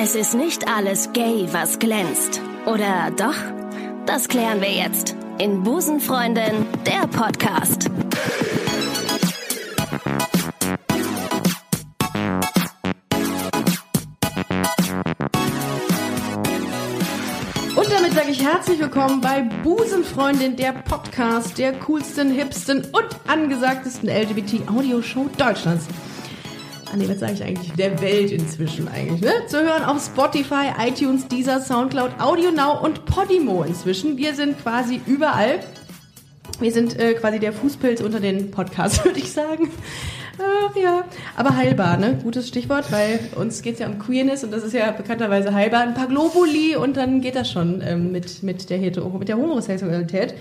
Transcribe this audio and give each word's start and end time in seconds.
Es 0.00 0.14
ist 0.14 0.34
nicht 0.34 0.68
alles 0.68 1.12
gay, 1.12 1.48
was 1.50 1.80
glänzt. 1.80 2.40
Oder 2.66 3.10
doch? 3.16 3.34
Das 4.06 4.28
klären 4.28 4.60
wir 4.60 4.70
jetzt 4.70 5.16
in 5.38 5.64
Busenfreundin, 5.64 6.66
der 6.86 7.08
Podcast. 7.08 7.90
Und 17.74 17.90
damit 17.90 18.12
sage 18.12 18.30
ich 18.30 18.44
herzlich 18.44 18.78
willkommen 18.78 19.20
bei 19.20 19.40
Busenfreundin, 19.64 20.54
der 20.54 20.74
Podcast 20.74 21.58
der 21.58 21.72
coolsten, 21.72 22.30
hipsten 22.30 22.86
und 22.92 23.08
angesagtesten 23.26 24.08
LGBT-Audioshow 24.08 25.28
Deutschlands. 25.36 25.86
Ah 26.90 26.96
nee, 26.96 27.06
was 27.06 27.20
sage 27.20 27.34
ich 27.34 27.42
eigentlich? 27.42 27.72
Der 27.72 28.00
Welt 28.00 28.30
inzwischen 28.30 28.88
eigentlich, 28.88 29.20
ne? 29.20 29.46
Zu 29.46 29.58
hören 29.58 29.84
auf 29.84 30.02
Spotify, 30.02 30.72
iTunes, 30.78 31.28
Deezer, 31.28 31.60
Soundcloud, 31.60 32.12
Audio 32.18 32.50
Now 32.50 32.82
und 32.82 33.04
Podimo 33.04 33.62
inzwischen. 33.62 34.16
Wir 34.16 34.34
sind 34.34 34.58
quasi 34.62 35.00
überall. 35.06 35.60
Wir 36.60 36.72
sind 36.72 36.98
äh, 36.98 37.12
quasi 37.14 37.38
der 37.38 37.52
Fußpilz 37.52 38.00
unter 38.00 38.20
den 38.20 38.50
Podcasts, 38.50 39.04
würde 39.04 39.18
ich 39.18 39.30
sagen. 39.30 39.70
Ach 40.38 40.74
ja, 40.76 41.04
aber 41.36 41.56
heilbar, 41.56 41.98
ne? 41.98 42.20
Gutes 42.22 42.48
Stichwort, 42.48 42.90
weil 42.90 43.20
uns 43.36 43.60
geht's 43.60 43.80
ja 43.80 43.86
um 43.86 43.98
Queerness 43.98 44.42
und 44.44 44.52
das 44.52 44.62
ist 44.62 44.72
ja 44.72 44.90
bekannterweise 44.90 45.52
heilbar. 45.52 45.82
Ein 45.82 45.94
paar 45.94 46.06
Globuli 46.06 46.74
und 46.74 46.96
dann 46.96 47.20
geht 47.20 47.34
das 47.34 47.50
schon 47.50 47.82
ähm, 47.84 48.12
mit, 48.12 48.42
mit, 48.42 48.70
der 48.70 48.78
Hetero, 48.78 49.10
mit 49.10 49.28
der 49.28 49.36
Homosexualität. 49.36 50.34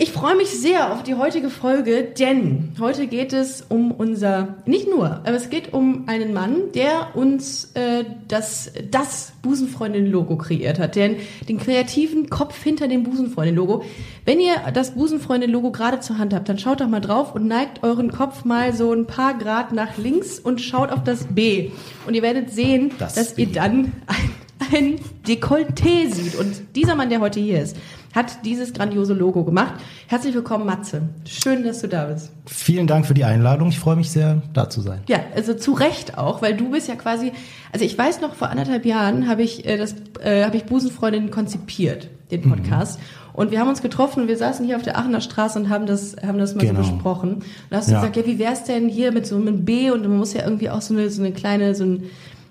Ich 0.00 0.12
freue 0.12 0.36
mich 0.36 0.50
sehr 0.50 0.92
auf 0.92 1.02
die 1.02 1.16
heutige 1.16 1.50
Folge, 1.50 2.04
denn 2.04 2.72
heute 2.78 3.08
geht 3.08 3.32
es 3.32 3.62
um 3.68 3.90
unser, 3.90 4.54
nicht 4.64 4.88
nur, 4.88 5.06
aber 5.06 5.32
es 5.32 5.50
geht 5.50 5.72
um 5.72 6.04
einen 6.06 6.32
Mann, 6.32 6.70
der 6.72 7.16
uns 7.16 7.72
äh, 7.74 8.04
das, 8.28 8.70
das 8.92 9.32
Busenfreundin-Logo 9.42 10.36
kreiert 10.36 10.78
hat, 10.78 10.94
den, 10.94 11.16
den 11.48 11.58
kreativen 11.58 12.30
Kopf 12.30 12.62
hinter 12.62 12.86
dem 12.86 13.02
Busenfreundin-Logo. 13.02 13.82
Wenn 14.24 14.38
ihr 14.38 14.54
das 14.72 14.92
Busenfreundin-Logo 14.92 15.72
gerade 15.72 15.98
zur 15.98 16.18
Hand 16.18 16.32
habt, 16.32 16.48
dann 16.48 16.58
schaut 16.58 16.80
doch 16.80 16.86
mal 16.86 17.00
drauf 17.00 17.34
und 17.34 17.48
neigt 17.48 17.82
euren 17.82 18.12
Kopf 18.12 18.44
mal 18.44 18.72
so 18.72 18.92
ein 18.92 19.08
paar 19.08 19.36
Grad 19.36 19.72
nach 19.72 19.96
links 19.96 20.38
und 20.38 20.60
schaut 20.60 20.92
auf 20.92 21.02
das 21.02 21.24
B. 21.24 21.72
Und 22.06 22.14
ihr 22.14 22.22
werdet 22.22 22.50
sehen, 22.50 22.92
Das 23.00 23.14
dass 23.14 23.34
B. 23.34 23.42
ihr 23.42 23.52
dann 23.52 23.92
ein, 24.06 24.30
ein 24.72 24.96
Dekolleté 25.26 26.12
sieht. 26.12 26.34
Und 26.36 26.76
dieser 26.76 26.94
Mann, 26.94 27.08
der 27.10 27.20
heute 27.20 27.40
hier 27.40 27.60
ist, 27.62 27.76
hat 28.14 28.44
dieses 28.44 28.72
grandiose 28.72 29.12
Logo 29.14 29.44
gemacht. 29.44 29.74
Herzlich 30.06 30.34
willkommen, 30.34 30.64
Matze. 30.66 31.02
Schön, 31.26 31.62
dass 31.64 31.80
du 31.80 31.88
da 31.88 32.06
bist. 32.06 32.30
Vielen 32.46 32.86
Dank 32.86 33.06
für 33.06 33.14
die 33.14 33.24
Einladung. 33.24 33.68
Ich 33.68 33.78
freue 33.78 33.96
mich 33.96 34.10
sehr, 34.10 34.42
da 34.54 34.70
zu 34.70 34.80
sein. 34.80 35.00
Ja, 35.08 35.18
also 35.34 35.54
zu 35.54 35.72
Recht 35.72 36.16
auch, 36.18 36.40
weil 36.42 36.56
du 36.56 36.70
bist 36.70 36.88
ja 36.88 36.94
quasi, 36.96 37.32
also 37.72 37.84
ich 37.84 37.96
weiß 37.96 38.20
noch, 38.20 38.34
vor 38.34 38.48
anderthalb 38.48 38.86
Jahren 38.86 39.28
habe 39.28 39.42
ich 39.42 39.66
äh, 39.66 39.76
das, 39.76 39.94
äh, 40.22 40.44
habe 40.44 40.56
ich 40.56 40.64
Busenfreundin 40.64 41.30
konzipiert, 41.30 42.08
den 42.30 42.40
Mhm. 42.46 42.50
Podcast. 42.50 42.98
Und 43.34 43.52
wir 43.52 43.60
haben 43.60 43.68
uns 43.68 43.82
getroffen 43.82 44.22
und 44.22 44.28
wir 44.28 44.36
saßen 44.36 44.66
hier 44.66 44.74
auf 44.76 44.82
der 44.82 44.98
Aachener 44.98 45.20
Straße 45.20 45.58
und 45.60 45.68
haben 45.68 45.86
das, 45.86 46.16
haben 46.26 46.38
das 46.38 46.56
mal 46.56 46.66
Genau. 46.66 46.82
so 46.82 46.90
besprochen. 46.92 47.34
Und 47.34 47.44
da 47.70 47.76
hast 47.76 47.88
du 47.88 47.92
Ja. 47.92 48.00
gesagt, 48.00 48.16
ja, 48.16 48.26
wie 48.26 48.38
wär's 48.40 48.64
denn 48.64 48.88
hier 48.88 49.12
mit 49.12 49.26
so 49.26 49.36
einem 49.36 49.64
B 49.64 49.90
und 49.92 50.02
man 50.02 50.16
muss 50.16 50.32
ja 50.32 50.42
irgendwie 50.42 50.70
auch 50.70 50.80
so 50.80 50.92
eine, 50.94 51.08
so 51.10 51.22
eine 51.22 51.30
kleine, 51.32 51.74
so 51.76 51.84
ein, 51.84 52.04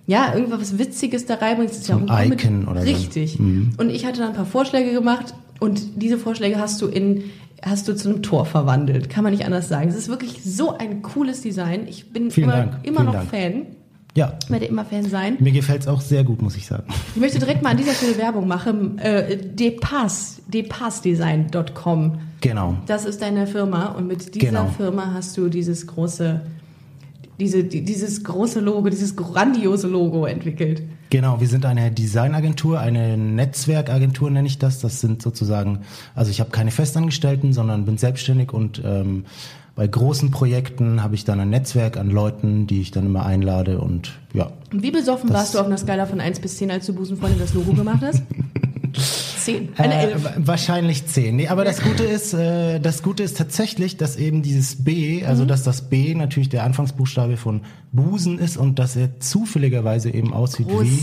ja, 0.07 0.33
irgendwas 0.33 0.77
Witziges 0.79 1.25
da 1.25 1.35
reinbringen. 1.35 1.67
Das 1.67 1.77
ist 1.79 1.87
ja 1.89 1.97
auch 1.97 2.07
ein 2.09 2.31
Icon 2.33 2.67
oder 2.67 2.81
so. 2.81 2.87
Mhm. 2.89 2.95
Richtig. 2.95 3.39
Und 3.39 3.89
ich 3.89 4.05
hatte 4.05 4.19
dann 4.19 4.29
ein 4.29 4.35
paar 4.35 4.45
Vorschläge 4.45 4.91
gemacht 4.93 5.33
und 5.59 6.01
diese 6.01 6.17
Vorschläge 6.17 6.57
hast 6.59 6.81
du 6.81 6.87
in, 6.87 7.23
hast 7.61 7.87
du 7.87 7.95
zu 7.95 8.09
einem 8.09 8.23
Tor 8.23 8.45
verwandelt. 8.45 9.09
Kann 9.09 9.23
man 9.23 9.33
nicht 9.33 9.45
anders 9.45 9.67
sagen. 9.69 9.89
Es 9.89 9.95
ist 9.95 10.07
wirklich 10.07 10.41
so 10.43 10.77
ein 10.77 11.01
cooles 11.01 11.41
Design. 11.41 11.87
Ich 11.87 12.11
bin 12.13 12.31
Vielen 12.31 12.45
immer, 12.49 12.57
Dank. 12.57 12.71
immer 12.83 12.95
Vielen 13.01 13.05
noch 13.05 13.13
Dank. 13.13 13.29
Fan. 13.29 13.65
Ja, 14.15 14.33
Ich 14.43 14.49
werde 14.49 14.65
immer 14.65 14.83
Fan 14.83 15.03
sein. 15.03 15.37
mir 15.39 15.51
gefällt 15.51 15.81
es 15.81 15.87
auch 15.87 16.01
sehr 16.01 16.23
gut, 16.23 16.41
muss 16.41 16.55
ich 16.55 16.65
sagen. 16.65 16.85
Ich 17.13 17.21
möchte 17.21 17.37
direkt 17.37 17.61
mal 17.61 17.69
an 17.71 17.77
dieser 17.77 17.93
Stelle 17.93 18.17
Werbung 18.17 18.47
machen. 18.47 18.97
Äh, 18.97 19.37
Depass, 19.37 20.41
depassdesign.com. 20.47 22.17
Genau. 22.41 22.77
Das 22.87 23.05
ist 23.05 23.21
deine 23.21 23.47
Firma 23.47 23.87
und 23.89 24.07
mit 24.07 24.33
dieser 24.35 24.47
Genau. 24.47 24.65
Firma 24.75 25.11
hast 25.13 25.37
du 25.37 25.49
dieses 25.49 25.85
große, 25.87 26.41
diese, 27.39 27.63
die, 27.63 27.83
dieses 27.83 28.23
große 28.23 28.59
Logo, 28.59 28.89
dieses 28.89 29.15
grandiose 29.15 29.87
Logo 29.87 30.25
entwickelt. 30.25 30.81
Genau, 31.09 31.39
wir 31.39 31.47
sind 31.47 31.65
eine 31.65 31.91
Designagentur, 31.91 32.79
eine 32.79 33.17
Netzwerkagentur 33.17 34.29
nenne 34.29 34.47
ich 34.47 34.57
das. 34.57 34.79
Das 34.79 34.99
sind 34.99 35.21
sozusagen, 35.21 35.79
also 36.15 36.31
ich 36.31 36.39
habe 36.39 36.49
keine 36.49 36.71
Festangestellten, 36.71 37.53
sondern 37.53 37.85
bin 37.85 37.97
selbstständig 37.97 38.53
und 38.53 38.81
ähm, 38.83 39.25
bei 39.75 39.87
großen 39.87 40.31
Projekten 40.31 41.03
habe 41.03 41.13
ich 41.13 41.23
dann 41.23 41.39
ein 41.39 41.51
Netzwerk 41.51 41.97
an 41.97 42.09
Leuten, 42.09 42.65
die 42.65 42.81
ich 42.81 42.89
dann 42.89 43.05
immer 43.05 43.25
einlade 43.25 43.79
und 43.79 44.13
ja. 44.33 44.51
Und 44.73 44.81
wie 44.81 44.89
besoffen 44.89 45.31
warst 45.31 45.53
du 45.53 45.59
auf 45.59 45.67
einer 45.67 45.77
Skala 45.77 46.07
von 46.07 46.19
1 46.19 46.39
bis 46.39 46.57
10, 46.57 46.71
als 46.71 46.87
du 46.87 46.93
Busenfreundin 46.93 47.39
das 47.39 47.53
Logo 47.53 47.73
gemacht 47.73 48.01
hast? 48.01 48.23
10. 49.47 49.69
Eine 49.77 49.93
Äh, 49.95 50.11
11. 50.11 50.23
wa- 50.23 50.33
wahrscheinlich 50.37 51.05
zehn. 51.07 51.35
Nee, 51.35 51.47
aber 51.47 51.63
das 51.65 51.81
Gute 51.81 52.03
ist, 52.03 52.33
äh, 52.33 52.79
das 52.79 53.01
Gute 53.03 53.23
ist 53.23 53.37
tatsächlich, 53.37 53.97
dass 53.97 54.15
eben 54.15 54.41
dieses 54.41 54.83
B, 54.83 55.23
also 55.25 55.43
Mhm. 55.43 55.47
dass 55.47 55.63
das 55.63 55.89
B 55.89 56.13
natürlich 56.15 56.49
der 56.49 56.63
Anfangsbuchstabe 56.63 57.37
von 57.37 57.61
Busen 57.91 58.39
ist 58.39 58.57
und 58.57 58.79
dass 58.79 58.95
er 58.95 59.19
zufälligerweise 59.19 60.09
eben 60.13 60.33
aussieht 60.33 60.67
Groß. 60.67 60.83
wie, 60.83 60.99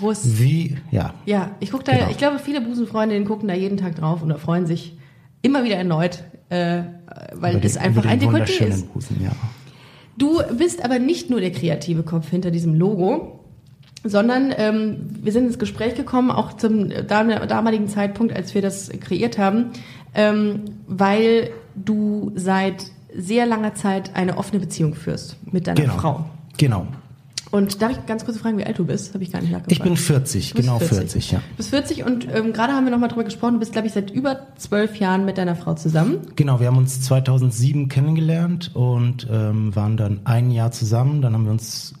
Groß. 0.00 0.38
wie, 0.38 0.76
ja. 0.90 1.14
Ja, 1.26 1.50
ich 1.60 1.70
gucke 1.70 1.84
da, 1.84 1.92
Genau. 1.92 2.10
ich 2.10 2.16
glaube, 2.18 2.38
viele 2.38 2.60
Busenfreundinnen 2.60 3.24
gucken 3.26 3.48
da 3.48 3.54
jeden 3.54 3.76
Tag 3.76 3.96
drauf 3.96 4.22
und 4.22 4.36
freuen 4.38 4.66
sich 4.66 4.96
immer 5.42 5.62
wieder 5.64 5.76
erneut, 5.76 6.24
äh, 6.48 6.82
weil 7.34 7.60
es 7.62 7.76
einfach 7.76 8.04
ein 8.06 8.18
Dekolleté 8.20 8.64
ist. 8.66 8.92
Busen, 8.92 9.22
ja. 9.22 9.32
Du 10.16 10.40
bist 10.56 10.84
aber 10.84 10.98
nicht 10.98 11.28
nur 11.30 11.40
der 11.40 11.50
kreative 11.52 12.02
Kopf 12.02 12.30
hinter 12.30 12.50
diesem 12.50 12.74
Logo, 12.74 13.40
sondern 14.04 14.52
ähm, 14.56 14.96
wir 15.22 15.32
sind 15.32 15.46
ins 15.46 15.58
Gespräch 15.58 15.94
gekommen, 15.94 16.30
auch 16.30 16.52
zum 16.54 16.90
dam- 16.90 17.48
damaligen 17.48 17.88
Zeitpunkt, 17.88 18.34
als 18.36 18.54
wir 18.54 18.62
das 18.62 18.90
kreiert 19.00 19.38
haben, 19.38 19.70
ähm, 20.14 20.60
weil 20.86 21.50
du 21.74 22.30
seit 22.34 22.84
sehr 23.16 23.46
langer 23.46 23.74
Zeit 23.74 24.14
eine 24.14 24.36
offene 24.38 24.60
Beziehung 24.60 24.94
führst 24.94 25.36
mit 25.50 25.66
deiner 25.66 25.80
Genau. 25.80 25.94
Frau. 25.94 26.24
Genau. 26.58 26.86
Und 27.50 27.80
darf 27.82 27.92
ich 27.92 28.06
ganz 28.06 28.24
kurz 28.24 28.38
fragen, 28.38 28.58
wie 28.58 28.64
alt 28.64 28.78
du 28.80 28.84
bist? 28.84 29.14
Habe 29.14 29.22
ich 29.22 29.30
gar 29.30 29.40
nicht 29.40 29.52
nachgefragt. 29.52 29.70
Ich 29.72 29.80
bin 29.80 29.96
40, 29.96 30.50
Du 30.50 30.56
bist 30.56 30.66
genau 30.68 30.78
40, 30.80 31.30
ja. 31.30 31.38
Du 31.38 31.56
bist 31.58 31.70
40 31.70 32.04
und 32.04 32.26
ähm, 32.34 32.52
gerade 32.52 32.72
haben 32.72 32.84
wir 32.84 32.90
nochmal 32.90 33.08
drüber 33.08 33.22
gesprochen, 33.22 33.54
du 33.54 33.58
bist, 33.60 33.70
glaube 33.72 33.86
ich, 33.86 33.92
seit 33.92 34.10
über 34.10 34.40
zwölf 34.56 34.96
Jahren 34.96 35.24
mit 35.24 35.38
deiner 35.38 35.54
Frau 35.54 35.74
zusammen. 35.74 36.18
Genau, 36.34 36.58
wir 36.58 36.66
haben 36.66 36.78
uns 36.78 37.00
2007 37.02 37.88
kennengelernt 37.88 38.72
und 38.74 39.28
ähm, 39.30 39.74
waren 39.76 39.96
dann 39.96 40.20
ein 40.24 40.50
Jahr 40.50 40.72
zusammen. 40.72 41.22
Dann 41.22 41.34
haben 41.34 41.44
wir 41.44 41.52
uns 41.52 41.94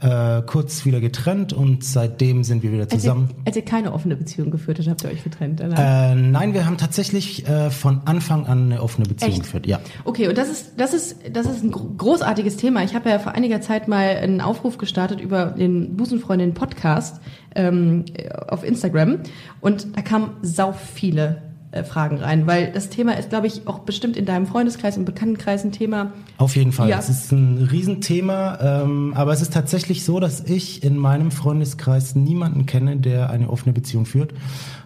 äh, 0.00 0.42
kurz 0.42 0.84
wieder 0.84 1.00
getrennt 1.00 1.52
und 1.52 1.82
seitdem 1.82 2.44
sind 2.44 2.62
wir 2.62 2.70
wieder 2.70 2.82
Als 2.84 2.92
ihr, 2.92 2.98
zusammen. 3.00 3.30
als 3.44 3.56
ihr 3.56 3.64
keine 3.64 3.92
offene 3.92 4.14
Beziehung 4.14 4.50
geführt 4.50 4.78
habt, 4.78 4.88
habt 4.88 5.02
ihr 5.04 5.10
euch 5.10 5.24
getrennt. 5.24 5.60
Äh, 5.60 6.14
nein, 6.14 6.54
wir 6.54 6.66
haben 6.66 6.76
tatsächlich 6.78 7.48
äh, 7.48 7.70
von 7.70 8.02
Anfang 8.04 8.46
an 8.46 8.66
eine 8.70 8.82
offene 8.82 9.08
Beziehung 9.08 9.32
Echt? 9.32 9.42
geführt. 9.42 9.66
Ja. 9.66 9.80
Okay, 10.04 10.28
und 10.28 10.38
das 10.38 10.48
ist, 10.48 10.72
das 10.76 10.94
ist, 10.94 11.16
das 11.32 11.46
ist 11.46 11.64
ein 11.64 11.72
gro- 11.72 11.90
großartiges 11.96 12.56
Thema. 12.56 12.84
Ich 12.84 12.94
habe 12.94 13.10
ja 13.10 13.18
vor 13.18 13.32
einiger 13.32 13.60
Zeit 13.60 13.88
mal 13.88 14.16
einen 14.16 14.40
Aufruf 14.40 14.78
gestartet 14.78 15.20
über 15.20 15.46
den 15.46 15.96
Busenfreundin 15.96 16.54
Podcast 16.54 17.20
ähm, 17.56 18.04
auf 18.46 18.62
Instagram 18.62 19.18
und 19.60 19.96
da 19.96 20.02
kamen 20.02 20.30
sau 20.42 20.72
viele 20.72 21.42
Fragen 21.84 22.16
rein, 22.16 22.46
weil 22.46 22.72
das 22.72 22.88
Thema 22.88 23.18
ist, 23.18 23.28
glaube 23.28 23.46
ich, 23.46 23.66
auch 23.66 23.80
bestimmt 23.80 24.16
in 24.16 24.24
deinem 24.24 24.46
Freundeskreis 24.46 24.96
und 24.96 25.04
Bekanntenkreis 25.04 25.64
ein 25.64 25.72
Thema. 25.72 26.12
Auf 26.38 26.56
jeden 26.56 26.72
Fall. 26.72 26.88
Ja. 26.88 26.98
Es 26.98 27.10
ist 27.10 27.30
ein 27.30 27.68
Riesenthema, 27.70 28.58
ähm, 28.60 29.12
aber 29.14 29.34
es 29.34 29.42
ist 29.42 29.52
tatsächlich 29.52 30.02
so, 30.02 30.18
dass 30.18 30.40
ich 30.40 30.82
in 30.82 30.96
meinem 30.96 31.30
Freundeskreis 31.30 32.14
niemanden 32.14 32.64
kenne, 32.64 32.96
der 32.96 33.28
eine 33.28 33.50
offene 33.50 33.74
Beziehung 33.74 34.06
führt. 34.06 34.32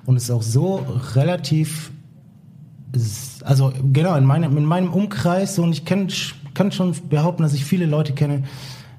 Und 0.06 0.16
es 0.16 0.25
ist 0.25 0.31
auch 0.32 0.43
so 0.43 0.84
relativ, 1.15 1.93
also 3.44 3.72
genau, 3.93 4.16
in 4.16 4.25
meinem, 4.25 4.56
in 4.56 4.64
meinem 4.64 4.93
Umkreis, 4.93 5.54
so, 5.54 5.62
und 5.62 5.72
ich 5.72 5.84
kenn, 5.84 6.09
kann 6.54 6.72
schon 6.72 6.97
behaupten, 7.09 7.44
dass 7.44 7.54
ich 7.54 7.64
viele 7.64 7.87
Leute 7.87 8.12
kenne, 8.12 8.43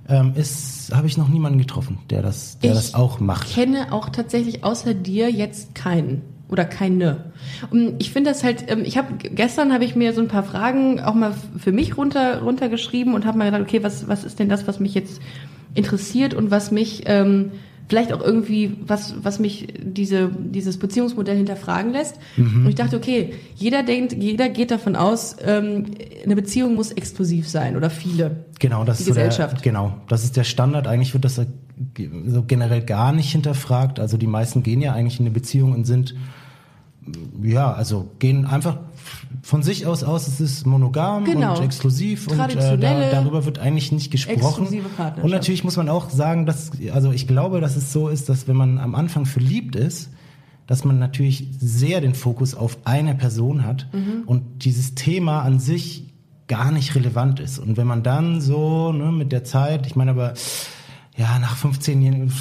ähm, 0.08 0.34
ist, 0.36 0.96
habe 0.96 1.08
ich 1.08 1.18
noch 1.18 1.28
niemanden 1.28 1.60
getroffen, 1.60 1.98
der 2.10 2.22
das, 2.22 2.60
der 2.60 2.72
Ich 2.72 2.78
das 2.78 2.94
auch 2.94 3.20
macht. 3.20 3.50
Ich 3.50 3.56
kenne 3.56 3.92
auch 3.92 4.08
tatsächlich 4.08 4.64
außer 4.64 4.94
dir 4.94 5.30
jetzt 5.30 5.76
keinen 5.76 6.22
oder 6.50 6.66
keine. 6.66 7.26
Und 7.72 7.96
ich 8.00 8.12
finde 8.12 8.30
das 8.30 8.44
halt, 8.44 8.66
ähm, 8.68 8.84
ich 8.86 8.98
habe 8.98 9.14
gestern 9.18 9.74
habe 9.74 9.86
ich 9.86 9.96
mir 9.96 10.14
so 10.14 10.22
ein 10.22 10.28
paar 10.28 10.44
Fragen 10.44 11.00
auch 11.00 11.16
mal 11.16 11.34
für 11.58 11.72
mich 11.72 11.98
runter 11.98 12.42
runtergeschrieben 12.42 13.14
und 13.14 13.26
habe 13.26 13.38
mal 13.38 13.46
gedacht, 13.46 13.62
okay, 13.64 13.82
was 13.84 14.08
was 14.08 14.24
ist 14.24 14.40
denn 14.40 14.50
das, 14.50 14.68
was 14.68 14.80
mich 14.80 14.94
jetzt 14.94 15.22
interessiert 15.74 16.34
und 16.34 16.52
was 16.52 16.70
mich 16.72 17.04
ähm, 17.08 17.52
vielleicht 17.90 18.14
auch 18.14 18.22
irgendwie 18.22 18.78
was 18.86 19.16
was 19.24 19.40
mich 19.40 19.68
diese 19.82 20.30
dieses 20.38 20.78
Beziehungsmodell 20.78 21.36
hinterfragen 21.38 21.92
lässt. 21.92 22.20
Und 22.38 22.68
ich 22.68 22.76
dachte, 22.76 22.98
okay, 22.98 23.34
jeder 23.56 23.82
denkt, 23.84 24.14
jeder 24.14 24.50
geht 24.50 24.70
davon 24.72 24.96
aus, 24.96 25.36
ähm, 25.44 25.86
eine 26.24 26.36
Beziehung 26.36 26.76
muss 26.76 26.92
exklusiv 26.92 27.48
sein 27.50 27.76
oder 27.76 27.90
viele. 27.90 28.46
Genau, 28.60 28.84
das 28.84 28.98
Die 28.98 29.04
ist 29.04 29.08
so 29.10 29.14
der, 29.16 29.28
Gesellschaft. 29.28 29.64
genau, 29.64 29.96
das 30.08 30.24
ist 30.24 30.38
der 30.38 30.44
Standard. 30.44 30.88
Eigentlich 30.88 31.14
wird 31.14 31.26
das 31.26 31.42
so 32.28 32.44
generell 32.44 32.82
gar 32.84 33.12
nicht 33.12 33.32
hinterfragt. 33.32 34.00
Also 34.00 34.18
die 34.18 34.28
meisten 34.28 34.64
gehen 34.64 34.82
ja 34.82 34.94
eigentlich 34.94 35.20
in 35.20 35.26
eine 35.26 35.34
Beziehung 35.34 35.74
und 35.74 35.86
sind 35.86 36.16
ja, 37.42 37.74
also 37.74 38.10
gehen 38.20 38.46
einfach 38.46 38.78
von 39.42 39.62
sich 39.62 39.86
aus 39.86 40.04
aus, 40.04 40.28
es 40.28 40.40
ist 40.40 40.66
monogam 40.66 41.26
Genau. 41.26 41.58
und 41.58 41.64
exklusiv 41.64 42.28
und 42.28 42.40
äh, 42.40 42.78
da, 42.78 43.12
darüber 43.12 43.44
wird 43.46 43.60
eigentlich 43.60 43.92
nicht 43.92 44.10
gesprochen. 44.10 44.68
Und 45.22 45.30
natürlich 45.32 45.66
muss 45.66 45.76
man 45.76 45.90
auch 45.90 46.10
sagen, 46.10 46.46
dass, 46.46 46.72
also 46.94 47.12
ich 47.12 47.28
glaube, 47.28 47.60
dass 47.60 47.76
es 47.76 47.92
so 47.92 48.08
ist, 48.08 48.30
dass 48.30 48.48
wenn 48.48 48.56
man 48.56 48.78
am 48.78 48.96
Anfang 48.96 49.26
verliebt 49.26 49.76
ist, 49.76 50.12
dass 50.66 50.86
man 50.86 50.98
natürlich 50.98 51.48
sehr 51.60 52.00
den 52.00 52.16
Fokus 52.16 52.56
auf 52.56 52.78
eine 52.86 53.16
Person 53.16 53.66
hat 53.66 53.88
Mhm. 53.92 54.24
und 54.26 54.64
dieses 54.64 54.96
Thema 54.96 55.42
an 55.42 55.60
sich 55.60 56.06
gar 56.48 56.72
nicht 56.72 56.96
relevant 56.96 57.42
ist. 57.42 57.60
Und 57.60 57.76
wenn 57.76 57.88
man 57.88 58.04
dann 58.04 58.40
so 58.40 58.94
ne, 58.94 59.12
mit 59.12 59.34
der 59.34 59.44
Zeit, 59.44 59.88
ich 59.88 59.98
meine 59.98 60.12
aber, 60.12 60.34
ja, 61.18 61.40
nach 61.40 61.56
15 61.56 62.02
Jahren, 62.02 62.34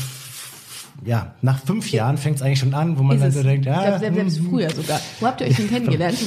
ja, 1.04 1.34
nach 1.42 1.58
fünf 1.58 1.90
Jahren 1.90 2.16
fängt 2.16 2.36
es 2.36 2.42
eigentlich 2.42 2.60
schon 2.60 2.74
an, 2.74 2.96
wo 2.96 3.02
man 3.02 3.18
dann 3.18 3.32
so 3.32 3.42
denkt, 3.42 3.66
ich 3.66 3.72
ah, 3.72 3.82
glaube, 3.82 3.98
selbst, 3.98 4.16
selbst 4.16 4.38
hm, 4.38 4.50
früher 4.50 4.70
sogar. 4.70 5.00
Wo 5.18 5.26
habt 5.26 5.40
ihr 5.40 5.48
euch 5.48 5.56
denn 5.56 5.68
kennengelernt? 5.70 6.18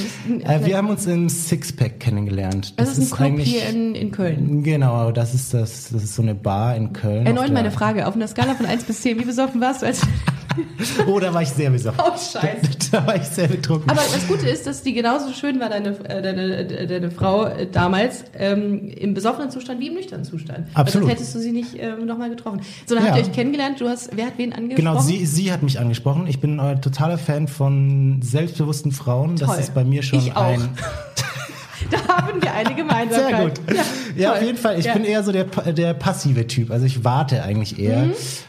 Äh, 0.44 0.64
wir 0.66 0.76
haben 0.76 0.90
uns 0.90 1.06
im 1.06 1.28
Sixpack 1.28 1.98
kennengelernt. 1.98 2.74
das 2.76 2.98
ist 2.98 3.12
ein 3.12 3.34
Club 3.34 3.40
hier 3.40 3.68
in, 3.68 3.94
in 3.94 4.10
Köln. 4.10 4.62
Genau, 4.62 5.12
das 5.12 5.34
ist 5.34 5.54
das, 5.54 5.88
das 5.90 6.04
ist 6.04 6.14
so 6.14 6.22
eine 6.22 6.34
Bar 6.34 6.76
in 6.76 6.92
Köln. 6.92 7.26
Erneut 7.26 7.52
meine 7.52 7.70
Frage. 7.70 8.06
Auf 8.06 8.14
einer 8.14 8.28
Skala 8.28 8.54
von 8.54 8.66
1 8.66 8.84
bis 8.84 9.00
10, 9.00 9.18
wie 9.18 9.24
besoffen 9.24 9.60
warst 9.60 9.82
du 9.82 9.86
als... 9.86 10.02
Oh, 11.06 11.20
da 11.20 11.32
war 11.32 11.42
ich 11.42 11.50
sehr 11.50 11.70
besoffen. 11.70 12.00
Oh, 12.04 12.10
scheiße. 12.12 12.90
Da 12.92 13.06
war 13.06 13.16
ich 13.16 13.22
sehr 13.24 13.48
betrunken. 13.48 13.90
Aber 13.90 14.00
das 14.00 14.26
Gute 14.28 14.48
ist, 14.48 14.66
dass 14.66 14.82
die 14.82 14.92
genauso 14.92 15.32
schön 15.32 15.58
war, 15.60 15.68
deine, 15.68 15.90
äh, 16.08 16.22
deine, 16.22 16.56
äh, 16.56 16.86
deine 16.86 17.10
Frau 17.10 17.44
äh, 17.46 17.66
damals, 17.66 18.24
ähm, 18.38 18.88
im 18.88 19.14
besoffenen 19.14 19.50
Zustand 19.50 19.80
wie 19.80 19.88
im 19.88 19.94
nüchternen 19.94 20.24
Zustand. 20.24 20.68
Absolut. 20.74 21.06
Sonst 21.08 21.18
hättest 21.18 21.34
du 21.34 21.38
sie 21.40 21.52
nicht 21.52 21.74
ähm, 21.78 22.06
nochmal 22.06 22.30
getroffen. 22.30 22.60
So, 22.86 22.94
dann 22.94 23.04
Ja. 23.04 23.10
habt 23.10 23.20
ihr 23.20 23.26
euch 23.28 23.32
kennengelernt, 23.32 23.80
du 23.80 23.88
hast, 23.88 24.10
wer 24.16 24.26
hat 24.26 24.34
wen 24.38 24.52
angesprochen? 24.52 24.76
Genau, 24.76 25.00
sie, 25.00 25.26
sie 25.26 25.52
hat 25.52 25.62
mich 25.62 25.78
angesprochen. 25.78 26.26
Ich 26.26 26.40
bin 26.40 26.58
äh, 26.58 26.80
totaler 26.80 27.18
Fan 27.18 27.48
von 27.48 28.20
selbstbewussten 28.22 28.92
Frauen. 28.92 29.36
Das 29.36 29.48
Toll. 29.50 29.58
ist 29.60 29.74
bei 29.74 29.84
mir 29.84 30.02
schon 30.02 30.30
ein. 30.32 30.68
Da 31.90 32.08
haben 32.16 32.42
wir 32.42 32.52
eine 32.52 32.74
Gemeinsamkeit. 32.74 33.58
Sehr 33.66 33.74
gut. 33.76 33.84
Ja, 34.16 34.32
auf 34.32 34.38
toll. 34.38 34.46
jeden 34.46 34.58
Fall. 34.58 34.78
Ich 34.78 34.86
Ja. 34.86 34.94
bin 34.94 35.04
eher 35.04 35.22
so 35.22 35.30
der, 35.32 35.44
der 35.44 35.94
passive 35.94 36.46
Typ. 36.46 36.70
Also 36.70 36.86
ich 36.86 37.04
warte 37.04 37.42
eigentlich 37.42 37.78
eher 37.78 38.06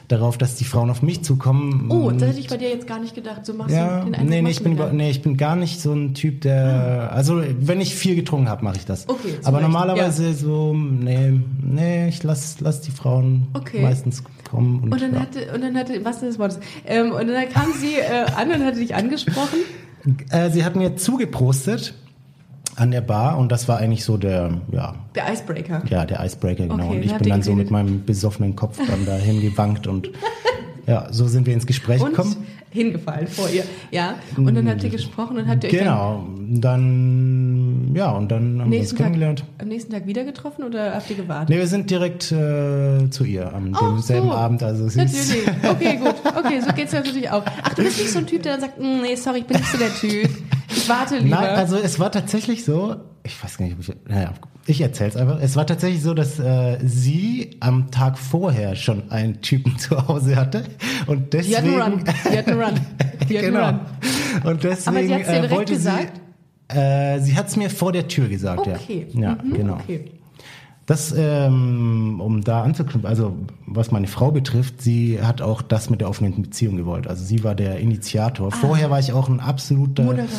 darauf, 0.07 0.37
dass 0.37 0.55
die 0.55 0.63
Frauen 0.63 0.89
auf 0.89 1.01
mich 1.01 1.23
zukommen. 1.23 1.85
Mhm. 1.85 1.91
Oh, 1.91 1.95
Und- 2.07 2.21
das 2.21 2.29
hätte 2.29 2.39
ich 2.39 2.47
bei 2.47 2.57
dir 2.57 2.69
jetzt 2.69 2.87
gar 2.87 2.99
nicht 2.99 3.13
gedacht. 3.15 3.45
So 3.45 3.53
machst 3.53 3.75
ja, 3.75 4.01
du 4.05 4.11
den 4.11 4.25
nee, 4.27 4.41
nee, 4.41 4.49
ich 4.49 4.63
bin 4.63 4.71
über, 4.73 4.91
nee, 4.93 5.09
ich 5.09 5.21
bin 5.21 5.35
gar 5.37 5.55
nicht 5.55 5.81
so 5.81 5.93
ein 5.93 6.13
Typ, 6.13 6.41
der, 6.41 7.09
also 7.13 7.41
wenn 7.59 7.81
ich 7.81 7.93
viel 7.95 8.15
getrunken 8.15 8.49
habe, 8.49 8.63
mache 8.63 8.77
ich 8.77 8.85
das. 8.85 9.07
Okay, 9.09 9.39
zu 9.41 9.47
Aber 9.47 9.59
normalerweise 9.61 10.33
so, 10.33 10.73
nee, 10.73 11.33
nee, 11.61 12.07
ich 12.07 12.23
lass, 12.23 12.59
lass 12.61 12.81
die 12.81 12.91
Frauen 12.91 13.47
Okay. 13.53 13.81
meistens 13.81 14.23
kommen. 14.49 14.79
Und, 14.83 14.93
Und 14.93 15.01
dann 15.01 15.13
ja. 15.13 15.19
hatte, 15.19 15.51
und 15.53 15.61
dann 15.61 15.75
hatte, 15.77 16.03
was 16.05 16.17
ist 16.23 16.23
das 16.23 16.39
Wort? 16.39 16.57
Ähm, 16.85 17.11
und 17.11 17.27
dann 17.27 17.49
kam 17.49 17.73
sie 17.77 17.95
äh, 17.95 18.25
an 18.37 18.49
und 18.51 18.65
hatte 18.65 18.79
dich 18.79 18.95
angesprochen. 18.95 19.59
Äh, 20.29 20.49
sie 20.51 20.63
hat 20.63 20.75
mir 20.77 20.95
zugeprostet 20.95 21.93
an 22.77 22.91
der 22.91 23.01
Bar 23.01 23.37
und 23.37 23.51
das 23.51 23.67
war 23.67 23.77
eigentlich 23.79 24.03
so 24.05 24.17
der, 24.17 24.51
ja, 24.71 24.95
Der 25.15 25.33
Icebreaker. 25.33 25.81
ja, 25.89 26.05
der 26.05 26.23
Icebreaker, 26.23 26.67
genau. 26.67 26.85
Okay, 26.87 26.95
und 26.97 27.03
ich 27.03 27.13
bin 27.15 27.29
dann 27.29 27.41
so 27.43 27.53
mit 27.53 27.71
meinem 27.71 28.05
besoffenen 28.05 28.55
Kopf 28.55 28.77
dann 28.87 29.05
dahin 29.05 29.41
gewankt 29.41 29.87
und 29.87 30.09
ja, 30.85 31.07
so 31.11 31.27
sind 31.27 31.45
wir 31.47 31.53
ins 31.53 31.65
Gespräch 31.67 32.01
Und 32.01 32.11
gekommen. 32.11 32.35
hingefallen 32.69 33.27
vor 33.27 33.49
ihr. 33.49 33.63
Ja. 33.91 34.15
Und 34.37 34.55
dann 34.55 34.69
habt 34.69 34.81
ihr 34.83 34.89
gesprochen 34.89 35.37
und 35.37 35.47
habt 35.47 35.63
ihr 35.65 35.69
euch 35.71 35.79
Genau, 35.79 36.23
dann, 36.49 37.91
ja, 37.95 38.11
und 38.11 38.31
dann 38.31 38.43
haben 38.43 38.55
wir 38.57 38.63
uns 38.65 38.69
nächsten 38.71 38.97
Tag, 38.97 39.05
kennengelernt. 39.07 39.43
am 39.59 39.67
nächsten 39.67 39.91
Tag 39.91 40.05
wieder 40.05 40.23
getroffen 40.23 40.63
oder 40.63 40.93
habt 40.93 41.09
ihr 41.09 41.15
gewartet? 41.17 41.49
Nee, 41.49 41.57
wir 41.57 41.67
sind 41.67 41.89
direkt 41.89 42.31
äh, 42.31 43.09
zu 43.09 43.23
ihr 43.25 43.53
am 43.53 43.71
Ach 43.73 43.79
demselben 43.81 44.27
so. 44.29 44.33
Abend. 44.33 44.63
Also 44.63 44.85
Natürlich. 44.85 45.41
Okay, 45.69 45.97
gut. 45.97 46.15
Okay, 46.37 46.61
so 46.65 46.73
geht's 46.73 46.93
natürlich 46.93 47.29
auch. 47.31 47.43
Ach, 47.63 47.73
du 47.73 47.83
bist 47.83 47.97
nicht 47.99 48.11
so 48.11 48.19
ein 48.19 48.27
Typ, 48.27 48.43
der 48.43 48.53
dann 48.53 48.61
sagt, 48.61 48.79
"Mm, 48.79 49.01
nee, 49.01 49.15
sorry, 49.15 49.39
ich 49.39 49.45
bin 49.45 49.57
nicht 49.57 49.71
so 49.71 49.77
der 49.77 49.93
Typ. 49.93 50.29
Ich 50.69 50.87
warte 50.89 51.17
lieber. 51.19 51.37
Nein, 51.37 51.49
also 51.55 51.77
es 51.77 51.99
war 51.99 52.11
tatsächlich 52.11 52.65
so, 52.65 52.95
ich 53.23 53.41
weiß 53.43 53.57
gar 53.57 53.65
nicht, 53.65 53.75
ob 53.75 53.81
ich, 53.81 53.95
naja, 54.09 54.33
ich 54.65 54.81
erzähl's 54.81 55.15
einfach. 55.15 55.39
Es 55.41 55.55
war 55.55 55.65
tatsächlich 55.65 56.01
so, 56.01 56.13
dass 56.13 56.39
äh, 56.39 56.77
sie 56.83 57.57
am 57.61 57.89
Tag 57.91 58.17
vorher 58.17 58.75
schon 58.75 59.09
einen 59.11 59.41
Typen 59.41 59.77
zu 59.79 60.07
Hause 60.07 60.35
hatte 60.35 60.63
und 61.07 61.33
Die 61.33 61.37
hat 61.55 61.63
deswegen. 61.63 61.81
einen 61.81 61.93
Run. 61.93 62.03
Die 62.31 62.37
hat 62.37 62.47
einen 62.47 62.61
Run. 62.61 62.73
Die 63.29 63.37
hat 63.37 63.43
einen 63.45 63.53
genau. 63.53 63.67
Run. 63.67 63.79
Und 64.43 64.63
deswegen 64.63 64.97
Aber 64.97 65.05
sie 65.07 65.13
hat's 65.15 65.27
dir 65.27 65.31
äh, 65.33 65.35
direkt 65.41 65.51
wollte 65.55 65.73
gesagt? 65.73 66.11
sie. 66.69 66.77
Äh, 66.77 67.19
sie 67.21 67.37
hat's 67.37 67.55
mir 67.55 67.69
vor 67.69 67.93
der 67.93 68.07
Tür 68.09 68.27
gesagt, 68.27 68.59
Okay. 68.59 69.07
ja. 69.13 69.21
Ja, 69.21 69.37
Mhm, 69.41 69.53
genau. 69.53 69.73
Okay. 69.75 70.11
Das, 70.87 71.13
ähm, 71.15 72.21
um 72.21 72.45
da 72.45 72.63
anzuknüpfen, 72.63 73.05
also 73.05 73.35
was 73.65 73.91
meine 73.91 74.07
Frau 74.07 74.31
betrifft, 74.31 74.81
sie 74.81 75.21
hat 75.21 75.41
auch 75.41 75.61
das 75.61 75.89
mit 75.89 75.99
der 75.99 76.09
offenen 76.09 76.41
Beziehung 76.41 76.77
gewollt. 76.77 77.07
Also 77.07 77.25
sie 77.25 77.43
war 77.43 77.55
der 77.55 77.79
Initiator. 77.79 78.53
Vorher 78.53 78.89
war 78.89 78.97
ich 78.97 79.11
auch 79.11 79.27
ein 79.27 79.41
absoluter 79.41 80.03
Monogame. 80.03 80.29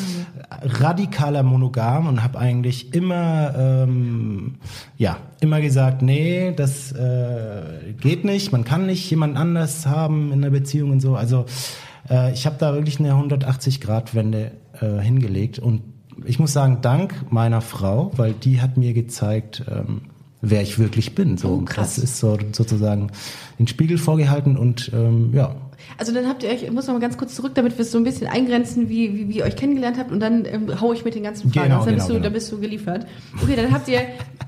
radikaler 0.62 1.43
Monogam 1.43 2.06
und 2.06 2.23
habe 2.23 2.39
eigentlich 2.39 2.95
immer, 2.95 3.55
ähm, 3.59 4.55
ja, 4.97 5.19
immer 5.41 5.61
gesagt, 5.61 6.00
nee, 6.00 6.55
das 6.56 6.93
äh, 6.93 7.93
geht 8.00 8.25
nicht. 8.25 8.50
Man 8.50 8.65
kann 8.65 8.87
nicht 8.87 9.11
jemand 9.11 9.37
anders 9.37 9.87
haben 9.87 10.33
in 10.33 10.43
einer 10.43 10.50
Beziehung 10.50 10.93
und 10.93 11.00
so. 11.00 11.15
Also 11.15 11.45
äh, 12.09 12.33
ich 12.33 12.47
habe 12.47 12.56
da 12.59 12.73
wirklich 12.73 13.00
eine 13.00 13.12
180-Grad-Wende 13.12 14.53
äh, 14.81 14.99
hingelegt 14.99 15.59
und 15.59 15.83
ich 16.25 16.39
muss 16.39 16.55
sagen, 16.55 16.79
dank 16.81 17.31
meiner 17.31 17.61
Frau, 17.61 18.12
weil 18.17 18.33
die 18.33 18.62
hat 18.62 18.79
mir 18.79 18.95
gezeigt, 18.95 19.62
ähm, 19.71 20.00
wer 20.40 20.62
ich 20.62 20.79
wirklich 20.79 21.14
bin. 21.14 21.37
So, 21.37 21.49
Oh, 21.49 21.64
krass. 21.64 21.96
Das 21.96 22.05
ist 22.05 22.19
so 22.19 22.38
sozusagen 22.52 23.11
den 23.58 23.67
Spiegel 23.67 23.99
vorgehalten 23.99 24.56
und 24.56 24.90
ähm, 24.94 25.31
ja. 25.35 25.55
Also 25.96 26.12
dann 26.12 26.26
habt 26.29 26.43
ihr 26.43 26.50
euch, 26.50 26.64
ich 26.64 26.70
muss 26.73 26.87
noch 26.88 26.94
mal 26.94 27.00
ganz 27.00 27.17
kurz 27.17 27.35
zurück, 27.37 27.52
damit 27.55 27.79
wir 27.79 27.82
es 27.82 27.93
so 27.93 27.99
ein 27.99 28.05
bisschen 28.05 28.26
eingrenzen, 28.26 28.88
wie, 28.88 29.14
wie, 29.14 29.29
wie 29.29 29.38
ihr 29.38 29.44
euch 29.44 29.55
kennengelernt 29.56 29.96
habt 29.96 30.11
und 30.11 30.19
dann 30.20 30.44
ähm, 30.44 30.81
hau 30.81 30.93
ich 30.93 31.05
mit 31.05 31.14
den 31.14 31.23
ganzen 31.23 31.52
Fragen. 31.52 31.69
Genau, 31.69 31.76
raus. 31.79 31.85
dann, 31.87 31.94
bist 31.94 32.06
genau, 32.08 32.19
du, 32.19 32.20
genau. 32.20 32.25
dann 32.25 32.32
bist 32.32 32.52
du 32.52 32.61
geliefert. 32.61 33.06
Okay, 33.43 33.55
dann 33.56 33.73
habt 33.73 33.88
ihr, 33.88 34.00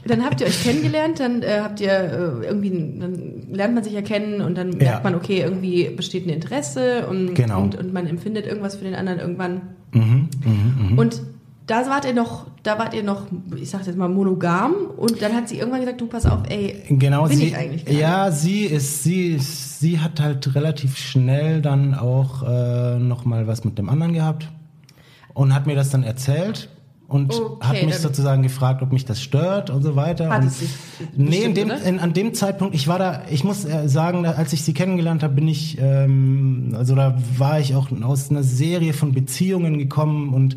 dann 0.07 0.25
habt 0.25 0.41
ihr 0.41 0.49
euch 0.49 0.63
kennengelernt, 0.65 1.21
dann 1.21 1.43
äh, 1.43 1.61
habt 1.63 1.81
ihr 1.81 1.93
äh, 1.93 2.47
irgendwie, 2.47 2.71
dann 3.01 3.43
lernt 3.53 3.75
man 3.75 3.85
sich 3.85 3.93
ja 3.93 4.03
kennen 4.03 4.41
und 4.41 4.59
dann 4.59 4.71
merkt 4.71 4.83
Ja. 4.83 5.01
man, 5.05 5.15
okay, 5.15 5.41
irgendwie 5.41 5.89
besteht 5.91 6.27
ein 6.27 6.31
Interesse 6.31 7.07
und, 7.09 7.35
Genau. 7.35 7.63
und, 7.63 7.77
und 7.79 7.93
man 7.93 8.07
empfindet 8.09 8.47
irgendwas 8.47 8.77
für 8.77 8.85
den 8.85 8.95
anderen 8.97 9.21
irgendwann. 9.21 9.61
Mhm, 9.93 10.29
mhm, 10.45 10.91
mhm. 10.93 10.99
Und 10.99 11.23
da 11.71 11.89
wart 11.89 12.05
ihr 12.05 12.15
noch, 12.15 12.47
da 12.65 12.79
wart 12.79 12.95
ihr 12.95 13.05
noch, 13.05 13.27
ich 13.55 13.71
sag 13.71 13.87
jetzt 13.87 13.97
mal 13.97 14.09
monogam. 14.09 14.73
Und 14.97 15.23
dann 15.23 15.35
hat 15.35 15.49
sie 15.49 15.59
irgendwann 15.59 15.81
gesagt, 15.81 16.01
du 16.01 16.07
pass 16.07 16.27
auf, 16.27 16.41
ey, 16.49 16.83
Genau, 16.89 17.27
bin 17.29 17.37
sie, 17.37 17.47
ich 17.47 17.57
eigentlich 17.57 17.85
gar 17.85 17.95
ja, 17.95 18.31
sie 18.33 18.65
ist, 18.65 19.05
sie 19.05 19.29
ist, 19.29 19.79
sie 19.79 20.01
hat 20.01 20.21
halt 20.21 20.55
relativ 20.57 20.97
schnell 20.97 21.63
dann 21.63 21.95
auch 21.95 22.43
äh, 22.43 22.99
noch 22.99 23.25
mal 23.25 23.47
was 23.47 23.65
mit 23.65 23.79
dem 23.79 23.89
anderen 23.89 24.13
gehabt 24.15 24.49
und 25.33 25.55
hat 25.55 25.67
mir 25.67 25.77
das 25.77 25.91
dann 25.91 26.03
erzählt 26.03 26.71
und 27.07 27.35
Okay, 27.35 27.67
hat 27.67 27.87
mich 27.87 27.97
sozusagen 27.97 28.43
gefragt, 28.43 28.83
ob 28.83 28.93
mich 28.93 29.05
das 29.05 29.21
stört 29.21 29.71
und 29.71 29.83
so 29.83 29.97
weiter. 29.97 30.29
Hat 30.29 30.43
und 30.43 30.49
es 30.49 30.59
sich 30.61 30.71
nee, 31.17 31.43
in 31.43 31.55
dem, 31.55 31.71
in, 31.71 31.99
an 31.99 32.13
dem 32.13 32.35
Zeitpunkt, 32.35 32.75
ich 32.75 32.87
war 32.89 32.99
da, 32.99 33.23
ich 33.31 33.43
muss 33.45 33.65
äh, 33.65 33.89
sagen, 33.89 34.27
als 34.27 34.53
ich 34.53 34.63
sie 34.63 34.75
kennengelernt 34.75 35.23
habe, 35.23 35.35
bin 35.35 35.49
ich, 35.49 35.79
ähm, 35.81 36.75
also 36.77 36.95
da 36.95 37.17
war 37.37 37.59
ich 37.61 37.75
auch 37.75 37.89
aus 38.03 38.31
einer 38.31 38.43
Serie 38.45 38.93
von 38.93 39.13
Beziehungen 39.13 39.79
gekommen 39.79 40.35
und 40.35 40.57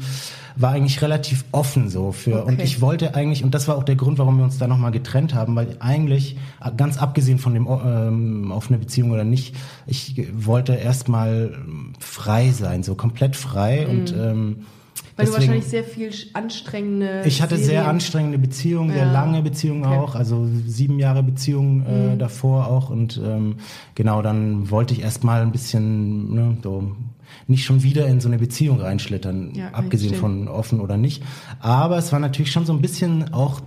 war 0.55 0.72
eigentlich 0.72 1.01
relativ 1.01 1.45
offen 1.51 1.89
so 1.89 2.12
für 2.12 2.43
und 2.45 2.53
Okay. 2.55 2.63
ich 2.63 2.79
wollte 2.81 3.15
eigentlich 3.15 3.43
und 3.43 3.53
das 3.55 3.67
war 3.67 3.75
auch 3.77 3.83
der 3.83 3.95
Grund, 3.95 4.17
warum 4.19 4.38
wir 4.38 4.43
uns 4.43 4.57
da 4.57 4.67
nochmal 4.67 4.91
getrennt 4.91 5.33
haben, 5.33 5.55
weil 5.55 5.77
eigentlich 5.79 6.38
ganz 6.77 6.98
abgesehen 6.98 7.39
von 7.39 7.53
dem 7.53 7.67
ähm, 7.67 8.51
offene 8.51 8.77
Beziehung 8.77 9.12
oder 9.12 9.24
nicht, 9.24 9.55
ich 9.88 10.27
wollte 10.36 10.74
erstmal 10.75 11.57
frei 12.00 12.51
sein, 12.51 12.83
so 12.83 12.95
komplett 12.95 13.36
frei 13.36 13.88
und 13.88 14.12
ähm, 14.13 14.45
Mhm. 14.45 14.55
weil 15.15 15.25
du 15.25 15.31
deswegen- 15.31 15.33
wahrscheinlich 15.53 15.65
sehr 15.65 15.83
viel 15.83 16.10
anstrengende. 16.33 17.22
ich 17.25 17.41
hatte 17.41 17.57
sehr 17.57 17.65
Serien- 17.81 17.86
anstrengende 17.89 18.38
Beziehungen, 18.38 18.91
sehr 18.93 19.05
Ja. 19.05 19.12
lange 19.12 19.41
Beziehungen 19.41 19.83
Okay. 19.86 19.95
Mhm. 19.95 20.01
auch, 20.01 20.15
also 20.15 20.48
sieben 20.67 21.00
Jahre 21.00 21.24
Beziehung 21.24 21.86
äh, 21.86 22.17
davor 22.17 22.67
auch 22.67 22.89
und 22.89 23.19
ähm, 23.24 23.55
genau, 23.95 24.22
dann 24.22 24.69
wollte 24.72 24.93
ich 24.93 25.01
erstmal 25.01 25.41
ein 25.41 25.51
bisschen 25.51 26.33
ne, 26.33 26.57
so 26.63 26.91
nicht 27.47 27.65
schon 27.65 27.83
wieder 27.83 28.07
in 28.07 28.19
so 28.21 28.27
eine 28.29 28.38
Beziehung 28.38 28.79
reinschlittern, 28.81 29.53
Ja, 29.55 29.69
abgesehen 29.71 30.15
von 30.15 30.47
offen 30.47 30.79
oder 30.79 30.97
nicht. 30.97 31.23
Aber 31.59 31.97
es 31.97 32.12
war 32.12 32.19
natürlich 32.19 32.51
schon 32.51 32.65
so 32.65 32.73
ein 32.73 32.81
bisschen 32.81 33.33
auch 33.33 33.62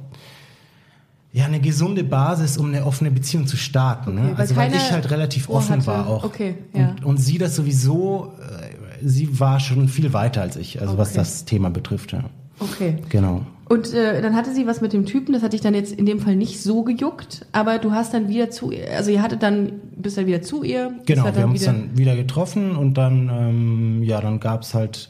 ja 1.32 1.44
eine 1.44 1.60
gesunde 1.60 2.02
Basis, 2.04 2.56
um 2.56 2.66
eine 2.68 2.86
offene 2.86 3.10
Beziehung 3.10 3.46
zu 3.46 3.56
starten. 3.58 4.12
Okay, 4.18 4.20
ne? 4.22 4.30
weil 4.32 4.36
Also 4.40 4.56
weil 4.56 4.74
ich 4.74 4.90
halt 4.90 5.10
relativ 5.10 5.48
offen 5.50 5.82
vorhatte- 5.82 5.86
war 5.86 6.06
auch. 6.08 6.24
okay, 6.24 6.54
ja. 6.74 6.88
und, 6.90 7.04
und 7.04 7.16
sie 7.18 7.36
das 7.38 7.54
sowieso, 7.56 8.32
äh, 8.40 9.06
sie 9.06 9.38
war 9.38 9.60
schon 9.60 9.88
viel 9.88 10.12
weiter 10.14 10.40
als 10.42 10.56
ich, 10.56 10.80
also 10.80 10.96
was 10.96 11.08
Okay. 11.10 11.18
das 11.18 11.44
Thema 11.44 11.68
betrifft. 11.70 12.12
Ja. 12.12 12.24
Okay. 12.58 12.96
Genau. 13.10 13.44
Und 13.68 13.92
äh, 13.92 14.22
dann 14.22 14.36
hatte 14.36 14.52
sie 14.54 14.66
was 14.66 14.80
mit 14.80 14.92
dem 14.92 15.06
Typen, 15.06 15.32
das 15.32 15.42
hat 15.42 15.52
dich 15.52 15.60
dann 15.60 15.74
jetzt 15.74 15.92
in 15.92 16.06
dem 16.06 16.20
Fall 16.20 16.36
nicht 16.36 16.62
so 16.62 16.84
gejuckt, 16.84 17.46
aber 17.50 17.78
du 17.78 17.90
hast 17.90 18.14
dann 18.14 18.28
wieder 18.28 18.48
zu 18.48 18.70
ihr, 18.70 18.92
also 18.96 19.10
ihr 19.10 19.20
hattet 19.20 19.42
dann, 19.42 19.72
bist 19.96 20.16
dann 20.16 20.26
wieder 20.26 20.40
zu 20.40 20.62
ihr. 20.62 20.94
Genau, 21.04 21.24
hat 21.24 21.34
wir 21.34 21.42
haben 21.42 21.50
uns 21.50 21.64
dann 21.64 21.98
wieder 21.98 22.14
getroffen 22.14 22.76
und 22.76 22.94
dann, 22.94 23.28
ähm, 23.28 24.02
ja, 24.04 24.20
dann 24.20 24.38
gab's 24.38 24.72
halt 24.72 25.08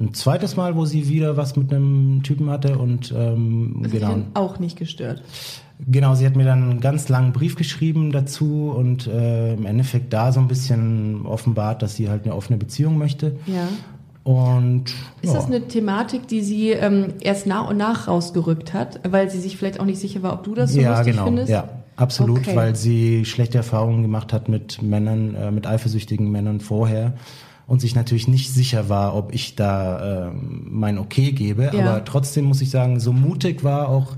ein 0.00 0.14
zweites 0.14 0.56
Mal, 0.56 0.74
wo 0.74 0.86
sie 0.86 1.08
wieder 1.08 1.36
was 1.36 1.56
mit 1.56 1.70
einem 1.70 2.22
Typen 2.22 2.48
hatte 2.48 2.78
und 2.78 3.12
ähm, 3.14 3.80
das 3.82 3.92
hat 3.92 4.00
genau, 4.00 4.10
dann 4.12 4.26
auch 4.32 4.58
nicht 4.58 4.78
gestört. 4.78 5.22
genau, 5.86 6.14
sie 6.14 6.24
hat 6.24 6.34
mir 6.34 6.44
dann 6.44 6.70
einen 6.70 6.80
ganz 6.80 7.10
langen 7.10 7.32
Brief 7.32 7.56
geschrieben 7.56 8.10
dazu 8.10 8.72
und 8.74 9.06
äh, 9.06 9.52
im 9.52 9.66
Endeffekt 9.66 10.14
da 10.14 10.32
so 10.32 10.40
ein 10.40 10.48
bisschen 10.48 11.26
offenbart, 11.26 11.82
dass 11.82 11.96
sie 11.96 12.08
halt 12.08 12.24
eine 12.24 12.34
offene 12.34 12.56
Beziehung 12.56 12.96
möchte. 12.96 13.36
Ja. 13.46 13.68
Und 14.24 14.84
ist 15.22 15.32
ja. 15.32 15.34
das 15.34 15.46
eine 15.46 15.66
Thematik, 15.68 16.28
die 16.28 16.42
sie 16.42 16.70
ähm, 16.70 17.14
erst 17.20 17.46
nach 17.46 17.68
und 17.70 17.78
nach 17.78 18.08
rausgerückt 18.08 18.74
hat, 18.74 19.00
weil 19.08 19.30
sie 19.30 19.40
sich 19.40 19.56
vielleicht 19.56 19.80
auch 19.80 19.86
nicht 19.86 19.98
sicher 19.98 20.22
war, 20.22 20.34
ob 20.34 20.44
du 20.44 20.54
das 20.54 20.72
so 20.72 20.80
ja, 20.80 20.90
lustig 20.90 21.12
genau. 21.12 21.24
findest? 21.24 21.48
Ja, 21.48 21.68
absolut, 21.96 22.40
okay. 22.40 22.54
weil 22.54 22.76
sie 22.76 23.24
schlechte 23.24 23.58
Erfahrungen 23.58 24.02
gemacht 24.02 24.32
hat 24.32 24.48
mit 24.48 24.82
Männern, 24.82 25.34
äh, 25.34 25.50
mit 25.50 25.66
eifersüchtigen 25.66 26.30
Männern 26.30 26.60
vorher 26.60 27.14
und 27.66 27.80
sich 27.80 27.94
natürlich 27.94 28.28
nicht 28.28 28.52
sicher 28.52 28.88
war, 28.88 29.14
ob 29.14 29.32
ich 29.32 29.54
da 29.54 30.28
äh, 30.28 30.30
mein 30.32 30.98
Okay 30.98 31.32
gebe. 31.32 31.70
Ja. 31.72 31.80
Aber 31.80 32.04
trotzdem 32.04 32.46
muss 32.46 32.60
ich 32.60 32.70
sagen, 32.70 32.98
so 32.98 33.12
mutig 33.12 33.62
war 33.62 33.88
auch 33.88 34.16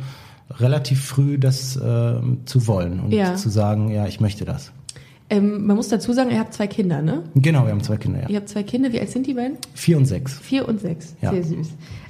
relativ 0.59 1.05
früh 1.05 1.39
das 1.39 1.77
äh, 1.77 2.21
zu 2.45 2.67
wollen 2.67 3.01
und 3.01 3.13
ja. 3.13 3.37
zu 3.37 3.51
sagen, 3.51 3.91
ja, 3.91 4.07
ich 4.07 4.21
möchte 4.21 4.45
das. 4.45 4.73
Ähm, 5.31 5.67
man 5.67 5.77
muss 5.77 5.89
dazu 5.89 6.13
sagen, 6.13 6.31
ihr 6.31 6.41
habt 6.41 6.53
zwei 6.53 6.67
Kinder, 6.67 7.03
ne? 7.03 7.23
Genau, 7.37 7.65
wir 7.65 7.71
haben 7.71 7.83
zwei 7.83 7.97
Kinder, 7.97 8.23
ja. 8.23 8.29
Ihr 8.29 8.37
habt 8.37 8.49
zwei 8.49 8.65
Kinder, 8.65 8.93
wie 8.93 8.99
alt 8.99 9.11
sind 9.11 9.29
die 9.29 9.35
beiden? 9.35 9.59
Vier 9.75 9.97
und 9.97 10.07
sechs. 10.07 10.39
Vier 10.41 10.69
und 10.69 10.81
sechs, 10.81 11.15
ja. 11.23 11.31
sehr 11.31 11.45
süß. 11.45 11.69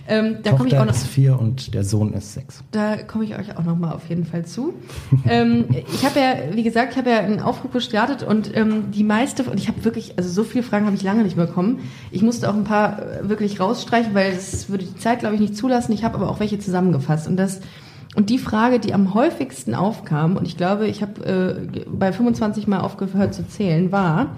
Ähm, 0.08 0.38
da 0.42 0.50
Tochter 0.50 0.66
ich 0.66 0.76
auch 0.78 0.86
noch, 0.86 0.92
ist 0.92 1.06
vier 1.06 1.38
und 1.38 1.72
der 1.74 1.84
Sohn 1.84 2.14
ist 2.14 2.32
sechs. 2.32 2.64
Da 2.72 2.96
komme 2.96 3.24
ich 3.24 3.38
euch 3.38 3.56
auch 3.56 3.62
nochmal 3.62 3.92
auf 3.92 4.08
jeden 4.08 4.24
Fall 4.24 4.44
zu. 4.44 4.72
ähm, 5.28 5.66
ich 5.92 6.04
habe 6.04 6.18
ja, 6.18 6.34
wie 6.56 6.62
gesagt, 6.62 6.92
ich 6.92 6.98
habe 6.98 7.10
ja 7.10 7.18
einen 7.18 7.40
Aufruf 7.40 7.72
gestartet 7.72 8.22
und 8.22 8.56
ähm, 8.56 8.90
die 8.90 9.04
meiste, 9.04 9.44
und 9.44 9.60
ich 9.60 9.68
habe 9.68 9.84
wirklich, 9.84 10.14
also 10.16 10.30
so 10.30 10.42
viele 10.42 10.64
Fragen 10.64 10.86
habe 10.86 10.96
ich 10.96 11.02
lange 11.02 11.22
nicht 11.22 11.36
bekommen. 11.36 11.80
Ich 12.10 12.22
musste 12.22 12.48
auch 12.48 12.54
ein 12.54 12.64
paar 12.64 13.00
äh, 13.00 13.28
wirklich 13.28 13.60
rausstreichen, 13.60 14.14
weil 14.14 14.32
das 14.32 14.68
würde 14.68 14.84
die 14.84 14.96
Zeit, 14.96 15.20
glaube 15.20 15.34
ich, 15.34 15.40
nicht 15.40 15.56
zulassen. 15.56 15.92
Ich 15.92 16.02
habe 16.02 16.16
aber 16.16 16.30
auch 16.30 16.40
welche 16.40 16.58
zusammengefasst 16.58 17.28
und 17.28 17.36
das 17.36 17.60
und 18.17 18.31
die 18.31 18.38
Frage, 18.38 18.81
die 18.81 18.93
am 18.93 19.14
häufigsten 19.14 19.75
aufkam, 19.75 20.37
und 20.37 20.47
ich 20.47 20.57
glaube, 20.57 20.87
ich 20.87 21.02
habe 21.02 21.25
äh, 21.25 21.85
bei 21.87 22.12
25 22.12 22.67
Mal 22.67 22.81
aufgehört 22.81 23.35
zu 23.35 23.47
zählen, 23.47 23.93
war, 23.93 24.37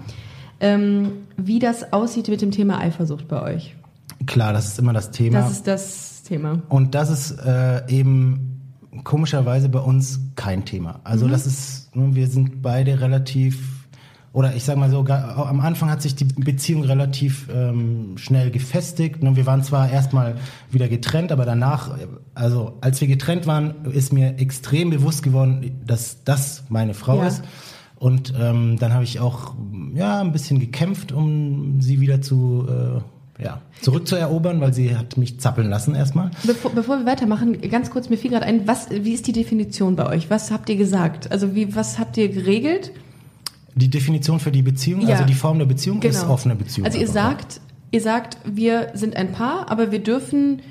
ähm, 0.59 1.11
wie 1.37 1.59
das 1.59 1.91
aussieht 1.91 2.27
mit 2.27 2.41
dem 2.41 2.51
Thema 2.51 2.79
Eifersucht 2.79 3.27
bei 3.27 3.41
euch. 3.41 3.75
Klar, 4.27 4.53
das 4.53 4.67
ist 4.67 4.79
immer 4.79 4.93
das 4.93 5.11
Thema. 5.11 5.39
Das 5.39 5.51
ist 5.51 5.67
das 5.67 6.23
Thema. 6.23 6.61
Und 6.69 6.95
das 6.95 7.09
ist 7.09 7.31
äh, 7.45 7.87
eben 7.89 8.61
komischerweise 9.03 9.69
bei 9.69 9.79
uns 9.79 10.19
kein 10.35 10.65
Thema. 10.65 10.99
Also 11.03 11.25
mhm. 11.25 11.31
das 11.31 11.47
ist, 11.47 11.89
wir 11.93 12.27
sind 12.27 12.61
beide 12.61 13.01
relativ 13.01 13.82
oder 14.33 14.55
ich 14.55 14.63
sag 14.63 14.77
mal 14.77 14.89
so, 14.89 15.05
am 15.05 15.59
Anfang 15.59 15.91
hat 15.91 16.01
sich 16.01 16.15
die 16.15 16.25
Beziehung 16.25 16.83
relativ 16.83 17.47
ähm, 17.53 18.17
schnell 18.17 18.49
gefestigt. 18.49 19.21
Und 19.21 19.35
wir 19.35 19.45
waren 19.45 19.63
zwar 19.63 19.91
erstmal 19.91 20.35
wieder 20.71 20.87
getrennt, 20.87 21.31
aber 21.31 21.45
danach, 21.45 21.95
also 22.33 22.79
als 22.81 22.99
wir 22.99 23.07
getrennt 23.07 23.45
waren, 23.45 23.85
ist 23.91 24.11
mir 24.11 24.39
extrem 24.39 24.89
bewusst 24.89 25.21
geworden, 25.21 25.79
dass 25.85 26.23
das 26.23 26.63
meine 26.69 26.95
Frau 26.95 27.19
ja. 27.19 27.27
ist. 27.27 27.43
Und 27.95 28.33
ähm, 28.37 28.77
dann 28.79 28.91
habe 28.93 29.03
ich 29.03 29.19
auch 29.19 29.53
ja 29.93 30.19
ein 30.19 30.31
bisschen 30.31 30.59
gekämpft, 30.59 31.11
um 31.11 31.79
sie 31.79 32.01
wieder 32.01 32.23
zu 32.23 32.67
äh, 32.67 33.43
ja, 33.43 33.61
zurückzuerobern, 33.81 34.59
weil 34.61 34.73
sie 34.73 34.95
hat 34.97 35.15
mich 35.15 35.39
zappeln 35.39 35.69
lassen 35.69 35.93
erstmal. 35.93 36.31
Bevor, 36.43 36.71
bevor 36.71 36.97
wir 36.97 37.05
weitermachen, 37.05 37.61
ganz 37.69 37.91
kurz, 37.91 38.09
mir 38.09 38.17
fiel 38.17 38.31
gerade 38.31 38.45
ein, 38.45 38.67
was, 38.67 38.89
wie 38.89 39.13
ist 39.13 39.27
die 39.27 39.31
Definition 39.31 39.95
bei 39.95 40.07
euch? 40.07 40.29
Was 40.31 40.51
habt 40.51 40.69
ihr 40.69 40.75
gesagt? 40.75 41.31
Also 41.31 41.53
wie, 41.53 41.75
was 41.75 41.99
habt 41.99 42.17
ihr 42.17 42.29
geregelt? 42.29 42.91
Die 43.75 43.89
Definition 43.89 44.39
für 44.39 44.51
die 44.51 44.61
Beziehung, 44.61 45.01
ja. 45.01 45.09
also 45.09 45.25
die 45.25 45.33
Form 45.33 45.59
der 45.59 45.65
Beziehung 45.65 45.99
genau. 45.99 46.13
ist 46.13 46.27
offene 46.27 46.55
Beziehung. 46.55 46.85
Also 46.85 46.99
ihr 46.99 47.07
sagt, 47.07 47.59
ihr 47.91 48.01
sagt, 48.01 48.37
wir 48.45 48.89
sind 48.93 49.15
ein 49.15 49.31
Paar, 49.31 49.69
aber 49.69 49.91
wir 49.91 49.99
dürfen 49.99 50.61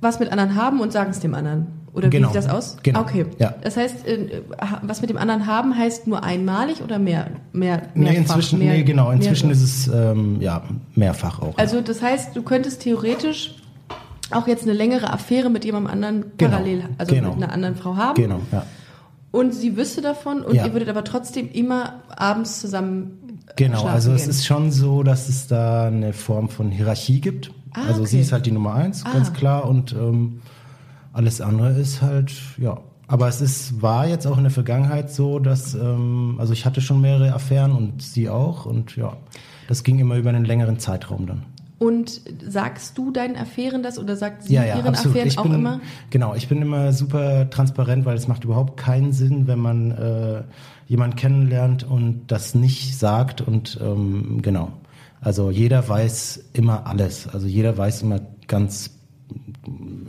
was 0.00 0.20
mit 0.20 0.30
anderen 0.32 0.54
haben 0.54 0.80
und 0.80 0.92
sagen 0.92 1.10
es 1.10 1.20
dem 1.20 1.34
anderen. 1.34 1.66
Oder 1.92 2.08
genau. 2.08 2.28
wie 2.28 2.32
sieht 2.32 2.44
das 2.44 2.50
aus? 2.50 2.76
Genau. 2.82 3.00
Okay. 3.00 3.26
Ja. 3.38 3.54
Das 3.62 3.76
heißt, 3.76 4.06
äh, 4.06 4.42
was 4.82 5.00
mit 5.00 5.10
dem 5.10 5.16
anderen 5.16 5.46
haben 5.46 5.76
heißt 5.76 6.06
nur 6.06 6.22
einmalig 6.22 6.82
oder 6.82 6.98
mehr, 6.98 7.26
mehr 7.52 7.82
mehrfach? 7.94 7.94
Nee, 7.94 8.16
inzwischen, 8.16 8.58
mehr, 8.60 8.74
nee, 8.74 8.82
genau. 8.84 9.10
Inzwischen 9.10 9.48
mehr, 9.48 9.56
ist 9.56 9.62
es 9.62 9.88
ähm, 9.88 10.40
ja 10.40 10.62
mehrfach 10.94 11.42
auch. 11.42 11.58
Also 11.58 11.80
das 11.80 12.00
heißt, 12.00 12.36
du 12.36 12.42
könntest 12.42 12.82
theoretisch 12.82 13.56
auch 14.30 14.46
jetzt 14.46 14.62
eine 14.62 14.72
längere 14.72 15.12
Affäre 15.12 15.50
mit 15.50 15.64
jemandem 15.64 15.92
anderen 15.92 16.24
genau. 16.36 16.50
parallel, 16.52 16.84
also 16.98 17.14
genau. 17.14 17.34
mit 17.34 17.42
einer 17.42 17.52
anderen 17.52 17.74
Frau 17.74 17.96
haben. 17.96 18.14
Genau. 18.14 18.40
Ja. 18.52 18.64
Und 19.32 19.54
sie 19.54 19.76
wüsste 19.76 20.00
davon 20.00 20.42
und 20.42 20.54
Ja. 20.54 20.66
ihr 20.66 20.72
würdet 20.72 20.88
aber 20.88 21.04
trotzdem 21.04 21.48
immer 21.50 22.02
abends 22.08 22.60
zusammen 22.60 23.18
äh, 23.48 23.52
Genau, 23.56 23.84
also 23.84 24.12
es 24.12 24.22
gehen. 24.22 24.30
ist 24.30 24.46
schon 24.46 24.72
so, 24.72 25.02
dass 25.02 25.28
es 25.28 25.46
da 25.46 25.86
eine 25.86 26.12
Form 26.12 26.48
von 26.48 26.70
Hierarchie 26.70 27.20
gibt. 27.20 27.52
Ah, 27.72 27.86
also 27.88 28.04
sie 28.04 28.16
okay. 28.16 28.22
ist 28.22 28.32
halt 28.32 28.46
die 28.46 28.50
Nummer 28.52 28.74
eins, 28.74 29.04
Ah. 29.06 29.12
ganz 29.12 29.32
klar, 29.32 29.68
und 29.68 29.92
ähm, 29.92 30.40
alles 31.12 31.40
andere 31.40 31.72
ist 31.78 32.02
halt, 32.02 32.32
ja. 32.58 32.78
Aber 33.06 33.26
es 33.28 33.40
ist, 33.40 33.82
war 33.82 34.06
jetzt 34.06 34.26
auch 34.26 34.36
in 34.36 34.44
der 34.44 34.52
Vergangenheit 34.52 35.10
so, 35.12 35.38
dass, 35.40 35.74
ähm, 35.74 36.36
also 36.38 36.52
ich 36.52 36.64
hatte 36.66 36.80
schon 36.80 37.00
mehrere 37.00 37.32
Affären 37.32 37.72
und 37.72 38.02
sie 38.02 38.28
auch 38.28 38.66
und 38.66 38.96
ja, 38.96 39.16
das 39.68 39.82
ging 39.84 39.98
immer 40.00 40.16
über 40.16 40.30
einen 40.30 40.44
längeren 40.44 40.78
Zeitraum 40.80 41.26
dann. 41.26 41.42
Und 41.80 42.20
sagst 42.46 42.98
du 42.98 43.10
deinen 43.10 43.36
Affären 43.36 43.82
das 43.82 43.98
oder 43.98 44.14
sagt 44.14 44.42
sie 44.42 44.52
Ja, 44.52 44.64
ja, 44.64 44.76
ihren 44.76 44.88
absolut. 44.88 45.16
Affären 45.16 45.28
ich 45.28 45.38
auch 45.38 45.44
bin, 45.44 45.54
immer? 45.54 45.80
Genau, 46.10 46.34
ich 46.34 46.46
bin 46.46 46.60
immer 46.60 46.92
super 46.92 47.48
transparent, 47.48 48.04
weil 48.04 48.18
es 48.18 48.28
macht 48.28 48.44
überhaupt 48.44 48.76
keinen 48.76 49.12
Sinn, 49.12 49.46
wenn 49.46 49.58
man 49.60 49.90
äh, 49.92 50.42
jemanden 50.86 51.16
kennenlernt 51.16 51.82
und 51.84 52.26
das 52.26 52.54
nicht 52.54 52.98
sagt 52.98 53.40
und 53.40 53.80
ähm, 53.82 54.42
genau. 54.42 54.72
Also 55.22 55.50
jeder 55.50 55.88
weiß 55.88 56.50
immer 56.52 56.86
alles. 56.86 57.26
Also 57.26 57.46
jeder 57.46 57.78
weiß 57.78 58.02
immer 58.02 58.20
ganz 58.46 58.90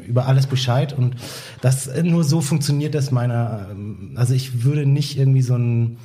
über 0.06 0.26
alles 0.26 0.48
Bescheid 0.48 0.92
und 0.98 1.16
das 1.62 1.90
nur 2.04 2.26
so 2.26 2.42
funktioniert 2.42 2.96
das 2.96 3.12
meiner. 3.12 3.68
ähm, 3.72 4.12
Also 4.16 4.34
ich 4.34 4.66
würde 4.66 4.86
nicht 4.86 5.18
irgendwie 5.18 5.42
so 5.42 5.56
ein 5.56 5.98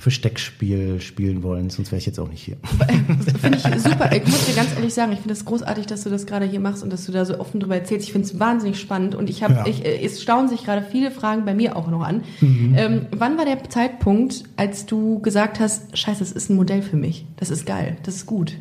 Versteckspiel 0.00 0.98
spielen 1.02 1.42
wollen, 1.42 1.68
sonst 1.68 1.92
wäre 1.92 1.98
ich 1.98 2.06
jetzt 2.06 2.18
auch 2.18 2.30
nicht 2.30 2.42
hier. 2.42 2.56
Finde 3.42 3.58
ich 3.58 3.82
super. 3.82 4.10
Ich 4.10 4.24
muss 4.24 4.46
dir 4.46 4.54
ganz 4.54 4.74
ehrlich 4.74 4.94
sagen, 4.94 5.12
ich 5.12 5.18
finde 5.18 5.34
es 5.34 5.40
das 5.40 5.44
großartig, 5.44 5.84
dass 5.84 6.04
du 6.04 6.08
das 6.08 6.24
gerade 6.24 6.46
hier 6.46 6.58
machst 6.58 6.82
und 6.82 6.90
dass 6.90 7.04
du 7.04 7.12
da 7.12 7.26
so 7.26 7.38
offen 7.38 7.60
drüber 7.60 7.74
erzählst. 7.76 8.06
Ich 8.06 8.12
finde 8.12 8.26
es 8.26 8.40
wahnsinnig 8.40 8.80
spannend 8.80 9.14
und 9.14 9.28
ich 9.28 9.42
habe, 9.42 9.52
Ja. 9.52 9.66
ich, 9.66 9.84
äh, 9.84 10.02
es 10.02 10.22
staunen 10.22 10.48
sich 10.48 10.64
gerade 10.64 10.80
viele 10.90 11.10
Fragen 11.10 11.44
bei 11.44 11.52
mir 11.52 11.76
auch 11.76 11.88
noch 11.88 12.00
an. 12.02 12.22
Mhm. 12.40 12.74
Ähm, 12.78 13.06
wann 13.14 13.36
war 13.36 13.44
der 13.44 13.62
Zeitpunkt, 13.68 14.44
als 14.56 14.86
du 14.86 15.20
gesagt 15.20 15.60
hast, 15.60 15.98
scheiße, 15.98 16.20
das 16.20 16.32
ist 16.32 16.48
ein 16.48 16.56
Modell 16.56 16.80
für 16.80 16.96
mich. 16.96 17.26
Das 17.36 17.50
ist 17.50 17.66
geil, 17.66 17.98
das 18.02 18.14
ist 18.16 18.26
gut. 18.26 18.56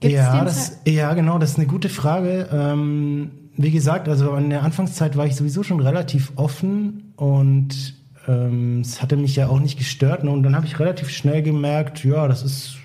Gibt's 0.00 0.16
ja, 0.16 0.44
das, 0.44 0.78
ja, 0.86 1.14
genau, 1.14 1.38
das 1.38 1.52
ist 1.52 1.56
eine 1.56 1.66
gute 1.66 1.88
Frage. 1.88 2.50
Ähm, 2.52 3.30
wie 3.56 3.70
gesagt, 3.70 4.06
also 4.10 4.36
in 4.36 4.50
der 4.50 4.64
Anfangszeit 4.64 5.16
war 5.16 5.24
ich 5.24 5.34
sowieso 5.34 5.62
schon 5.62 5.80
relativ 5.80 6.32
offen 6.36 7.14
und 7.16 7.94
ähm, 8.28 8.80
es 8.80 9.02
hatte 9.02 9.16
mich 9.16 9.36
ja 9.36 9.48
auch 9.48 9.60
nicht 9.60 9.78
gestört. 9.78 10.24
Ne? 10.24 10.30
Und 10.30 10.42
dann 10.42 10.56
habe 10.56 10.66
ich 10.66 10.78
relativ 10.78 11.10
schnell 11.10 11.42
gemerkt, 11.42 12.04
ja, 12.04 12.28
das 12.28 12.42
ist, 12.42 12.76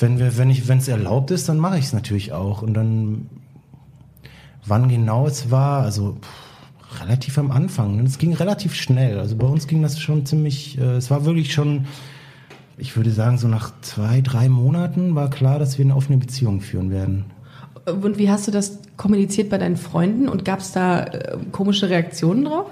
wenn 0.00 0.18
wir, 0.18 0.36
wenn 0.36 0.50
ich, 0.50 0.68
wenn 0.68 0.78
es 0.78 0.88
erlaubt 0.88 1.30
ist, 1.30 1.48
dann 1.48 1.58
mache 1.58 1.78
ich 1.78 1.86
es 1.86 1.92
natürlich 1.92 2.32
auch. 2.32 2.62
Und 2.62 2.74
dann, 2.74 3.28
wann 4.64 4.88
genau 4.88 5.26
es 5.26 5.50
war, 5.50 5.82
also 5.82 6.16
pff, 6.20 7.02
relativ 7.02 7.38
am 7.38 7.50
Anfang. 7.50 7.98
Und 7.98 8.06
es 8.06 8.18
ging 8.18 8.32
relativ 8.34 8.74
schnell. 8.74 9.18
Also 9.18 9.36
bei 9.36 9.46
uns 9.46 9.66
ging 9.66 9.82
das 9.82 10.00
schon 10.00 10.26
ziemlich, 10.26 10.78
äh, 10.78 10.96
es 10.96 11.10
war 11.10 11.24
wirklich 11.24 11.52
schon 11.52 11.86
ich 12.78 12.96
würde 12.96 13.10
sagen, 13.10 13.38
so 13.38 13.48
nach 13.48 13.72
zwei, 13.80 14.20
drei 14.20 14.48
Monaten 14.48 15.14
war 15.14 15.30
klar, 15.30 15.58
dass 15.58 15.78
wir 15.78 15.84
eine 15.84 15.96
offene 15.96 16.18
Beziehung 16.18 16.60
führen 16.60 16.90
werden. 16.90 17.24
Und 17.86 18.18
wie 18.18 18.30
hast 18.30 18.46
du 18.46 18.50
das 18.50 18.80
kommuniziert 18.96 19.48
bei 19.48 19.58
deinen 19.58 19.76
Freunden 19.76 20.28
und 20.28 20.44
gab 20.44 20.60
es 20.60 20.72
da 20.72 21.04
äh, 21.04 21.38
komische 21.52 21.88
Reaktionen 21.88 22.44
drauf? 22.44 22.66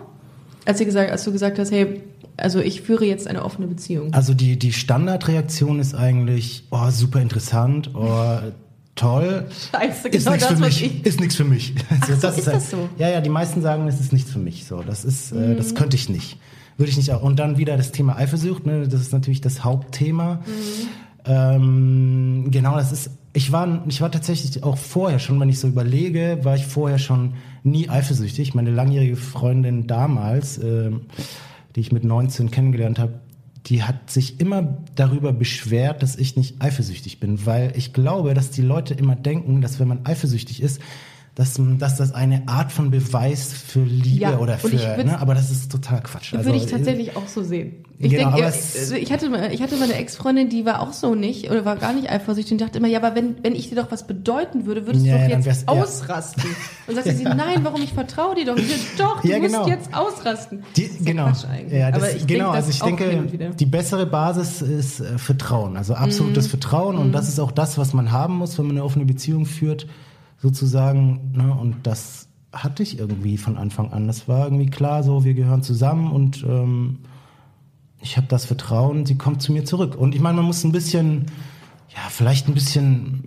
Als, 0.65 0.81
ihr 0.81 0.87
gesagt, 0.87 1.11
als 1.11 1.25
du 1.25 1.33
gesagt 1.33 1.59
hast, 1.59 1.71
hey, 1.71 2.01
also 2.37 2.61
ich 2.61 2.83
führe 2.83 3.05
jetzt 3.05 3.27
eine 3.29 3.45
offene 3.45 3.67
Beziehung. 3.67 4.13
Also 4.15 4.35
die, 4.35 4.59
die 4.59 4.73
Standardreaktion 4.73 5.79
ist 5.79 5.95
eigentlich, 5.95 6.65
oh, 6.71 6.91
super 6.91 7.21
interessant, 7.21 7.91
oh, 7.95 8.39
toll. 8.95 9.47
Scheiße, 9.73 10.09
Ist 10.09 10.25
genau 10.25 10.33
nichts 10.33 10.49
das, 10.49 10.59
für 10.59 10.65
mich. 10.65 10.83
ich. 10.85 11.07
Ist 11.07 11.21
nichts 11.21 11.37
für 11.37 11.45
mich. 11.45 11.75
Ach 11.91 12.07
so, 12.07 12.29
ist 12.29 12.47
das 12.47 12.71
so? 12.71 12.89
Ja, 12.99 13.09
ja, 13.09 13.21
die 13.21 13.31
meisten 13.31 13.61
sagen, 13.63 13.87
es 13.89 14.01
ist 14.01 14.13
nichts 14.13 14.31
für 14.31 14.39
mich. 14.39 14.65
So, 14.67 14.83
das 14.83 15.05
ist, 15.05 15.33
äh, 15.33 15.35
Mhm. 15.37 15.57
das 15.57 15.75
könnte 15.75 15.97
ich 15.97 16.09
nicht. 16.09 16.39
Würde 16.77 16.91
ich 16.91 16.97
nicht 16.97 17.13
auch. 17.13 17.23
Und 17.23 17.39
dann 17.39 17.57
wieder 17.57 17.77
das 17.77 17.93
Thema 17.93 18.17
Eifersucht, 18.17 18.67
ne? 18.67 18.89
Das 18.89 19.01
ist 19.01 19.13
natürlich 19.13 19.41
das 19.41 19.63
Hauptthema. 19.63 20.41
Mhm. 20.47 20.89
Ähm, 21.27 22.51
genau, 22.51 22.77
das 22.77 22.91
ist. 22.93 23.11
Ich 23.37 23.51
war, 23.51 23.85
ich 23.89 24.01
war 24.01 24.13
tatsächlich 24.13 24.63
auch 24.63 24.79
vorher 24.79 25.19
schon, 25.19 25.41
wenn 25.41 25.49
ich 25.49 25.59
so 25.59 25.67
überlege, 25.67 26.39
war 26.43 26.55
ich 26.55 26.67
vorher 26.67 27.01
schon 27.01 27.35
nie 27.65 27.89
eifersüchtig. 27.89 28.55
Meine 28.55 28.71
langjährige 28.71 29.17
Freundin 29.17 29.89
damals, 29.89 30.57
ähm, 30.59 31.03
die 31.75 31.81
ich 31.81 31.91
mit 31.91 32.05
19 32.05 32.53
kennengelernt 32.53 33.01
habe, 33.01 33.15
die 33.67 33.83
hat 33.83 34.09
sich 34.09 34.41
immer 34.41 34.79
darüber 34.95 35.33
beschwert, 35.33 36.03
dass 36.03 36.15
ich 36.15 36.37
nicht 36.37 36.63
eifersüchtig 36.63 37.19
bin, 37.19 37.45
weil 37.45 37.73
ich 37.77 37.93
glaube, 37.93 38.35
dass 38.35 38.51
die 38.51 38.63
Leute 38.63 38.95
immer 38.95 39.17
denken, 39.17 39.63
dass 39.63 39.81
wenn 39.81 39.89
man 39.89 40.07
eifersüchtig 40.07 40.63
ist, 40.63 40.81
dass, 41.35 41.61
dass 41.79 41.97
das 41.97 42.13
eine 42.15 42.47
Art 42.47 42.71
von 42.71 42.93
Beweis 42.93 43.53
für 43.53 43.83
Liebe 43.83 44.21
Ja, 44.21 44.39
oder 44.39 44.55
ich 44.55 44.61
für, 44.61 45.05
ne? 45.05 45.19
aber 45.21 45.35
das 45.35 45.51
ist 45.51 45.71
total 45.73 46.01
Quatsch. 46.01 46.33
Also, 46.33 46.45
Würde 46.45 46.59
ich 46.59 46.71
tatsächlich 46.71 47.17
auch 47.17 47.27
so 47.27 47.43
sehen. 47.43 47.85
Ich, 47.99 48.11
Genau, 48.11 48.31
denk, 48.31 48.35
aber 48.35 48.43
äh, 48.43 48.79
also 48.79 48.95
ich, 48.95 49.11
hatte, 49.13 49.51
ich 49.53 49.61
hatte 49.63 49.77
mal 49.77 49.85
eine 49.85 49.95
Ex-Freundin, 49.95 50.49
die 50.49 50.65
war 50.65 50.81
auch 50.81 50.93
so 50.93 51.15
nicht 51.17 51.51
oder 51.51 51.65
war 51.65 51.77
gar 51.77 51.93
nicht 51.93 52.09
eifersüchtig 52.11 52.53
und 52.53 52.61
dachte 52.61 52.79
immer, 52.79 52.87
ja, 52.89 53.01
aber 53.03 53.17
wenn, 53.17 53.37
wenn 53.43 53.55
ich 53.57 53.69
dir 53.69 53.77
doch 53.77 53.91
was 53.91 54.07
bedeuten 54.07 54.67
würde, 54.67 54.87
würdest 54.87 55.05
Ja, 55.07 55.13
du 55.15 55.19
ja, 55.23 55.25
doch 55.29 55.35
dann 55.35 55.43
jetzt 55.43 55.63
ja. 55.69 55.69
ausrasten. 55.83 56.45
Und 56.87 56.95
sagte 56.95 57.15
sie, 57.17 57.25
nein, 57.25 57.61
warum 57.63 57.83
ich 57.83 57.93
vertraue 57.93 58.35
dir 58.37 58.45
doch? 58.47 58.57
Ich 58.57 58.73
doch, 58.97 59.21
du 59.23 59.29
Ja, 59.29 59.39
musst 59.39 59.55
genau. 59.55 59.69
jetzt 59.69 59.93
ausrasten. 59.95 60.63
Die, 60.77 60.83
Das 60.87 60.91
ist 60.93 61.01
ja 61.07 61.13
genau. 61.13 61.33
Ja, 61.71 61.91
das, 61.91 62.03
aber 62.03 62.15
ich 62.15 62.27
genau, 62.27 62.45
denk, 62.53 62.55
also 62.57 62.71
ich 62.71 62.81
denke, 62.81 63.55
die 63.59 63.67
bessere 63.67 64.07
Basis 64.07 64.63
ist 64.63 65.01
äh, 65.01 65.19
Vertrauen, 65.19 65.77
also 65.77 65.95
Mhm. 65.95 65.99
absolutes 66.01 66.47
Vertrauen 66.47 66.97
und 66.97 67.11
das 67.13 67.29
ist 67.29 67.41
auch 67.41 67.51
das, 67.53 67.77
was 67.79 67.93
man 67.93 68.13
haben 68.13 68.37
muss, 68.37 68.57
wenn 68.59 68.67
man 68.67 68.77
eine 68.77 68.85
offene 68.85 69.05
Beziehung 69.05 69.47
führt, 69.47 69.87
sozusagen. 70.45 71.33
Ne? 71.33 71.53
Und 71.55 71.87
das 71.87 72.29
hatte 72.53 72.83
ich 72.83 72.99
irgendwie 72.99 73.39
von 73.39 73.57
Anfang 73.57 73.93
an. 73.93 74.07
Das 74.07 74.29
war 74.29 74.45
irgendwie 74.45 74.69
klar, 74.69 75.03
so 75.03 75.25
wir 75.25 75.33
gehören 75.33 75.63
zusammen 75.63 76.13
und 76.13 76.45
ähm, 76.47 76.99
ich 78.01 78.19
habe 78.19 78.27
das 78.29 78.45
Vertrauen, 78.45 79.07
sie 79.07 79.17
kommt 79.17 79.41
zu 79.41 79.53
mir 79.53 79.65
zurück. 79.65 79.97
Und 79.97 80.15
ich 80.15 80.21
meine, 80.21 80.37
man 80.37 80.45
muss 80.45 80.63
ein 80.63 80.73
bisschen, 80.73 81.27
ja, 81.89 82.03
vielleicht 82.11 82.47
ein 82.47 82.55
bisschen, 82.55 83.25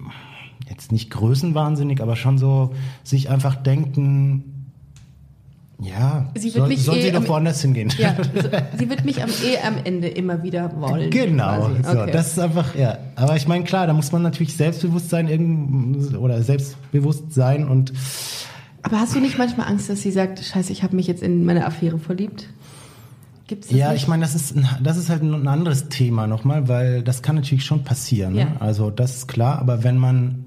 jetzt 0.70 0.92
nicht 0.92 1.10
größenwahnsinnig, 1.10 2.02
aber 2.02 2.16
schon 2.16 2.38
so 2.38 2.76
sich 3.04 3.30
einfach 3.32 3.56
denken, 3.56 4.57
ja, 5.80 6.28
Sie 6.36 6.46
wird 6.46 6.56
soll, 6.56 6.68
mich 6.68 6.84
soll 6.84 6.98
eh 6.98 7.02
sie 7.04 7.12
doch 7.12 7.28
woanders 7.28 7.62
hingehen. 7.62 7.94
Ja, 7.98 8.16
so, 8.36 8.50
sie 8.80 8.90
wird 8.90 9.06
mich 9.06 9.22
am 9.22 9.30
eh 9.30 9.60
am 9.66 9.76
Ende 9.84 10.08
immer 10.08 10.42
wieder 10.42 10.72
wollen. 10.80 11.12
Genau, 11.12 11.70
quasi. 11.70 11.84
so, 11.84 12.02
Okay. 12.02 12.12
das 12.12 12.28
ist 12.32 12.40
einfach, 12.40 12.76
ja. 12.76 12.98
Aber 13.16 13.36
ich 13.36 13.48
meine, 13.48 13.64
klar, 13.64 13.86
da 13.86 13.94
muss 13.94 14.12
man 14.12 14.24
natürlich 14.24 14.56
selbstbewusst 14.56 15.10
sein 15.10 16.18
oder 16.20 16.42
selbstbewusst 16.42 17.32
sein 17.34 17.68
und 17.68 17.94
aber 18.84 19.02
hast 19.02 19.14
du 19.16 19.20
nicht 19.20 19.38
manchmal 19.38 19.68
Angst, 19.68 19.90
dass 19.90 20.02
sie 20.02 20.12
sagt, 20.12 20.40
scheiße, 20.40 20.72
ich 20.72 20.82
habe 20.82 20.96
mich 20.96 21.08
jetzt 21.08 21.22
in 21.22 21.46
meine 21.46 21.66
Affäre 21.66 22.00
verliebt? 22.00 22.48
Gibt's 23.48 23.68
das 23.68 23.78
ja, 23.78 23.92
nicht? 23.92 24.04
ich 24.04 24.08
meine, 24.08 24.22
das 24.22 24.34
ist, 24.34 24.56
das 24.82 24.96
ist 24.98 25.10
halt 25.10 25.24
ein 25.24 25.48
anderes 25.48 25.90
Thema 25.90 26.26
nochmal, 26.26 26.70
weil 26.70 27.02
das 27.04 27.22
kann 27.22 27.36
natürlich 27.36 27.66
schon 27.66 27.84
passieren. 27.84 28.34
Ne? 28.34 28.42
Ja. 28.42 28.48
Also 28.60 28.90
das 28.90 29.18
ist 29.18 29.28
klar, 29.28 29.60
aber 29.60 29.84
wenn 29.84 29.98
man, 29.98 30.46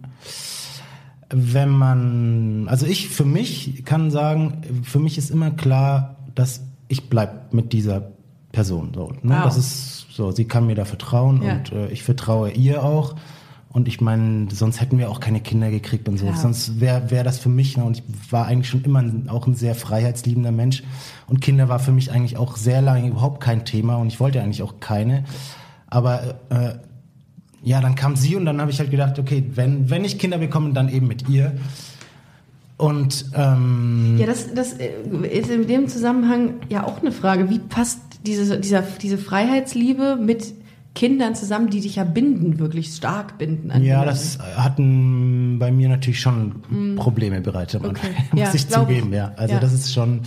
wenn 1.31 1.69
man, 1.71 2.67
also 2.69 2.87
ich 2.87 3.09
für 3.09 3.25
mich 3.25 3.85
kann 3.85 4.11
sagen, 4.11 4.63
für 4.83 4.99
mich 4.99 5.17
ist 5.17 5.31
immer 5.31 5.51
klar, 5.51 6.17
dass 6.35 6.63
ich 6.89 7.09
bleib 7.09 7.53
mit 7.55 7.73
dieser 7.73 8.11
Person. 8.53 8.93
So, 8.95 9.13
ne? 9.23 9.37
Wow. 9.37 9.45
Das 9.45 9.57
ist 9.57 10.07
so, 10.11 10.33
sie 10.33 10.45
kann 10.45 10.67
mir 10.67 10.75
da 10.75 10.85
vertrauen 10.85 11.43
Ja. 11.43 11.53
und 11.55 11.73
äh, 11.73 11.89
ich 11.89 12.03
vertraue 12.03 12.51
ihr 12.51 12.85
auch. 12.85 13.15
Und 13.73 13.87
ich 13.87 14.01
meine, 14.01 14.49
sonst 14.53 14.81
hätten 14.81 14.99
wir 14.99 15.09
auch 15.09 15.21
keine 15.21 15.41
Kinder 15.41 15.71
gekriegt 15.71 16.09
und 16.09 16.19
so. 16.19 16.27
Klar. 16.27 16.37
Sonst 16.37 16.81
wäre 16.81 17.13
wär 17.13 17.23
das 17.23 17.39
für 17.39 17.49
mich, 17.49 17.77
ne? 17.77 17.85
und 17.85 17.99
ich 17.99 18.33
war 18.33 18.47
eigentlich 18.47 18.69
schon 18.69 18.83
immer 18.83 18.99
ein, 18.99 19.29
auch 19.29 19.47
ein 19.47 19.55
sehr 19.55 19.77
freiheitsliebender 19.77 20.51
Mensch. 20.51 20.83
Und 21.29 21.41
Kinder 21.41 21.69
war 21.69 21.79
für 21.79 21.93
mich 21.93 22.11
eigentlich 22.11 22.37
auch 22.37 22.57
sehr 22.57 22.83
lange 22.83 23.07
überhaupt 23.07 23.41
kein 23.41 23.65
Thema 23.65 23.95
und 23.97 24.09
ich 24.09 24.19
wollte 24.19 24.43
eigentlich 24.43 24.65
auch 24.65 24.81
keine. 24.81 25.23
Aber 25.87 26.41
äh, 26.51 26.75
ja, 27.63 27.81
dann 27.81 27.95
kam 27.95 28.17
sie 28.17 28.37
und 28.37 28.45
dann 28.47 28.61
habe 28.61 28.71
ich 28.71 28.79
halt 28.79 28.91
gedacht, 28.91 29.19
okay, 29.19 29.45
wenn, 29.55 29.91
wenn 29.91 30.05
ich 30.05 30.19
Kinder 30.19 30.39
bekomme, 30.39 30.73
dann 30.73 30.89
eben 30.89 31.07
mit 31.09 31.29
ihr. 31.29 31.53
Und 32.77 33.27
ähm, 33.35 34.17
Ja, 34.19 34.27
das, 34.27 34.55
das 34.55 34.73
äh, 34.75 34.89
ist 35.31 35.51
in 35.51 35.67
dem 35.67 35.89
Zusammenhang 35.89 36.55
ja 36.71 36.85
auch 36.87 37.01
eine 37.03 37.13
Frage. 37.13 37.51
Wie 37.51 37.59
passt 37.59 38.01
diese, 38.25 38.59
dieser, 38.59 38.81
diese 38.83 39.19
Freiheitsliebe 39.19 40.17
mit 40.17 40.55
Kindern 40.95 41.35
zusammen, 41.35 41.69
die 41.69 41.81
dich 41.81 41.97
ja 41.97 42.05
binden, 42.05 42.59
wirklich 42.59 42.89
stark 42.95 43.37
binden? 43.37 43.71
An 43.71 43.85
Ja, 43.85 44.05
das 44.07 44.39
hatten 44.57 45.59
bei 45.59 45.71
mir 45.71 45.91
natürlich 45.91 46.21
schon 46.21 46.97
Probleme 46.97 47.43
bereitet. 47.43 47.85
Okay. 47.85 48.09
Muss 48.33 48.41
Ja, 48.41 48.51
ich 48.55 48.67
glaub 48.69 48.89
ich. 48.89 48.97
zugeben, 48.97 49.13
ja. 49.15 49.33
Also 49.37 49.55
Ja. 49.55 49.61
das 49.61 49.75
ist 49.75 49.93
schon 49.93 50.23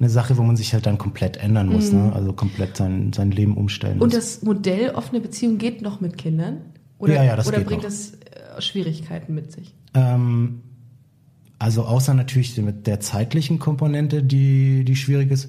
eine 0.00 0.08
Sache, 0.08 0.38
wo 0.38 0.42
man 0.42 0.56
sich 0.56 0.72
halt 0.72 0.86
dann 0.86 0.96
komplett 0.96 1.36
ändern 1.38 1.68
muss, 1.68 1.92
ne? 1.92 2.12
Also 2.14 2.32
komplett 2.32 2.76
sein, 2.76 3.12
sein 3.12 3.32
Leben 3.32 3.56
umstellen 3.56 3.98
Mm. 3.98 4.02
Und 4.02 4.14
muss. 4.14 4.16
das 4.16 4.42
Modell 4.42 4.90
offene 4.94 5.20
Beziehung 5.20 5.58
geht 5.58 5.82
noch 5.82 6.00
mit 6.00 6.16
Kindern? 6.16 6.58
Oder, 6.98 7.14
Ja, 7.14 7.24
ja, 7.24 7.36
das 7.36 7.46
oder 7.48 7.58
geht 7.58 7.66
bringt 7.66 7.82
noch. 7.82 7.90
das 7.90 8.12
äh, 8.12 8.60
Schwierigkeiten 8.60 9.34
mit 9.34 9.52
sich? 9.52 9.74
Ähm, 9.94 10.62
also 11.58 11.82
außer 11.84 12.14
natürlich 12.14 12.56
mit 12.58 12.86
der 12.86 13.00
zeitlichen 13.00 13.58
Komponente, 13.58 14.22
die, 14.22 14.84
die 14.84 14.96
schwierig 14.96 15.30
ist. 15.30 15.48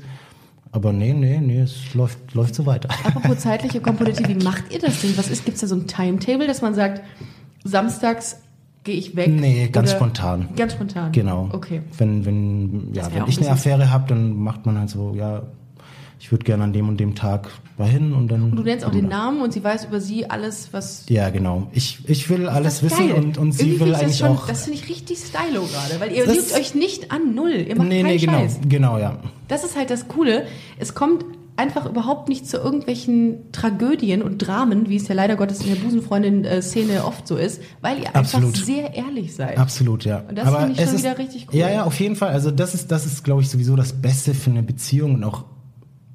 Aber 0.71 0.93
nee, 0.93 1.13
nee, 1.13 1.39
nee, 1.39 1.61
es 1.61 1.93
läuft, 1.95 2.33
läuft 2.35 2.53
so 2.55 2.65
weiter. 2.65 2.89
Apropos 3.03 3.39
zeitliche 3.39 3.81
Komponente, 3.81 4.27
wie 4.27 4.43
macht 4.43 4.71
ihr 4.71 4.79
das 4.79 5.01
denn? 5.01 5.17
Was 5.17 5.29
ist, 5.29 5.45
gibt's 5.45 5.61
da 5.61 5.67
so 5.67 5.75
ein 5.75 5.87
Timetable, 5.87 6.45
dass 6.47 6.61
man 6.61 6.75
sagt, 6.75 7.01
samstags 7.63 8.37
gehe 8.83 8.95
ich 8.95 9.15
weg? 9.15 9.29
Nee, 9.29 9.69
ganz 9.69 9.91
spontan. 9.91 10.49
Ganz 10.55 10.73
spontan? 10.73 11.11
Genau. 11.11 11.49
Okay. 11.51 11.81
Wenn, 11.97 12.25
wenn, 12.25 12.93
ja, 12.93 13.11
wenn 13.13 13.27
ich 13.27 13.37
ein 13.39 13.43
eine 13.45 13.53
Affäre 13.53 13.89
habe, 13.89 14.07
dann 14.09 14.35
macht 14.37 14.65
man 14.67 14.77
halt 14.77 14.89
so, 14.89 15.13
ja, 15.15 15.43
ich 16.19 16.31
würde 16.31 16.43
gerne 16.43 16.65
an 16.65 16.73
dem 16.73 16.89
und 16.89 16.99
dem 16.99 17.15
Tag 17.15 17.49
dahin 17.77 18.13
und 18.13 18.27
dann. 18.29 18.55
Du 18.55 18.63
nennst 18.63 18.85
auch 18.85 18.91
den 18.91 19.07
Namen 19.07 19.41
und 19.41 19.53
sie 19.53 19.63
weiß 19.63 19.85
über 19.85 20.01
sie 20.01 20.29
alles, 20.29 20.69
was 20.71 21.05
Ja, 21.07 21.29
genau. 21.29 21.67
Ich, 21.71 21.99
ich 22.07 22.29
will 22.29 22.47
alles 22.47 22.75
ist 22.75 22.83
wissen 22.83 23.09
geil. 23.09 23.17
und, 23.17 23.37
und 23.37 23.53
sie 23.53 23.63
Irgendwie 23.69 23.85
will 23.85 23.95
eigentlich 23.95 24.19
das 24.19 24.27
schon, 24.27 24.37
auch. 24.37 24.47
Das 24.47 24.63
finde 24.65 24.79
ich 24.79 24.89
richtig 24.89 25.17
stylo 25.19 25.65
gerade, 25.65 25.99
weil 25.99 26.11
ihr 26.11 26.25
lügt 26.25 26.53
euch 26.53 26.75
nicht 26.75 27.11
an, 27.11 27.33
null. 27.33 27.51
Ihr 27.51 27.77
macht 27.77 27.87
nee, 27.87 28.01
keinen 28.01 28.11
nee, 28.11 28.17
genau, 28.17 28.33
Scheiß. 28.33 28.59
genau, 28.67 28.97
ja. 28.97 29.19
Das 29.47 29.63
ist 29.63 29.77
halt 29.77 29.89
das 29.89 30.07
Coole. 30.07 30.45
Es 30.77 30.93
kommt 30.93 31.23
einfach 31.59 31.85
überhaupt 31.85 32.29
nicht 32.29 32.47
zu 32.47 32.57
irgendwelchen 32.57 33.51
Tragödien 33.51 34.21
und 34.21 34.37
Dramen, 34.39 34.89
wie 34.89 34.95
es 34.95 35.07
ja 35.09 35.15
leider 35.15 35.35
Gottes 35.35 35.61
in 35.61 35.67
der 35.73 35.81
Busenfreundin-Szene 35.81 37.03
oft 37.03 37.27
so 37.27 37.35
ist, 37.35 37.61
weil 37.81 37.99
ihr 37.99 38.15
Absolut. 38.15 38.47
einfach 38.55 38.65
sehr 38.65 38.95
ehrlich 38.95 39.35
seid. 39.35 39.57
Absolut, 39.57 40.05
ja. 40.05 40.23
Und 40.27 40.37
das 40.37 40.49
finde 40.49 40.71
ich 40.73 40.89
schon 40.89 40.97
wieder 40.97 41.17
richtig 41.17 41.47
cool. 41.51 41.59
Ja, 41.59 41.69
ja, 41.69 41.83
auf 41.83 41.99
jeden 41.99 42.15
Fall. 42.15 42.29
Also 42.29 42.49
das 42.51 42.73
ist, 42.73 42.91
das 42.91 43.05
ist, 43.05 43.23
glaube 43.25 43.41
ich, 43.41 43.49
sowieso 43.49 43.75
das 43.75 43.93
Beste 43.93 44.33
für 44.33 44.49
eine 44.49 44.63
Beziehung 44.63 45.15
und 45.15 45.23
auch, 45.25 45.43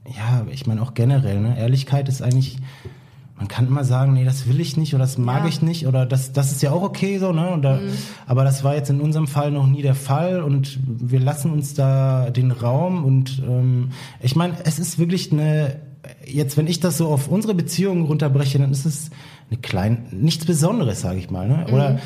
ja, 0.09 0.47
ich 0.51 0.67
meine 0.67 0.83
auch 0.83 0.95
generell, 0.95 1.41
ne? 1.41 1.59
Ehrlichkeit 1.59 2.09
ist 2.09 2.23
eigentlich, 2.23 2.59
man 3.39 3.49
kann 3.49 3.67
immer 3.67 3.85
sagen, 3.85 4.13
nee, 4.15 4.25
das 4.25 4.47
will 4.49 4.61
ich 4.61 4.77
nicht 4.77 4.95
oder 4.95 5.05
das 5.05 5.19
mag 5.19 5.43
Ja. 5.43 5.49
ich 5.49 5.63
nicht 5.63 5.87
oder 5.87 6.07
das, 6.07 6.33
das 6.33 6.53
ist 6.53 6.63
ja 6.63 6.71
auch 6.73 6.83
okay 6.83 7.19
so, 7.19 7.33
ne? 7.33 7.51
Und 7.51 7.63
da, 7.63 7.81
Aber 8.27 8.45
das 8.45 8.63
war 8.65 8.75
jetzt 8.75 8.91
in 8.91 9.01
unserem 9.01 9.27
Fall 9.27 9.51
noch 9.51 9.67
nie 9.67 9.83
der 9.83 9.95
Fall 9.95 10.43
und 10.43 10.79
wir 10.87 11.21
lassen 11.21 11.51
uns 11.51 11.75
da 11.75 12.31
den 12.31 12.51
Raum 12.51 13.05
und 13.05 13.43
ähm, 13.49 13.91
ich 14.23 14.37
meine, 14.37 14.55
es 14.65 14.79
ist 14.79 14.99
wirklich 14.99 15.33
eine, 15.33 15.77
jetzt 16.27 16.57
wenn 16.57 16.67
ich 16.67 16.81
das 16.81 16.99
so 16.99 17.09
auf 17.09 17.29
unsere 17.29 17.55
Beziehung 17.55 18.05
runterbreche, 18.05 18.59
dann 18.59 18.71
ist 18.71 18.85
es 18.87 19.11
eine 19.51 19.59
klein, 19.61 20.07
nichts 20.11 20.45
Besonderes, 20.47 21.01
sage 21.01 21.19
ich 21.19 21.31
mal. 21.31 21.49
Ne? 21.49 21.67
Oder 21.73 21.99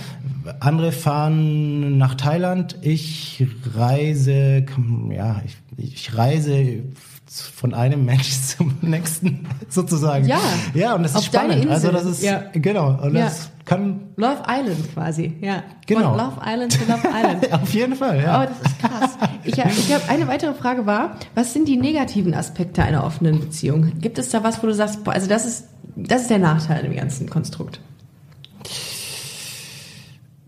andere 0.60 0.92
fahren 0.92 1.96
nach 1.98 2.14
Thailand, 2.14 2.76
ich 2.82 3.44
reise, 3.76 4.64
ja, 5.10 5.42
ich, 5.44 5.56
ich 5.94 6.16
reise 6.16 6.82
von 7.30 7.74
einem 7.74 8.04
Mensch 8.04 8.30
zum 8.56 8.76
nächsten 8.80 9.46
sozusagen. 9.68 10.26
Ja. 10.26 10.40
Ja, 10.74 10.94
und 10.94 11.02
das 11.02 11.14
ist 11.14 11.24
spannend. 11.26 11.68
Also 11.70 11.90
das 11.92 12.04
ist 12.04 12.22
Ja. 12.22 12.44
genau. 12.52 12.98
Und 13.02 13.14
Ja. 13.14 13.24
das 13.26 13.50
kann 13.64 14.00
Love 14.16 14.42
Island 14.48 14.94
quasi, 14.94 15.34
ja. 15.42 15.62
Genau. 15.86 16.10
Von 16.10 16.18
Love 16.18 16.40
Island 16.44 16.72
zu 16.72 16.78
Love 16.86 17.08
Island. 17.14 17.52
auf 17.62 17.74
jeden 17.74 17.94
Fall, 17.96 18.22
ja. 18.22 18.32
Aber 18.32 18.46
das 18.46 18.72
ist 18.72 18.78
krass. 18.78 19.18
Ich 19.44 19.60
habe 19.60 19.70
ich 19.70 19.92
hab, 19.94 20.08
eine 20.10 20.26
weitere 20.26 20.54
Frage 20.54 20.86
war, 20.86 21.16
was 21.34 21.52
sind 21.52 21.68
die 21.68 21.76
negativen 21.76 22.32
Aspekte 22.34 22.82
einer 22.82 23.04
offenen 23.04 23.40
Beziehung? 23.40 23.92
Gibt 24.00 24.18
es 24.18 24.30
da 24.30 24.42
was, 24.42 24.62
wo 24.62 24.66
du 24.66 24.74
sagst, 24.74 25.04
boah, 25.04 25.12
also 25.12 25.28
das 25.28 25.44
ist, 25.44 25.64
das 25.96 26.22
ist 26.22 26.30
der 26.30 26.38
Nachteil 26.38 26.84
im 26.86 26.94
ganzen 26.96 27.28
Konstrukt? 27.28 27.80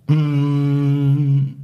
Mm, 0.08 1.54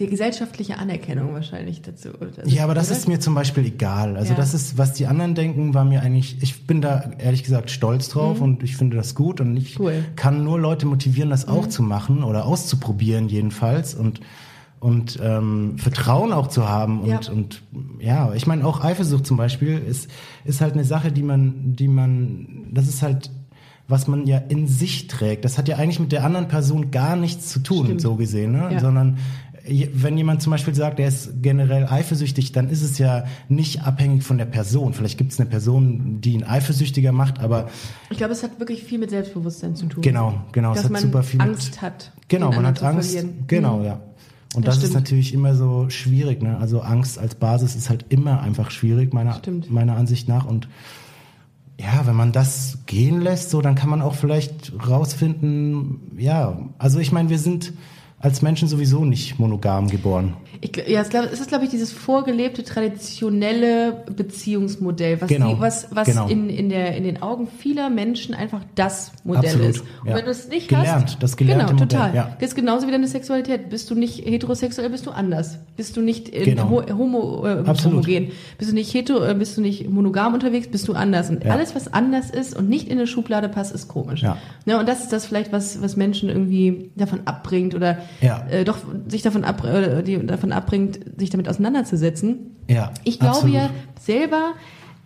Die 0.00 0.06
gesellschaftliche 0.08 0.78
Anerkennung 0.78 1.34
wahrscheinlich 1.34 1.80
dazu. 1.82 2.08
Also, 2.20 2.42
Ja, 2.50 2.64
aber 2.64 2.74
das 2.74 2.88
oder? 2.88 2.96
ist 2.98 3.06
mir 3.08 3.20
zum 3.20 3.34
Beispiel 3.36 3.64
egal. 3.66 4.16
Also 4.16 4.30
Ja. 4.32 4.36
das 4.36 4.52
ist, 4.52 4.76
was 4.76 4.92
die 4.94 5.06
anderen 5.06 5.36
denken, 5.36 5.72
war 5.72 5.84
mir 5.84 6.02
eigentlich, 6.02 6.38
ich 6.42 6.66
bin 6.66 6.80
da 6.80 7.12
ehrlich 7.18 7.44
gesagt 7.44 7.70
stolz 7.70 8.08
drauf 8.08 8.40
und 8.40 8.64
ich 8.64 8.76
finde 8.76 8.96
das 8.96 9.14
gut 9.14 9.40
und 9.40 9.56
ich 9.56 9.78
Mhm. 9.78 9.84
Cool. 9.84 9.92
Mhm. 10.00 10.16
kann 10.16 10.42
nur 10.42 10.58
Leute 10.58 10.86
motivieren, 10.86 11.30
das 11.30 11.46
auch 11.46 11.68
zu 11.68 11.82
machen 11.84 12.24
oder 12.24 12.44
auszuprobieren 12.46 13.28
jedenfalls 13.28 13.94
und 13.94 14.20
und 14.80 15.18
ähm, 15.22 15.78
Vertrauen 15.78 16.30
auch 16.34 16.48
zu 16.48 16.68
haben 16.68 17.00
und 17.00 17.08
Ja. 17.08 17.20
und 17.32 17.62
ja, 18.00 18.34
ich 18.34 18.46
meine 18.46 18.66
auch 18.66 18.84
Eifersucht 18.84 19.24
zum 19.24 19.36
Beispiel 19.38 19.78
ist 19.78 20.10
ist 20.44 20.60
halt 20.60 20.74
eine 20.74 20.84
Sache, 20.84 21.10
die 21.12 21.22
man 21.22 21.74
die 21.76 21.88
man 21.88 22.66
das 22.72 22.88
ist 22.88 23.00
halt 23.00 23.30
was 23.86 24.08
man 24.08 24.26
ja 24.26 24.38
in 24.38 24.66
sich 24.66 25.08
trägt. 25.08 25.44
Das 25.44 25.58
hat 25.58 25.68
ja 25.68 25.76
eigentlich 25.76 26.00
mit 26.00 26.10
der 26.10 26.24
anderen 26.24 26.48
Person 26.48 26.90
gar 26.90 27.16
nichts 27.16 27.48
zu 27.50 27.58
tun, 27.60 27.84
Stimmt. 27.84 28.00
so 28.00 28.14
gesehen, 28.16 28.52
ne? 28.52 28.70
Ja. 28.72 28.80
sondern 28.80 29.18
wenn 29.94 30.16
jemand 30.18 30.42
zum 30.42 30.50
Beispiel 30.50 30.74
sagt, 30.74 31.00
er 31.00 31.08
ist 31.08 31.42
generell 31.42 31.86
eifersüchtig, 31.86 32.52
dann 32.52 32.68
ist 32.68 32.82
es 32.82 32.98
ja 32.98 33.24
nicht 33.48 33.82
abhängig 33.82 34.22
von 34.22 34.36
der 34.36 34.44
Person. 34.44 34.92
Vielleicht 34.92 35.16
gibt 35.16 35.32
es 35.32 35.40
eine 35.40 35.48
Person, 35.48 36.20
die 36.20 36.32
ihn 36.34 36.44
eifersüchtiger 36.44 37.12
macht, 37.12 37.40
aber 37.40 37.68
Ich 38.10 38.18
glaube, 38.18 38.32
es 38.34 38.42
hat 38.42 38.58
wirklich 38.60 38.82
viel 38.84 38.98
mit 38.98 39.08
Selbstbewusstsein 39.10 39.74
zu 39.74 39.86
tun. 39.86 40.02
genau, 40.02 40.34
genau, 40.52 40.70
Dass 40.70 40.80
es 40.80 40.84
hat 40.84 40.92
man 40.92 41.02
super 41.02 41.22
viel 41.22 41.40
Angst 41.40 41.70
mit, 41.72 41.82
hat. 41.82 42.12
Genau, 42.28 42.52
man 42.52 42.66
hat 42.66 42.82
Angst. 42.82 43.12
verlieren. 43.12 43.44
Genau, 43.46 43.78
Mhm. 43.78 43.84
ja. 43.84 44.00
Und 44.54 44.66
Das 44.68 44.76
das, 44.76 44.84
ist 44.84 44.94
natürlich 44.94 45.34
immer 45.34 45.54
so 45.56 45.88
schwierig, 45.88 46.40
ne? 46.42 46.58
Also 46.58 46.80
Angst 46.80 47.18
als 47.18 47.34
Basis 47.34 47.74
ist 47.74 47.88
halt 47.90 48.04
immer 48.10 48.40
einfach 48.40 48.70
schwierig, 48.70 49.12
meiner, 49.12 49.32
Stimmt. 49.34 49.68
meiner 49.70 49.96
Ansicht 49.96 50.28
nach. 50.28 50.44
Und 50.44 50.68
ja, 51.80 52.06
wenn 52.06 52.14
man 52.14 52.30
das 52.30 52.78
gehen 52.86 53.20
lässt, 53.20 53.50
so, 53.50 53.60
dann 53.62 53.74
kann 53.74 53.90
man 53.90 54.00
auch 54.00 54.14
vielleicht 54.14 54.72
rausfinden, 54.88 56.12
ja, 56.18 56.56
also 56.78 56.98
ich 57.00 57.10
meine, 57.12 57.30
wir 57.30 57.38
sind 57.40 57.72
als 58.24 58.40
Menschen 58.40 58.68
sowieso 58.68 59.04
nicht 59.04 59.38
monogam 59.38 59.88
geboren. 59.88 60.34
Ich, 60.62 60.74
ja, 60.88 61.02
es, 61.02 61.10
glaub, 61.10 61.26
es 61.30 61.40
ist, 61.40 61.48
glaube 61.48 61.64
ich, 61.64 61.70
dieses 61.70 61.92
vorgelebte, 61.92 62.64
traditionelle 62.64 64.04
Beziehungsmodell, 64.16 65.20
was, 65.20 65.28
Genau, 65.28 65.54
die, 65.54 65.60
was, 65.60 65.88
was 65.90 66.08
genau. 66.08 66.28
in, 66.28 66.48
in, 66.48 66.70
der, 66.70 66.96
in 66.96 67.04
den 67.04 67.20
Augen 67.20 67.48
vieler 67.48 67.90
Menschen 67.90 68.34
einfach 68.34 68.62
das 68.74 69.12
Modell 69.24 69.44
Absolut, 69.50 69.68
ist. 69.68 69.80
Und 70.02 70.08
ja. 70.08 70.16
wenn 70.16 70.24
du 70.24 70.30
es 70.30 70.48
nicht 70.48 70.68
Gelernt, 70.68 71.04
hast, 71.04 71.22
das 71.22 71.36
gelernte 71.36 71.66
genau, 71.66 71.80
Modell, 71.80 71.98
total. 71.98 72.14
ja. 72.14 72.36
Das 72.40 72.48
ist 72.50 72.54
genauso 72.54 72.86
wie 72.86 72.92
deine 72.92 73.08
Sexualität. 73.08 73.68
Bist 73.68 73.90
du 73.90 73.94
nicht 73.94 74.24
heterosexuell, 74.24 74.88
bist 74.88 75.04
du 75.04 75.10
anders. 75.10 75.58
Bist 75.76 75.94
du 75.98 76.00
nicht 76.00 76.32
Genau. 76.32 76.70
ho 76.70 76.82
homo, 76.96 77.46
äh, 77.46 77.62
homogen. 77.84 78.30
Bist 78.56 78.70
du 78.70 78.74
nicht 78.74 78.94
hetero, 78.94 79.22
äh, 79.22 79.34
bist 79.34 79.58
du 79.58 79.60
nicht 79.60 79.90
monogam 79.90 80.32
unterwegs, 80.32 80.68
bist 80.68 80.88
du 80.88 80.94
anders. 80.94 81.28
Und 81.28 81.44
Ja. 81.44 81.52
alles, 81.52 81.74
was 81.74 81.92
anders 81.92 82.30
ist 82.30 82.56
und 82.56 82.70
nicht 82.70 82.88
in 82.88 82.96
eine 82.96 83.06
Schublade 83.06 83.50
passt, 83.50 83.74
ist 83.74 83.88
komisch. 83.88 84.22
Ja. 84.22 84.38
Ne, 84.64 84.78
und 84.78 84.88
das 84.88 85.02
ist 85.02 85.12
das 85.12 85.26
vielleicht, 85.26 85.52
was, 85.52 85.82
was 85.82 85.96
Menschen 85.96 86.30
irgendwie 86.30 86.90
davon 86.96 87.20
abbringt 87.26 87.74
oder 87.74 87.98
Ja. 88.20 88.46
äh, 88.48 88.64
doch 88.64 88.78
sich 89.08 89.22
davon, 89.22 89.44
ab, 89.44 89.64
äh, 89.64 90.02
die, 90.02 90.24
davon 90.26 90.52
abbringt, 90.52 91.00
sich 91.18 91.30
damit 91.30 91.48
auseinanderzusetzen. 91.48 92.56
Ja, 92.68 92.92
Ich 93.04 93.18
glaube 93.18 93.36
absolut. 93.36 93.54
ja 93.56 93.70
selber, 94.00 94.52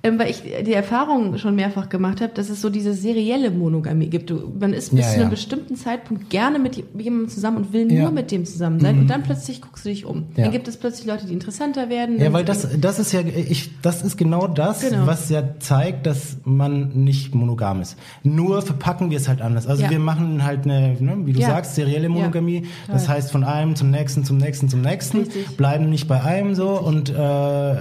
ähm, 0.08 0.18
weil 0.18 0.30
ich 0.30 0.42
die 0.66 0.72
Erfahrung 0.72 1.38
schon 1.38 1.54
mehrfach 1.54 1.88
gemacht 1.88 2.20
habe, 2.20 2.32
dass 2.34 2.50
es 2.50 2.60
so 2.60 2.70
diese 2.70 2.94
serielle 2.94 3.50
Monogamie 3.50 4.08
gibt. 4.08 4.30
Du, 4.30 4.52
man 4.58 4.72
ist 4.72 4.94
bis 4.94 5.06
Ja, 5.06 5.12
zu 5.12 5.20
einem 5.20 5.30
bestimmten 5.30 5.76
Zeitpunkt 5.76 6.30
gerne 6.30 6.58
mit 6.58 6.76
jemandem 6.98 7.28
zusammen 7.28 7.58
und 7.58 7.72
will. 7.72 7.86
Mhm. 7.86 7.98
nur 7.98 8.10
mit 8.10 8.30
dem 8.30 8.44
zusammen 8.44 8.80
sein 8.80 8.98
und 9.00 9.06
dann 9.08 9.22
plötzlich 9.22 9.60
guckst 9.60 9.84
du 9.84 9.88
dich 9.88 10.04
um. 10.04 10.26
Dann 10.36 10.50
gibt 10.52 10.68
es 10.68 10.76
plötzlich 10.76 11.06
Leute, 11.06 11.26
die 11.26 11.32
interessanter 11.32 11.88
werden. 11.88 12.18
Ja, 12.20 12.32
weil 12.32 12.44
das, 12.44 12.68
das 12.80 12.98
ist 12.98 13.12
ja, 13.12 13.20
ich, 13.20 13.70
das 13.82 14.02
ist 14.02 14.16
genau 14.16 14.46
das, 14.46 14.80
Genau. 14.80 15.06
was 15.06 15.28
ja 15.30 15.42
zeigt, 15.58 16.06
dass 16.06 16.36
man 16.44 16.90
nicht 17.04 17.34
monogam 17.34 17.80
ist. 17.80 17.96
Nur 18.22 18.62
verpacken 18.62 19.10
wir 19.10 19.16
es 19.16 19.28
halt 19.28 19.40
anders. 19.42 19.66
Also 19.66 19.88
wir 19.88 19.98
machen 19.98 20.44
halt 20.44 20.64
eine, 20.64 20.96
ne, 21.00 21.16
wie 21.24 21.32
du 21.32 21.40
sagst, 21.40 21.74
serielle 21.74 22.08
Monogamie. 22.08 22.64
Das 22.88 23.08
heißt 23.08 23.30
von 23.30 23.44
einem 23.44 23.76
zum 23.76 23.90
nächsten, 23.90 24.24
zum 24.24 24.36
nächsten, 24.38 24.68
zum 24.68 24.80
nächsten. 24.80 25.18
Richtig. 25.18 25.56
Bleiben 25.56 25.88
nicht 25.90 26.08
bei 26.08 26.22
einem 26.22 26.54
so. 26.54 26.70
Und 26.78 27.10
äh, 27.10 27.76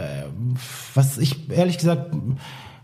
was 0.93 1.17
ich 1.17 1.49
ehrlich 1.49 1.77
gesagt 1.77 2.13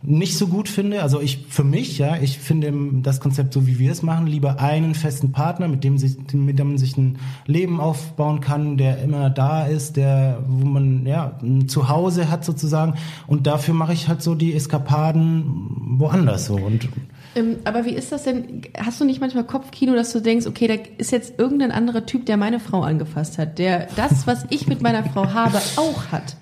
nicht 0.05 0.37
so 0.37 0.47
gut 0.47 0.67
finde, 0.67 1.01
also 1.01 1.21
ich 1.21 1.45
für 1.47 1.63
mich, 1.63 1.97
ja, 1.97 2.17
ich 2.17 2.37
finde 2.37 2.73
das 3.01 3.21
Konzept 3.21 3.53
so 3.53 3.65
wie 3.67 3.79
wir 3.79 3.91
es 3.91 4.01
machen, 4.01 4.27
lieber 4.27 4.59
einen 4.59 4.95
festen 4.95 5.31
Partner, 5.31 5.69
mit 5.69 5.85
dem 5.85 5.97
sich, 5.97 6.17
mit 6.33 6.59
dem 6.59 6.67
man 6.67 6.77
sich 6.77 6.97
ein 6.97 7.19
Leben 7.45 7.79
aufbauen 7.79 8.41
kann, 8.41 8.75
der 8.75 9.01
immer 9.01 9.29
da 9.29 9.65
ist, 9.65 9.95
der, 9.95 10.43
wo 10.45 10.65
man 10.65 11.05
ja 11.05 11.37
ein 11.41 11.69
Zuhause 11.69 12.29
hat 12.29 12.43
sozusagen. 12.43 12.95
Und 13.27 13.47
dafür 13.47 13.73
mache 13.73 13.93
ich 13.93 14.09
halt 14.09 14.21
so 14.21 14.35
die 14.35 14.53
Eskapaden 14.53 15.97
woanders 15.97 16.45
so 16.47 16.55
und 16.55 16.89
Ähm, 17.35 17.55
aber 17.63 17.85
wie 17.85 17.93
ist 17.93 18.11
das 18.11 18.23
denn? 18.23 18.61
Hast 18.77 18.99
du 18.99 19.05
nicht 19.05 19.21
manchmal 19.21 19.45
Kopfkino, 19.45 19.95
dass 19.95 20.11
du 20.11 20.19
denkst, 20.19 20.45
okay, 20.45 20.67
da 20.67 20.75
ist 20.97 21.11
jetzt 21.11 21.39
irgendein 21.39 21.71
anderer 21.71 22.05
Typ, 22.05 22.25
der 22.25 22.35
meine 22.35 22.59
Frau 22.59 22.81
angefasst 22.81 23.37
hat, 23.37 23.57
der 23.57 23.87
das, 23.95 24.27
was 24.27 24.45
ich 24.49 24.67
mit 24.67 24.81
meiner 24.81 25.03
Frau 25.03 25.33
habe, 25.33 25.59
auch 25.77 26.11
hat? 26.11 26.35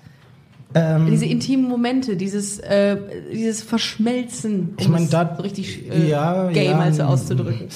Ähm, 0.74 1.06
Diese 1.10 1.26
intimen 1.26 1.68
Momente, 1.68 2.16
dieses, 2.16 2.58
äh, 2.58 2.96
dieses 3.32 3.62
Verschmelzen, 3.62 4.70
um 4.70 4.74
Ich 4.78 4.88
mein, 4.88 5.10
da- 5.10 5.34
so 5.36 5.42
richtig 5.42 5.90
äh, 5.90 6.08
ja, 6.08 6.48
gay 6.50 6.66
ja, 6.66 6.76
mal 6.76 6.92
so 6.92 7.02
auszudrücken. 7.02 7.68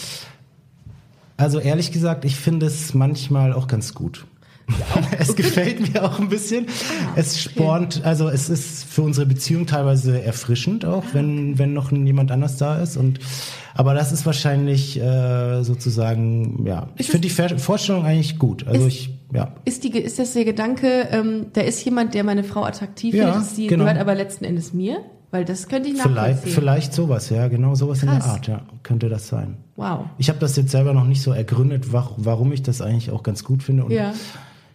Also 1.36 1.58
ehrlich 1.58 1.92
gesagt, 1.92 2.24
ich 2.24 2.36
finde 2.36 2.66
es 2.66 2.94
manchmal 2.94 3.52
auch 3.52 3.66
ganz 3.66 3.94
gut. 3.94 4.26
es 5.18 5.36
gefällt 5.36 5.92
mir 5.92 6.02
auch 6.04 6.18
ein 6.18 6.28
bisschen. 6.28 6.66
Es 7.14 7.40
spornt, 7.40 8.04
also 8.04 8.28
es 8.28 8.48
ist 8.48 8.84
für 8.84 9.02
unsere 9.02 9.26
Beziehung 9.26 9.66
teilweise 9.66 10.20
erfrischend 10.22 10.84
auch, 10.84 11.04
wenn 11.12 11.56
wenn 11.58 11.72
noch 11.72 11.92
jemand 11.92 12.32
anders 12.32 12.56
da 12.56 12.78
ist 12.78 12.96
und 12.96 13.20
aber 13.74 13.94
das 13.94 14.10
ist 14.10 14.26
wahrscheinlich 14.26 14.98
äh, 15.00 15.62
sozusagen 15.62 16.66
ja. 16.66 16.88
Ich 16.96 17.08
finde 17.08 17.28
die 17.28 17.58
Vorstellung 17.58 18.04
eigentlich 18.04 18.38
gut. 18.38 18.66
Also 18.66 18.86
ich 18.86 19.15
ja. 19.32 19.52
Ist, 19.64 19.84
die, 19.84 19.90
ist 19.98 20.18
das 20.18 20.32
der 20.34 20.44
Gedanke, 20.44 21.08
ähm, 21.10 21.46
da 21.52 21.60
ist 21.62 21.84
jemand, 21.84 22.14
der 22.14 22.24
meine 22.24 22.44
Frau 22.44 22.64
attraktiv 22.64 23.14
Ja, 23.14 23.32
findet, 23.32 23.50
sie 23.50 23.66
genau. 23.66 23.84
gehört 23.84 24.00
aber 24.00 24.14
letzten 24.14 24.44
Endes 24.44 24.72
mir? 24.72 24.98
Weil 25.32 25.44
das 25.44 25.66
könnte 25.68 25.88
ich 25.88 26.00
Vielleicht, 26.00 26.16
nachvollziehen. 26.16 26.52
vielleicht 26.52 26.94
sowas, 26.94 27.30
ja, 27.30 27.48
genau 27.48 27.74
sowas 27.74 28.00
in 28.02 28.08
der 28.08 28.20
Krass. 28.20 28.28
Art, 28.30 28.46
ja, 28.46 28.62
könnte 28.84 29.08
das 29.08 29.26
sein. 29.26 29.56
Wow. 29.74 30.04
Ich 30.18 30.28
habe 30.28 30.38
das 30.38 30.54
jetzt 30.56 30.70
selber 30.70 30.94
noch 30.94 31.04
nicht 31.04 31.20
so 31.20 31.32
ergründet, 31.32 31.92
wa- 31.92 32.10
warum 32.16 32.52
ich 32.52 32.62
das 32.62 32.80
eigentlich 32.80 33.10
auch 33.10 33.22
ganz 33.24 33.42
gut 33.42 33.62
finde. 33.62 33.84
Und 33.84 33.90
Ja. 33.90 34.14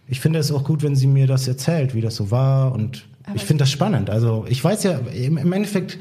Ich 0.08 0.20
finde 0.20 0.38
es 0.40 0.52
auch 0.52 0.62
gut, 0.64 0.82
wenn 0.82 0.94
sie 0.94 1.06
mir 1.06 1.26
das 1.26 1.48
erzählt, 1.48 1.94
wie 1.94 2.02
das 2.02 2.16
so 2.16 2.30
war. 2.30 2.72
Und 2.72 3.06
Aber 3.24 3.36
ich 3.36 3.44
finde 3.46 3.62
das 3.62 3.70
spannend. 3.70 4.10
Also 4.10 4.44
ich 4.48 4.62
weiß 4.62 4.82
ja 4.82 4.98
im, 4.98 5.38
Endeffekt, 5.52 5.98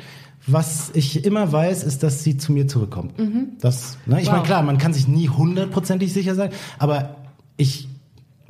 was 0.48 0.92
ich 0.96 1.24
immer 1.24 1.52
weiß, 1.52 1.84
ist, 1.84 2.04
dass 2.04 2.22
sie 2.24 2.36
zu 2.36 2.52
mir 2.52 2.68
zurückkommt. 2.68 3.14
Das, 3.62 3.98
ne? 4.06 4.20
Ich 4.20 4.24
Mhm. 4.24 4.28
Wow. 4.28 4.32
meine, 4.34 4.44
klar, 4.44 4.64
man 4.64 4.78
kann 4.80 4.92
sich 4.94 5.08
nie 5.08 5.30
hundertprozentig 5.30 6.12
sicher 6.12 6.36
sein, 6.36 6.50
aber 6.78 7.16
ich 7.56 7.88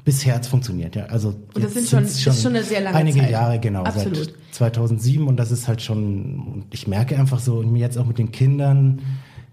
bisher 0.03 0.35
hat's 0.35 0.47
funktioniert, 0.47 0.95
ja. 0.95 1.05
Also 1.05 1.29
Und 1.53 1.63
das 1.63 1.73
sind 1.73 1.87
schon- 1.87 2.05
sind's 2.05 2.25
ist 2.27 2.41
schon 2.41 2.55
eine 2.55 2.63
sehr 2.63 2.81
lange 2.81 2.97
einige 2.97 3.19
Zeit. 3.19 3.29
Jahre, 3.31 3.59
genau, 3.59 3.83
Absolut. 3.83 4.15
seit 4.17 4.33
2007 4.55 5.27
und 5.27 5.37
das 5.37 5.51
ist 5.51 5.67
halt 5.67 5.81
schon, 5.81 6.63
ich 6.71 6.87
merke 6.87 7.17
einfach 7.17 7.39
so, 7.39 7.57
und 7.59 7.75
jetzt 7.75 7.97
auch 7.97 8.05
mit 8.05 8.17
den 8.17 8.31
Kindern, 8.31 9.01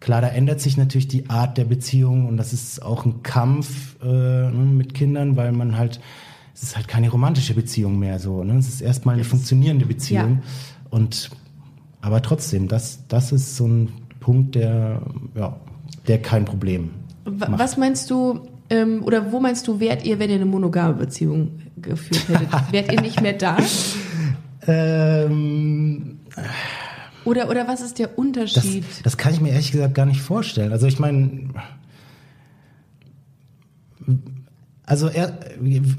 klar, 0.00 0.20
da 0.20 0.28
ändert 0.28 0.60
sich 0.60 0.76
natürlich 0.76 1.08
die 1.08 1.28
Art 1.28 1.58
der 1.58 1.64
Beziehung 1.64 2.26
und 2.26 2.36
das 2.36 2.52
ist 2.52 2.82
auch 2.82 3.04
ein 3.04 3.22
Kampf 3.22 3.96
äh, 4.02 4.06
ne, 4.06 4.50
mit 4.52 4.94
Kindern, 4.94 5.36
weil 5.36 5.52
man 5.52 5.76
halt, 5.76 6.00
es 6.54 6.62
ist 6.62 6.76
halt 6.76 6.88
keine 6.88 7.10
romantische 7.10 7.54
Beziehung 7.54 7.98
mehr 7.98 8.18
so, 8.18 8.42
ne? 8.44 8.56
es 8.58 8.68
ist 8.68 8.80
erstmal 8.80 9.14
eine 9.16 9.24
funktionierende 9.24 9.86
Beziehung 9.86 10.40
und, 10.90 11.30
aber 12.00 12.22
trotzdem, 12.22 12.68
das, 12.68 13.00
das 13.08 13.32
ist 13.32 13.56
so 13.56 13.66
ein 13.66 13.88
Punkt, 14.20 14.54
der, 14.54 15.02
ja, 15.34 15.56
der 16.06 16.22
kein 16.22 16.44
Problem 16.44 16.90
Wa- 17.24 17.48
macht. 17.50 17.60
Was 17.60 17.76
meinst 17.76 18.10
du, 18.10 18.40
ähm, 18.70 19.02
oder 19.04 19.32
wo 19.32 19.40
meinst 19.40 19.66
du, 19.68 19.80
wärt 19.80 20.04
ihr, 20.04 20.18
wenn 20.18 20.30
ihr 20.30 20.36
eine 20.36 20.44
monogame 20.46 20.94
Beziehung 20.94 21.60
geführt 21.80 22.28
hättet? 22.28 22.48
wärt 22.72 22.92
ihr 22.92 23.00
nicht 23.00 23.20
mehr 23.22 23.32
da? 23.34 23.56
Ähm, 24.66 26.18
Oder, 27.24 27.48
oder 27.50 27.66
was 27.68 27.80
ist 27.80 27.98
der 27.98 28.08
Das, 28.08 28.16
Unterschied? 28.16 28.84
das 29.02 29.16
kann 29.16 29.32
ich 29.34 29.40
mir 29.40 29.50
ehrlich 29.50 29.72
gesagt 29.72 29.94
gar 29.94 30.06
nicht 30.06 30.20
vorstellen. 30.20 30.72
Also 30.72 30.86
ich 30.86 30.98
meine, 30.98 31.48
also 34.86 35.08
er, 35.08 35.38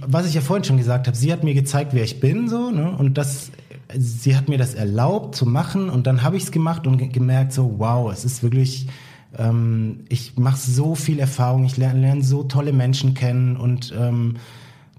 was 0.08 0.28
ich 0.28 0.34
ja 0.34 0.42
vorhin 0.42 0.64
schon 0.64 0.78
gesagt 0.78 1.08
habe, 1.08 1.16
sie 1.16 1.32
hat 1.32 1.44
mir 1.44 1.54
gezeigt, 1.54 1.94
wer 1.94 2.04
ich 2.04 2.20
bin, 2.20 2.50
so, 2.50 2.72
ne? 2.72 2.92
Und 2.98 3.18
das, 3.18 3.52
sie 3.96 4.36
hat 4.36 4.50
mir 4.50 4.58
das 4.58 4.74
erlaubt 4.74 5.36
zu 5.36 5.46
machen 5.46 5.90
und 5.90 6.08
dann 6.08 6.24
habe 6.24 6.38
ich 6.38 6.44
es 6.44 6.52
gemacht 6.52 6.88
und 6.88 6.98
ge- 6.98 7.08
gemerkt, 7.10 7.54
so, 7.54 7.76
wow, 7.78 8.12
es 8.12 8.26
ist 8.26 8.42
wirklich, 8.42 8.88
ähm, 9.38 10.06
ich 10.10 10.38
mache 10.38 10.58
so 10.58 10.96
viel 10.96 11.20
Erfahrung, 11.20 11.66
ich 11.66 11.78
lerne, 11.78 12.02
lerne 12.02 12.24
so 12.24 12.44
tolle 12.44 12.74
Menschen 12.74 13.14
kennen 13.14 13.58
und 13.58 13.94
ähm, 13.98 14.38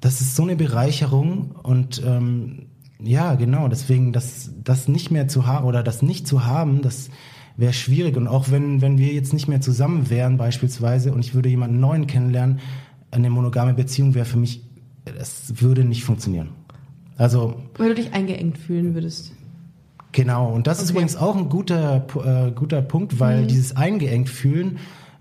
das 0.01 0.21
ist 0.21 0.37
so 0.37 0.45
eine 0.45 0.57
Bereicherung 0.57 1.53
und 1.63 2.03
ähm, 2.07 2.67
ja, 3.03 3.35
genau, 3.35 3.69
deswegen 3.69 4.13
das, 4.13 4.51
das 4.63 4.89
nicht 4.89 5.11
mehr 5.11 5.29
zu 5.29 5.47
haben 5.47 5.67
oder 5.67 5.83
das 5.83 6.03
nicht 6.03 6.27
zu 6.27 6.45
haben, 6.45 6.83
das 6.83 7.11
wäre 7.57 7.73
schwierig. 7.73 8.17
Und 8.17 8.27
auch 8.27 8.51
wenn, 8.51 8.81
wenn 8.81 8.99
wir 8.99 9.13
jetzt 9.13 9.33
nicht 9.33 9.49
mehr 9.49 9.61
zusammen 9.61 10.11
wären 10.11 10.37
beispielsweise 10.37 11.13
und 11.13 11.21
ich 11.21 11.35
würde 11.35 11.49
jemanden 11.49 11.81
neuen 11.81 12.07
kennenlernen, 12.07 12.61
eine 13.11 13.31
monogame 13.31 13.75
Beziehung 13.75 14.15
wäre 14.15 14.25
für 14.25 14.39
mich, 14.39 14.63
das 15.05 15.61
würde 15.61 15.85
nicht 15.85 16.05
funktionieren. 16.05 16.51
Also 17.17 17.63
Weil 17.77 17.91
du 17.91 17.95
dich 17.97 18.13
eingeengt 18.13 18.59
fühlen 18.59 18.95
würdest. 18.95 19.33
Genau, 20.13 20.51
und 20.53 20.67
das 20.67 20.79
ist 20.79 20.85
Okay. 20.91 20.93
übrigens 20.93 21.17
auch 21.17 21.37
ein 21.37 21.49
guter, 21.49 22.05
äh, 22.25 22.51
guter 22.51 22.83
Punkt, 22.83 23.21
weil 23.21 23.47
dieses 23.47 23.77
eingeengt 23.77 24.29
fühlen, 24.29 24.79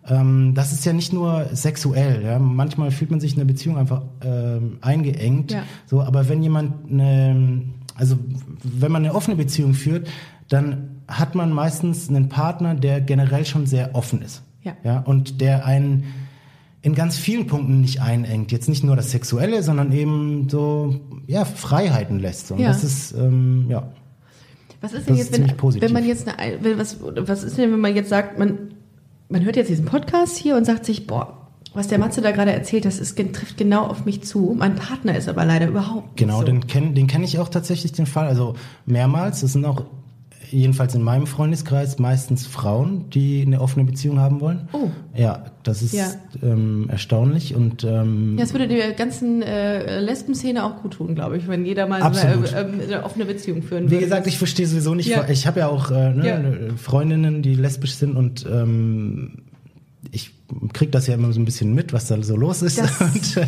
ähm, 0.08 0.54
das 0.56 0.72
ist 0.72 0.84
ja 0.86 0.94
nicht 0.94 1.14
nur 1.14 1.46
sexuell. 1.54 2.24
Ja? 2.24 2.40
Manchmal 2.40 2.90
fühlt 2.92 3.12
man 3.12 3.20
sich 3.20 3.34
in 3.34 3.40
einer 3.40 3.48
Beziehung 3.48 3.78
einfach 3.78 4.02
ähm, 4.24 4.78
eingeengt. 4.82 5.52
Ja. 5.52 5.64
So, 5.86 6.02
aber 6.02 6.28
wenn 6.30 6.42
jemand 6.42 6.90
eine, 6.92 7.62
also 7.96 8.18
wenn 8.64 8.92
man 8.92 9.06
eine 9.06 9.14
offene 9.14 9.36
Beziehung 9.38 9.74
führt, 9.76 10.08
dann 10.48 11.02
hat 11.08 11.36
man 11.36 11.52
meistens 11.52 12.10
einen 12.10 12.30
Partner, 12.30 12.74
der 12.74 13.02
generell 13.02 13.46
schon 13.46 13.68
sehr 13.68 13.94
offen 13.94 14.22
ist. 14.24 14.42
Ja. 14.64 14.74
Ja, 14.84 15.00
und 15.02 15.40
der 15.42 15.66
einen 15.66 16.06
in 16.82 16.96
ganz 16.96 17.18
vielen 17.18 17.46
Punkten 17.46 17.82
nicht 17.82 18.02
einengt. 18.02 18.52
Jetzt 18.52 18.70
nicht 18.70 18.84
nur 18.84 18.96
das 18.96 19.12
Sexuelle, 19.12 19.62
sondern 19.64 19.92
eben 19.92 20.48
so, 20.50 20.96
ja, 21.28 21.46
Freiheiten 21.46 22.20
lässt. 22.20 22.52
Und 22.52 22.60
Ja. 22.60 22.70
das 22.70 22.84
ist, 22.84 23.12
ähm, 23.12 23.66
ja. 23.70 23.90
Was 24.82 24.94
ist 24.94 25.08
denn 25.08 25.18
Das 25.18 25.30
jetzt, 25.30 25.38
ist 25.38 25.64
wenn, 25.64 25.82
wenn 25.82 25.94
man 25.94 26.06
jetzt 26.06 26.28
eine, 26.28 26.64
wenn, 26.64 26.80
was, 26.80 26.98
was 27.02 27.44
ist 27.44 27.58
denn, 27.58 27.72
wenn 27.72 27.80
man 27.80 27.96
jetzt 27.96 28.10
sagt, 28.10 28.40
man, 28.40 28.58
man 29.28 29.44
hört 29.44 29.56
jetzt 29.56 29.70
diesen 29.70 29.86
Podcast 29.86 30.38
hier 30.38 30.56
und 30.56 30.66
sagt 30.66 30.86
sich, 30.86 31.06
boah, 31.06 31.40
was 31.74 31.88
der 31.88 32.00
Matze 32.00 32.22
da 32.22 32.32
gerade 32.32 32.52
erzählt, 32.52 32.86
das 32.86 33.00
ist, 33.00 33.16
trifft 33.16 33.58
genau 33.58 33.86
auf 33.86 34.06
mich 34.06 34.24
zu. 34.24 34.56
Mein 34.58 34.76
Partner 34.76 35.16
ist 35.16 35.30
aber 35.30 35.46
leider 35.46 35.68
überhaupt 35.68 36.08
nicht 36.08 36.18
Genau, 36.18 36.40
so. 36.40 36.46
den 36.46 36.66
kenne 36.66 36.94
den 36.94 37.08
kenn 37.08 37.24
ich 37.24 37.38
auch 37.40 37.50
tatsächlich, 37.50 37.92
den 37.92 38.08
Fall. 38.08 38.28
Also 38.28 38.56
mehrmals. 38.86 39.42
Das 39.42 39.54
sind 39.54 39.66
auch 39.66 39.86
jedenfalls 40.52 40.96
in 40.96 41.02
meinem 41.04 41.28
Freundeskreis 41.28 42.00
meistens 42.00 42.46
Frauen, 42.48 43.10
die 43.12 43.44
eine 43.46 43.62
offene 43.62 43.86
Beziehung 43.86 44.20
haben 44.20 44.42
wollen. 44.42 44.68
Oh. 44.74 44.90
Ja, 45.16 45.46
das 45.64 45.82
ist 45.82 45.94
Ja. 45.94 46.08
ähm, 46.42 46.88
erstaunlich 46.90 47.56
und 47.56 47.84
ähm, 47.84 48.36
Ja, 48.38 48.44
es 48.44 48.54
würde 48.54 48.68
der 48.68 48.94
ganzen 48.94 49.42
äh, 49.42 50.00
Lesben-Szene 50.00 50.64
auch 50.64 50.82
gut 50.82 50.94
tun, 50.94 51.16
glaube 51.16 51.38
ich, 51.38 51.48
wenn 51.48 51.66
jeder 51.66 51.86
mal 51.88 52.02
Absolut. 52.02 52.54
eine, 52.54 52.82
äh, 52.82 52.84
eine 52.84 53.04
offene 53.04 53.26
Beziehung 53.26 53.62
führen 53.62 53.86
Wie 53.88 53.92
würde. 53.92 54.04
gesagt, 54.06 54.28
ich 54.28 54.38
verstehe 54.38 54.66
sowieso 54.68 54.96
nicht. 54.96 55.08
Ja. 55.10 55.28
Ich 55.30 55.46
habe 55.48 55.60
ja 55.60 55.68
auch 55.68 55.92
äh, 55.92 56.14
ne, 56.14 56.28
Ja. 56.28 56.76
Freundinnen, 56.78 57.42
die 57.42 57.54
lesbisch 57.56 57.94
sind 57.96 58.16
und 58.16 58.46
ähm, 58.52 59.44
ich 60.12 60.32
krieg 60.74 60.92
das 60.92 61.08
ja 61.08 61.14
immer 61.14 61.32
so 61.32 61.40
ein 61.40 61.46
bisschen 61.46 61.74
mit, 61.76 61.94
was 61.94 62.08
da 62.08 62.22
so 62.24 62.36
los 62.36 62.62
ist. 62.62 62.80
Das- 62.80 63.00
und 63.02 63.38
äh, 63.38 63.46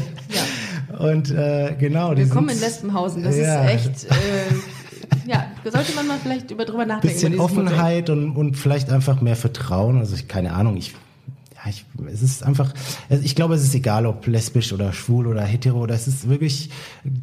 und 0.99 1.31
äh, 1.31 1.73
genau, 1.79 2.13
die 2.13 2.23
Willkommen 2.23 2.49
sind 2.49 2.57
in 2.59 2.63
Lesbenhausen. 2.65 3.23
Das 3.23 3.37
Ja. 3.37 3.63
ist 3.65 3.71
echt, 3.87 4.03
äh, 4.05 4.07
ja, 4.09 4.15
sollte 5.69 5.93
man 5.93 6.08
mal 6.08 6.17
vielleicht 6.17 6.50
über 6.52 6.65
drüber 6.65 6.86
nachdenken. 6.86 7.13
bisschen. 7.13 7.39
Offenheit 7.39 8.10
und, 8.10 8.36
und 8.36 8.56
vielleicht 8.56 8.89
einfach 8.89 9.21
mehr 9.21 9.36
Vertrauen. 9.36 10.00
Also 10.00 10.15
ich, 10.15 10.28
keine 10.28 10.54
Ahnung, 10.54 10.78
ich, 10.78 10.93
ja, 11.54 11.69
ich, 11.69 11.86
es 12.11 12.21
ist 12.21 12.43
einfach, 12.43 12.73
ich 13.09 13.35
glaube, 13.35 13.55
es 13.55 13.63
ist 13.63 13.75
egal, 13.75 14.05
ob 14.05 14.25
lesbisch 14.27 14.71
oder 14.73 14.93
schwul 14.93 15.27
oder 15.27 15.41
hetero, 15.43 15.79
oder 15.79 15.95
es 15.95 16.07
ist 16.07 16.29
wirklich 16.29 16.69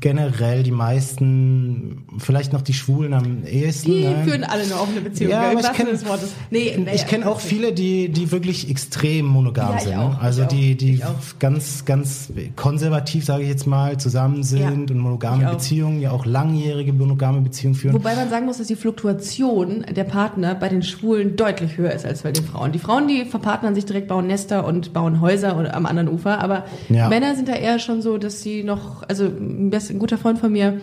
generell 0.00 0.62
die 0.62 0.70
meisten, 0.70 2.04
vielleicht 2.18 2.52
noch 2.52 2.62
die 2.62 2.72
Schwulen 2.72 3.12
am 3.14 3.44
ehesten. 3.44 3.90
Die 3.90 4.04
ne? 4.04 4.22
führen 4.24 4.44
alle 4.44 4.62
eine 4.62 4.74
offene 4.80 5.00
Beziehung. 5.00 5.30
Ja, 5.32 5.50
aber 5.50 5.60
ich 5.60 5.66
wahrsten 5.66 5.74
kenn- 5.74 5.86
Sinne 5.86 5.98
des 5.98 6.06
Wortes. 6.08 6.32
Nee, 6.50 6.76
nee, 6.78 6.90
ich 6.94 7.06
kenne 7.06 7.26
auch 7.28 7.40
viele, 7.40 7.72
die, 7.72 8.08
die 8.08 8.30
wirklich 8.30 8.70
extrem 8.70 9.26
monogam 9.26 9.74
Ja, 9.74 9.80
sind. 9.80 9.96
auch, 9.96 10.18
Also 10.20 10.44
die, 10.44 10.74
die 10.76 11.02
ganz, 11.38 11.84
ganz 11.84 12.32
konservativ, 12.56 13.24
sage 13.24 13.42
ich 13.44 13.48
jetzt 13.48 13.66
mal, 13.66 13.96
zusammen 13.98 14.42
sind 14.42 14.60
Ja, 14.60 14.68
und 14.70 14.94
monogame. 14.98 15.48
Beziehungen, 15.50 16.00
ja 16.00 16.10
auch 16.10 16.26
langjährige 16.26 16.92
monogame 16.92 17.40
Beziehungen 17.40 17.74
führen. 17.74 17.94
Wobei 17.94 18.14
man 18.14 18.28
sagen 18.30 18.46
muss, 18.46 18.58
dass 18.58 18.66
die 18.66 18.76
Fluktuation 18.76 19.84
der 19.94 20.04
Partner 20.04 20.54
bei 20.54 20.68
den 20.68 20.82
Schwulen 20.82 21.36
deutlich 21.36 21.76
höher 21.76 21.92
ist 21.92 22.04
als 22.04 22.22
bei 22.22 22.32
den 22.32 22.44
Frauen. 22.44 22.72
Die 22.72 22.78
Frauen, 22.78 23.08
die 23.08 23.24
verpartnern 23.24 23.74
sich 23.74 23.84
direkt, 23.86 24.08
bauen 24.08 24.26
Nester 24.26 24.66
und 24.68 24.92
bauen 24.92 25.20
Häuser 25.20 25.74
am 25.74 25.86
anderen 25.86 26.08
Ufer. 26.08 26.38
Aber 26.40 26.64
Ja. 26.88 27.08
Männer 27.08 27.34
sind 27.34 27.48
da 27.48 27.54
eher 27.54 27.78
schon 27.80 28.00
so, 28.02 28.16
dass 28.18 28.42
sie 28.42 28.62
noch, 28.62 29.02
also 29.08 29.24
ein, 29.24 29.70
best- 29.70 29.90
ein 29.90 29.98
guter 29.98 30.18
Freund 30.18 30.38
von 30.38 30.52
mir, 30.52 30.80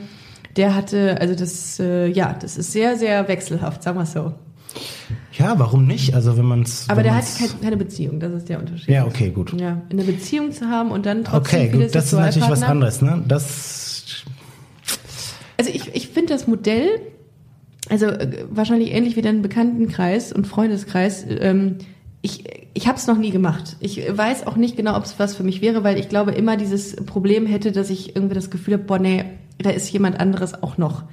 der 0.57 0.75
hatte, 0.75 1.19
also 1.21 1.35
das, 1.35 1.79
äh, 1.79 2.07
ja, 2.07 2.35
das 2.39 2.57
ist 2.57 2.71
sehr, 2.71 2.97
sehr 2.97 3.27
wechselhaft, 3.27 3.83
sagen 3.83 3.97
wir 3.97 4.03
es 4.03 4.13
so. 4.13 4.33
ja, 5.33 5.57
warum 5.59 5.85
nicht? 5.85 6.13
Also 6.15 6.37
wenn 6.37 6.45
man 6.45 6.63
es. 6.63 6.85
Aber 6.89 7.03
der 7.03 7.15
hat 7.15 7.25
kein, 7.37 7.49
keine 7.61 7.77
Beziehung, 7.77 8.19
das 8.19 8.31
ist 8.33 8.49
der 8.49 8.59
Unterschied. 8.59 8.89
Ja, 8.89 9.05
okay, 9.05 9.29
gut. 9.29 9.53
Ja, 9.59 9.81
eine 9.89 10.03
Beziehung 10.03 10.51
zu 10.51 10.67
haben 10.69 10.91
und 10.91 11.05
dann 11.05 11.23
trotzdem 11.23 11.61
Okay, 11.61 11.69
gut, 11.69 11.95
das 11.95 12.05
ist 12.05 12.13
natürlich 12.13 12.49
was 12.49 12.63
anderes, 12.63 13.01
ne? 13.01 13.23
Das 13.27 14.23
Also 15.57 15.71
ich, 15.73 15.93
ich 15.95 16.09
finde 16.09 16.33
das 16.33 16.47
Modell, 16.47 16.87
also 17.89 18.07
äh, 18.07 18.45
wahrscheinlich 18.49 18.91
ähnlich 18.91 19.15
wie 19.15 19.21
dein 19.21 19.41
Bekanntenkreis 19.41 20.33
und 20.33 20.47
Freundeskreis, 20.47 21.25
ähm, 21.29 21.77
ich, 22.25 22.43
ich 22.73 22.87
habe 22.87 22.97
es 22.97 23.05
noch 23.05 23.17
nie 23.17 23.29
gemacht. 23.29 23.75
Ich 23.79 24.01
weiß 24.17 24.47
auch 24.47 24.55
nicht 24.55 24.75
genau, 24.75 24.97
ob 24.97 25.03
es 25.03 25.19
was 25.19 25.35
für 25.35 25.43
mich 25.43 25.61
wäre, 25.61 25.83
weil 25.83 25.99
ich 25.99 26.09
glaube 26.09 26.31
immer 26.31 26.57
dieses 26.57 26.95
Problem 27.05 27.45
hätte, 27.45 27.71
dass 27.71 27.91
ich 27.91 28.15
irgendwie 28.15 28.33
das 28.33 28.49
Gefühl 28.49 28.73
habe, 28.75 28.83
boah, 28.83 28.97
nee, 28.97 29.25
da 29.59 29.69
ist 29.69 29.91
jemand 29.91 30.19
anderes 30.19 30.61
auch 30.63 30.77
noch. 30.79 31.03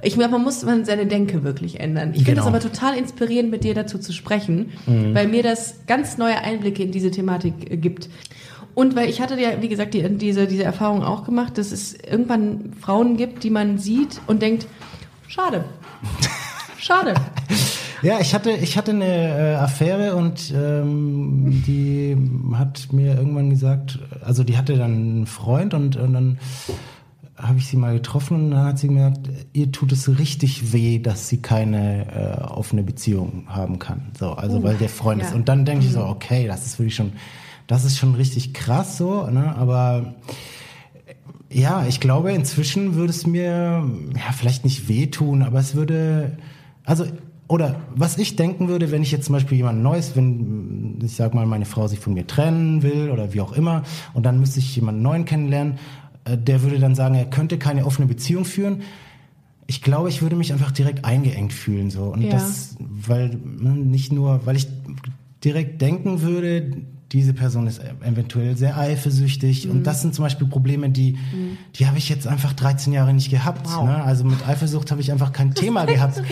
Ich 0.00 0.14
glaube, 0.14 0.32
man 0.32 0.42
muss 0.42 0.64
man 0.64 0.84
seine 0.86 1.06
Denke 1.06 1.44
wirklich 1.44 1.78
ändern. 1.78 2.10
Ich 2.14 2.24
finde 2.24 2.40
Genau. 2.40 2.42
es 2.42 2.46
aber 2.48 2.60
total 2.60 2.96
inspirierend, 2.96 3.50
mit 3.50 3.64
dir 3.64 3.74
dazu 3.74 3.98
zu 3.98 4.12
sprechen, 4.12 4.70
weil 4.86 5.28
mir 5.28 5.42
das 5.42 5.74
ganz 5.86 6.16
neue 6.18 6.38
Einblicke 6.38 6.82
in 6.82 6.90
diese 6.90 7.10
Thematik 7.10 7.70
äh, 7.70 7.76
gibt. 7.76 8.08
Und 8.74 8.96
weil 8.96 9.10
ich 9.10 9.20
hatte 9.20 9.38
ja, 9.38 9.60
wie 9.60 9.68
gesagt, 9.68 9.92
die, 9.92 10.02
diese, 10.16 10.46
diese 10.46 10.64
Erfahrung 10.64 11.02
auch 11.04 11.24
gemacht, 11.24 11.58
dass 11.58 11.70
es 11.70 11.94
irgendwann 11.94 12.72
Frauen 12.80 13.18
gibt, 13.18 13.44
die 13.44 13.50
man 13.50 13.76
sieht 13.78 14.20
und 14.26 14.40
denkt, 14.40 14.66
schade. 15.28 15.64
Schade. 16.78 17.14
Ja, 18.02 18.18
ich 18.20 18.34
hatte, 18.34 18.50
ich 18.50 18.76
hatte 18.76 18.90
eine 18.90 19.04
äh, 19.06 19.54
Affäre 19.54 20.16
und 20.16 20.52
ähm, 20.54 21.62
die 21.64 22.16
hat 22.54 22.92
mir 22.92 23.16
irgendwann 23.16 23.50
gesagt, 23.50 24.00
also 24.24 24.42
die 24.42 24.56
hatte 24.56 24.76
dann 24.76 24.92
einen 24.92 25.26
Freund 25.26 25.72
und, 25.72 25.96
und 25.96 26.12
dann 26.12 26.38
habe 27.36 27.58
ich 27.58 27.66
sie 27.66 27.76
mal 27.76 27.94
getroffen 27.94 28.36
und 28.36 28.50
dann 28.50 28.64
hat 28.64 28.78
sie 28.78 28.88
mir 28.88 29.10
gesagt, 29.10 29.30
ihr 29.52 29.70
tut 29.72 29.92
es 29.92 30.18
richtig 30.18 30.72
weh, 30.72 30.98
dass 30.98 31.28
sie 31.28 31.42
keine 31.42 32.06
äh, 32.12 32.42
offene 32.42 32.82
Beziehung 32.82 33.44
haben 33.46 33.78
kann. 33.78 34.10
So, 34.18 34.32
also 34.32 34.58
Uh, 34.58 34.62
weil 34.64 34.76
der 34.76 34.88
Freund 34.88 35.20
ja. 35.20 35.28
ist. 35.28 35.34
Und 35.34 35.48
dann 35.48 35.64
denke 35.64 35.84
ich 35.84 35.92
so, 35.92 36.04
okay, 36.04 36.46
das 36.46 36.66
ist 36.66 36.78
wirklich 36.78 36.96
schon, 36.96 37.12
das 37.66 37.84
ist 37.84 37.98
schon 37.98 38.14
richtig 38.14 38.52
krass 38.52 38.98
so, 38.98 39.26
ne? 39.28 39.54
Aber 39.56 40.14
ja, 41.50 41.86
ich 41.86 42.00
glaube, 42.00 42.32
inzwischen 42.32 42.94
würde 42.94 43.10
es 43.10 43.26
mir, 43.26 43.84
ja, 44.16 44.32
vielleicht 44.36 44.64
nicht 44.64 44.88
wehtun, 44.88 45.42
aber 45.42 45.60
es 45.60 45.74
würde, 45.74 46.36
also, 46.84 47.04
oder 47.52 47.76
was 47.94 48.16
ich 48.16 48.34
denken 48.36 48.68
würde, 48.68 48.90
wenn 48.90 49.02
ich 49.02 49.12
jetzt 49.12 49.26
zum 49.26 49.34
Beispiel 49.34 49.58
jemand 49.58 49.82
Neues, 49.82 50.16
wenn, 50.16 50.98
ich 51.04 51.14
sag 51.14 51.34
mal, 51.34 51.44
meine 51.44 51.66
Frau 51.66 51.86
sich 51.86 51.98
von 51.98 52.14
mir 52.14 52.26
trennen 52.26 52.82
will 52.82 53.10
oder 53.10 53.34
wie 53.34 53.42
auch 53.42 53.52
immer, 53.52 53.82
und 54.14 54.24
dann 54.24 54.40
müsste 54.40 54.58
ich 54.58 54.74
jemanden 54.74 55.02
Neuen 55.02 55.26
kennenlernen, 55.26 55.74
äh, 56.24 56.38
der 56.38 56.62
würde 56.62 56.78
dann 56.78 56.94
sagen, 56.94 57.14
er 57.14 57.26
könnte 57.26 57.58
keine 57.58 57.84
offene 57.84 58.08
Beziehung 58.08 58.46
führen. 58.46 58.80
Ich 59.66 59.82
glaube, 59.82 60.08
ich 60.08 60.22
würde 60.22 60.34
mich 60.34 60.50
einfach 60.54 60.70
direkt 60.70 61.04
eingeengt 61.04 61.52
fühlen, 61.52 61.90
so. 61.90 62.04
Und 62.04 62.22
Ja. 62.22 62.30
das, 62.30 62.74
weil, 62.78 63.38
ne, 63.58 63.72
nicht 63.72 64.12
nur, 64.12 64.46
weil 64.46 64.56
ich 64.56 64.66
direkt 65.44 65.82
denken 65.82 66.22
würde, 66.22 66.70
diese 67.12 67.34
Person 67.34 67.66
ist 67.66 67.80
eventuell 68.02 68.56
sehr 68.56 68.78
eifersüchtig. 68.78 69.66
Mhm. 69.66 69.70
Und 69.72 69.86
das 69.86 70.00
sind 70.00 70.14
zum 70.14 70.24
Beispiel 70.24 70.46
Probleme, 70.46 70.88
die, 70.90 71.18
die 71.74 71.86
habe 71.86 71.98
ich 71.98 72.08
jetzt 72.08 72.26
einfach 72.26 72.52
13 72.54 72.92
Jahre 72.92 73.12
nicht 73.12 73.30
gehabt. 73.30 73.66
Wow. 73.70 73.84
Ne? 73.84 74.02
Also 74.02 74.24
mit 74.24 74.46
Eifersucht 74.48 74.90
habe 74.90 75.00
ich 75.00 75.12
einfach 75.12 75.32
kein 75.32 75.54
Thema 75.54 75.84
gehabt. 75.84 76.22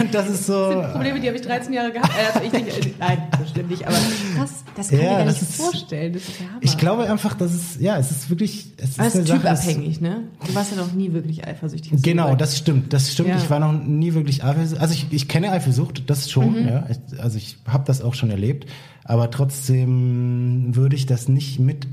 Und 0.00 0.12
das 0.14 0.28
ist 0.28 0.46
so. 0.46 0.70
Das 0.70 0.82
sind 0.84 0.92
Probleme, 0.92 1.20
die 1.20 1.28
habe 1.28 1.36
ich 1.36 1.42
13 1.42 1.72
Jahre 1.72 1.92
gehabt. 1.92 2.10
Äh, 2.10 2.26
also 2.34 2.44
ich 2.46 2.50
denke, 2.52 2.72
nein, 2.98 3.18
so 3.38 3.52
schlimm 3.52 3.68
nicht, 3.68 3.86
aber 3.86 3.96
das, 4.38 4.64
das 4.76 4.88
kann 4.88 4.98
Ja, 4.98 5.04
ich 5.04 5.10
mir 5.10 5.16
gar 5.18 5.24
das 5.26 5.40
nicht 5.40 5.50
ist- 5.50 5.56
vorstellen. 5.56 6.12
Das. 6.14 6.22
Ich 6.60 6.78
glaube 6.78 7.04
einfach, 7.10 7.34
dass 7.34 7.52
es, 7.52 7.80
ja, 7.80 7.96
es 7.98 8.10
ist 8.10 8.28
wirklich, 8.30 8.66
es 8.78 8.90
ist 8.90 8.98
aber 8.98 9.08
ist 9.08 9.16
das- 9.18 9.24
typabhängig, 9.38 10.00
ne? 10.00 10.22
Du 10.46 10.54
warst 10.54 10.72
ja 10.72 10.76
noch 10.78 10.92
nie 10.92 11.12
wirklich 11.12 11.46
eifersüchtig. 11.46 12.02
Genau, 12.02 12.34
das 12.34 12.58
stimmt, 12.58 12.92
das 12.92 13.12
stimmt. 13.12 13.28
Ja. 13.28 13.36
Ich 13.36 13.48
war 13.50 13.60
noch 13.60 13.72
nie 13.72 14.14
wirklich 14.14 14.42
eifersüchtig. 14.44 14.80
Also 14.80 14.94
ich, 14.94 15.06
ich 15.12 15.28
kenne 15.28 15.52
Eifersucht, 15.52 16.08
das 16.10 16.30
schon, 16.30 16.62
Mhm. 16.62 16.68
ja. 16.68 16.86
Also 17.20 17.38
ich 17.38 17.56
habe 17.66 17.84
das 17.86 18.02
auch 18.02 18.14
schon 18.14 18.30
erlebt. 18.30 18.66
Aber 19.04 19.30
trotzdem 19.30 20.74
würde 20.74 20.96
ich 20.96 21.06
das 21.06 21.28
nicht 21.28 21.60
mit 21.60 21.86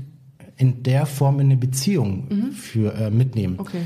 in 0.56 0.82
der 0.82 1.06
Form 1.06 1.40
in 1.40 1.46
eine 1.46 1.56
Beziehung 1.56 2.52
für 2.52 2.94
äh, 2.94 3.10
mitnehmen. 3.10 3.54
Mhm. 3.54 3.60
Okay. 3.60 3.82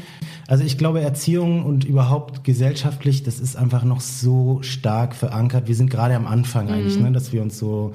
Also 0.47 0.65
ich 0.65 0.79
glaube, 0.79 1.01
Erziehung 1.01 1.65
und 1.65 1.85
überhaupt 1.85 2.45
gesellschaftlich, 2.45 3.23
das 3.23 3.41
ist 3.41 3.57
einfach 3.57 3.83
noch 3.85 4.01
so 4.01 4.59
stark 4.63 5.15
verankert. 5.15 5.69
Wir 5.69 5.75
sind 5.75 5.91
gerade 5.91 6.15
am 6.15 6.27
Anfang 6.27 6.69
eigentlich, 6.69 6.99
ne, 6.99 7.13
dass 7.13 7.33
wir 7.33 7.43
uns 7.43 7.59
so 7.59 7.95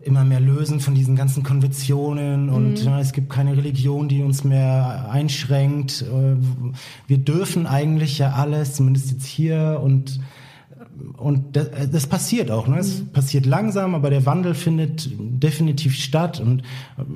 immer 0.00 0.24
mehr 0.24 0.40
lösen 0.40 0.80
von 0.80 0.94
diesen 0.94 1.16
ganzen 1.16 1.42
Konventionen 1.42 2.48
und 2.50 2.82
ja, 2.84 3.00
es 3.00 3.12
gibt 3.12 3.30
keine 3.30 3.56
Religion, 3.56 4.08
die 4.08 4.22
uns 4.22 4.44
mehr 4.44 5.08
einschränkt. 5.10 6.02
Äh, 6.02 6.36
Wir 7.06 7.18
dürfen 7.18 7.66
eigentlich 7.66 8.18
ja 8.18 8.32
alles, 8.32 8.74
zumindest 8.74 9.10
jetzt 9.10 9.26
hier 9.26 9.80
und 9.82 10.20
und 11.16 11.56
das, 11.56 11.68
das 11.90 12.06
passiert 12.06 12.50
auch, 12.50 12.66
ne? 12.68 12.78
Es 12.78 13.04
passiert 13.12 13.46
langsam, 13.46 13.94
aber 13.94 14.10
der 14.10 14.24
Wandel 14.26 14.54
findet 14.54 15.08
definitiv 15.18 15.94
statt. 15.94 16.40
Und 16.40 16.62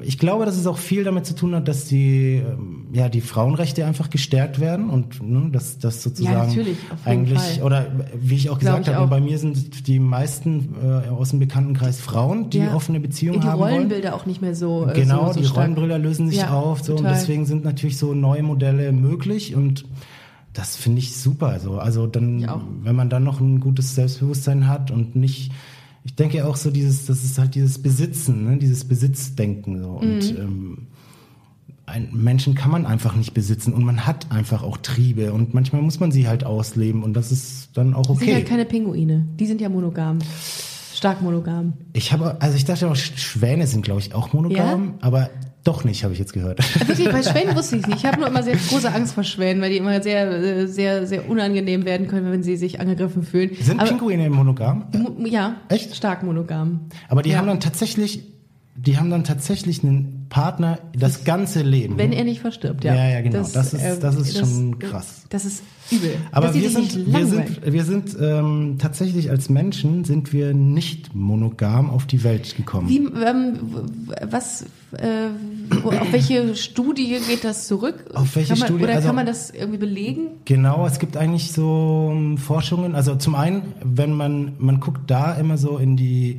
ich 0.03 0.18
glaube, 0.18 0.45
dass 0.47 0.57
es 0.57 0.66
auch 0.66 0.79
viel 0.79 1.05
damit 1.05 1.27
zu 1.27 1.35
tun 1.35 1.55
hat, 1.55 1.68
dass 1.68 1.87
die, 1.87 2.37
ähm, 2.45 2.87
ja, 2.92 3.09
die 3.09 3.21
Frauenrechte 3.21 3.85
einfach 3.87 4.11
gestärkt 4.11 4.61
werden 4.61 4.90
und 4.90 5.23
ne, 5.23 5.51
dass 5.53 5.79
das 5.79 6.03
sozusagen 6.03 6.49
natürlich, 6.49 6.77
auf 6.92 6.99
jeden 7.07 7.18
eigentlich, 7.21 7.38
Fall. 7.40 7.62
oder 7.64 7.87
wie 8.21 8.35
ich 8.37 8.51
auch 8.51 8.59
gesagt 8.59 8.88
ich 8.88 8.95
habe, 8.95 9.07
auch. 9.07 9.11
bei 9.11 9.21
mir 9.21 9.38
sind 9.38 9.87
die 9.87 9.99
meisten 9.99 10.75
äh, 10.83 11.09
aus 11.09 11.31
dem 11.31 11.38
Bekanntenkreis 11.38 12.01
Frauen, 12.01 12.51
die 12.51 12.59
Ja. 12.59 12.75
offene 12.75 13.01
Beziehungen 13.01 13.40
die 13.40 13.47
haben 13.47 13.61
wollen. 13.61 13.73
Rollenbilder 13.75 14.14
auch 14.14 14.27
nicht 14.27 14.42
mehr 14.42 14.55
so. 14.55 14.87
äh, 14.88 14.92
Genau, 14.95 15.29
so, 15.29 15.33
so 15.35 15.40
die 15.40 15.47
stark. 15.47 15.59
Rollenbilder 15.59 15.99
lösen 15.99 16.29
sich 16.29 16.38
Ja, 16.38 16.53
auf, 16.55 16.83
so 16.83 16.97
und 16.97 17.05
deswegen 17.05 17.47
sind 17.47 17.64
natürlich 17.64 17.99
so 17.99 18.14
neue 18.14 18.42
Modelle 18.42 18.92
möglich 18.92 19.55
und 19.55 19.85
das 20.53 20.77
finde 20.77 20.99
ich 20.99 21.17
super. 21.17 21.59
So. 21.61 21.79
Also 21.79 22.07
dann, 22.07 22.47
wenn 22.83 22.95
man 22.97 23.09
dann 23.11 23.25
noch 23.25 23.41
ein 23.41 23.61
gutes 23.61 23.95
Selbstbewusstsein 23.95 24.69
hat 24.69 24.91
und 24.91 25.17
nicht, 25.17 25.53
ich 26.05 26.15
denke 26.15 26.47
auch 26.47 26.57
so 26.57 26.71
dieses, 26.71 27.07
das 27.07 27.25
ist 27.25 27.38
halt 27.38 27.55
dieses 27.55 27.81
Besitzen, 27.81 28.45
ne? 28.45 28.57
dieses 28.59 28.85
Besitzdenken 28.85 29.79
so 29.83 29.91
und 29.91 30.33
Mhm. 30.33 30.41
ähm, 30.41 30.79
ein 31.85 32.09
Menschen 32.12 32.55
kann 32.55 32.71
man 32.71 32.87
einfach 32.87 33.17
nicht 33.17 33.35
besitzen 33.35 33.73
und 33.73 33.85
man 33.85 34.07
hat 34.07 34.31
einfach 34.31 34.62
auch 34.62 34.77
Triebe 34.79 35.33
und 35.33 35.53
manchmal 35.53 35.83
muss 35.83 35.99
man 36.01 36.12
sie 36.12 36.29
halt 36.29 36.45
ausleben 36.45 37.03
und 37.03 37.15
das 37.15 37.33
ist 37.33 37.71
dann 37.75 37.95
auch 37.95 38.07
Das 38.07 38.19
sind 38.19 38.29
okay. 38.29 38.38
ja 38.38 38.45
keine 38.45 38.65
Pinguine. 38.65 39.27
Die 39.38 39.47
sind 39.47 39.61
ja 39.61 39.69
monogam. 39.69 40.19
Stark 40.95 41.23
monogam. 41.23 41.73
Ich 41.93 42.12
habe, 42.12 42.41
also 42.41 42.57
ich 42.57 42.65
dachte 42.65 42.88
auch, 42.88 42.95
Sch- 42.95 43.17
Schwäne 43.19 43.67
sind 43.67 43.83
glaube 43.83 44.01
ich 44.01 44.15
auch 44.15 44.33
monogam, 44.33 44.95
aber 45.01 45.29
doch 45.64 45.85
nicht, 45.85 46.03
habe 46.05 46.12
ich 46.12 46.18
jetzt 46.18 46.33
gehört. 46.33 46.59
Wirklich, 46.88 47.09
bei 47.11 47.22
Schwänen 47.22 47.55
wusste 47.57 47.77
ich 47.77 47.83
es 47.83 47.88
nicht. 47.88 47.98
Ich 47.98 48.05
habe 48.07 48.18
nur 48.18 48.29
immer 48.29 48.42
sehr 48.42 48.57
große 48.57 48.92
Angst 48.92 49.14
vor 49.14 49.22
Schwänen, 49.25 49.62
weil 49.62 49.70
die 49.70 49.77
immer 49.77 50.03
sehr, 50.03 50.31
äh, 50.31 50.66
sehr, 50.66 51.07
sehr 51.07 51.29
unangenehm 51.31 51.85
werden 51.85 52.09
können, 52.09 52.33
wenn 52.33 52.42
sie 52.42 52.57
sich 52.57 52.81
angegriffen 52.81 53.22
fühlen. 53.22 53.51
Sind 53.61 53.79
Aber- 53.81 53.88
Pinguine 53.88 54.29
monogam? 54.31 54.85
Mo- 54.92 55.27
Ja, 55.27 55.57
Echt? 55.68 55.94
stark 55.94 56.22
monogam. 56.25 56.81
Aber 57.09 57.22
die 57.22 57.31
Ja. 57.31 57.38
haben 57.38 57.46
dann 57.46 57.61
tatsächlich, 57.61 58.25
die 58.75 58.98
haben 58.98 59.11
dann 59.11 59.22
tatsächlich 59.25 59.85
einen 59.85 60.21
Partner 60.33 60.79
das 60.99 61.25
ganze 61.25 61.61
Leben. 61.61 61.99
Wenn 61.99 62.11
er 62.11 62.25
nicht 62.25 62.40
verstirbt, 62.40 62.85
ja. 62.85 62.95
Ja, 62.95 63.07
ja, 63.11 63.21
genau. 63.21 63.40
Das 63.53 63.75
ist- 63.75 63.83
äh, 63.83 63.99
das 64.01 64.16
ist 64.16 64.38
schon 64.38 64.79
krass. 64.79 65.25
Das 65.29 65.45
ist 65.45 65.62
übel. 65.90 66.14
Aber 66.31 66.55
wir 66.55 66.71
sind, 66.71 67.12
wir 67.12 67.27
sind, 67.27 67.61
wir 67.71 67.85
sind 67.85 68.16
ähm, 68.18 68.77
tatsächlich 68.79 69.29
als 69.29 69.51
Menschen 69.51 70.05
sind 70.05 70.33
wir 70.33 70.55
nicht 70.55 71.14
monogam 71.14 71.90
auf 71.90 72.07
die 72.07 72.25
Welt 72.25 72.57
gekommen. 72.57 72.88
Wie, 72.88 72.97
ähm, 73.23 73.59
was, 74.31 74.64
äh, 74.92 75.29
auf 75.85 76.12
welche 76.12 76.57
Studie 76.57 77.18
geht 77.29 77.45
das 77.45 77.66
zurück? 77.68 78.03
Auf 78.14 78.35
welche 78.35 78.51
kann 78.55 78.59
man, 78.61 78.68
Studie? 78.68 78.85
Oder 78.85 78.95
Also- 78.95 79.07
kann 79.09 79.16
man 79.16 79.27
das 79.27 79.51
irgendwie 79.51 79.79
belegen? 79.79 80.29
Genau, 80.47 80.87
es 80.87 80.99
gibt 80.99 81.18
eigentlich 81.18 81.53
so 81.53 82.11
ähm, 82.11 82.38
Forschungen. 82.38 82.95
Also 82.95 83.16
zum 83.16 83.35
einen, 83.35 83.75
wenn 83.85 84.12
man 84.14 84.53
man 84.59 84.81
guckt 84.81 85.11
da 85.11 85.35
immer 85.35 85.59
so 85.59 85.77
in 85.77 85.99
die 85.99 86.38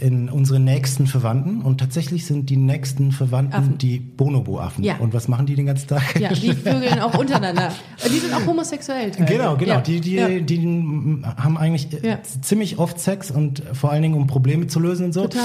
in 0.00 0.28
unsere 0.28 0.58
nächsten 0.60 1.06
Verwandten 1.06 1.62
und 1.62 1.78
tatsächlich 1.78 2.26
sind 2.26 2.50
die 2.50 2.56
nächsten 2.56 3.12
Verwandten 3.12 3.54
Affen. 3.54 3.78
die 3.78 3.98
Bonobo-Affen. 4.00 4.82
Ja. 4.84 4.96
Und 4.98 5.14
was 5.14 5.28
machen 5.28 5.46
die 5.46 5.54
den 5.54 5.66
ganzen 5.66 5.88
Tag? 5.88 6.18
Ja, 6.20 6.32
die 6.32 6.52
vögeln 6.52 6.98
auch 7.00 7.16
untereinander. 7.16 7.70
Die 8.04 8.18
sind 8.18 8.34
auch 8.34 8.46
homosexuell. 8.46 9.10
teilweise. 9.10 9.32
Genau, 9.36 9.56
genau. 9.56 9.74
Ja. 9.74 9.80
Die, 9.80 10.00
die, 10.00 10.14
ja. 10.14 10.28
die 10.40 11.22
haben 11.36 11.56
eigentlich 11.56 11.92
äh, 12.02 12.08
Ja. 12.08 12.18
ziemlich 12.22 12.78
oft 12.78 12.98
Sex 13.00 13.30
und 13.30 13.62
vor 13.72 13.90
allen 13.90 14.02
Dingen 14.02 14.14
um 14.14 14.26
Probleme 14.26 14.66
zu 14.66 14.80
lösen 14.80 15.06
und 15.06 15.12
so. 15.12 15.22
Total. 15.22 15.42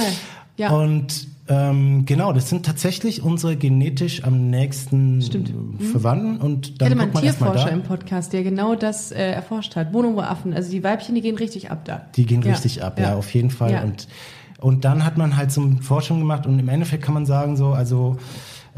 Ja. 0.57 0.71
Und 0.71 1.27
ähm, 1.47 2.05
genau, 2.05 2.31
das 2.33 2.49
sind 2.49 2.63
tatsächlich 2.65 3.23
unsere 3.23 3.55
genetisch 3.55 4.23
am 4.23 4.49
nächsten 4.51 5.21
Stimmt. 5.21 5.51
Verwandten 5.91 6.37
und 6.37 6.67
Ich 6.67 6.77
dann 6.77 6.89
hatte 6.89 6.95
mal 6.97 7.03
einen 7.05 7.13
Tierforscher 7.13 7.65
da. 7.65 7.71
im 7.71 7.81
Podcast, 7.83 8.33
der 8.33 8.43
genau 8.43 8.75
das 8.75 9.11
äh, 9.11 9.31
erforscht 9.31 9.75
hat. 9.75 9.91
Bonobo-Affen, 9.91 10.53
also 10.53 10.69
die 10.69 10.83
Weibchen, 10.83 11.15
die 11.15 11.21
gehen 11.21 11.37
richtig 11.37 11.71
ab 11.71 11.85
da. 11.85 12.05
Die 12.15 12.25
gehen 12.25 12.43
Ja. 12.43 12.51
richtig 12.51 12.83
ab, 12.83 12.99
ja, 12.99 13.15
auf 13.15 13.33
jeden 13.33 13.49
Fall. 13.49 13.71
Ja. 13.71 13.81
Und, 13.83 14.07
und 14.61 14.85
dann 14.85 15.05
hat 15.05 15.17
man 15.17 15.37
halt 15.37 15.51
so 15.51 15.61
eine 15.61 15.81
Forschung 15.81 16.19
gemacht 16.19 16.45
und 16.45 16.59
im 16.59 16.69
Endeffekt 16.69 17.03
kann 17.03 17.13
man 17.13 17.25
sagen, 17.25 17.57
so, 17.57 17.69
also 17.69 18.17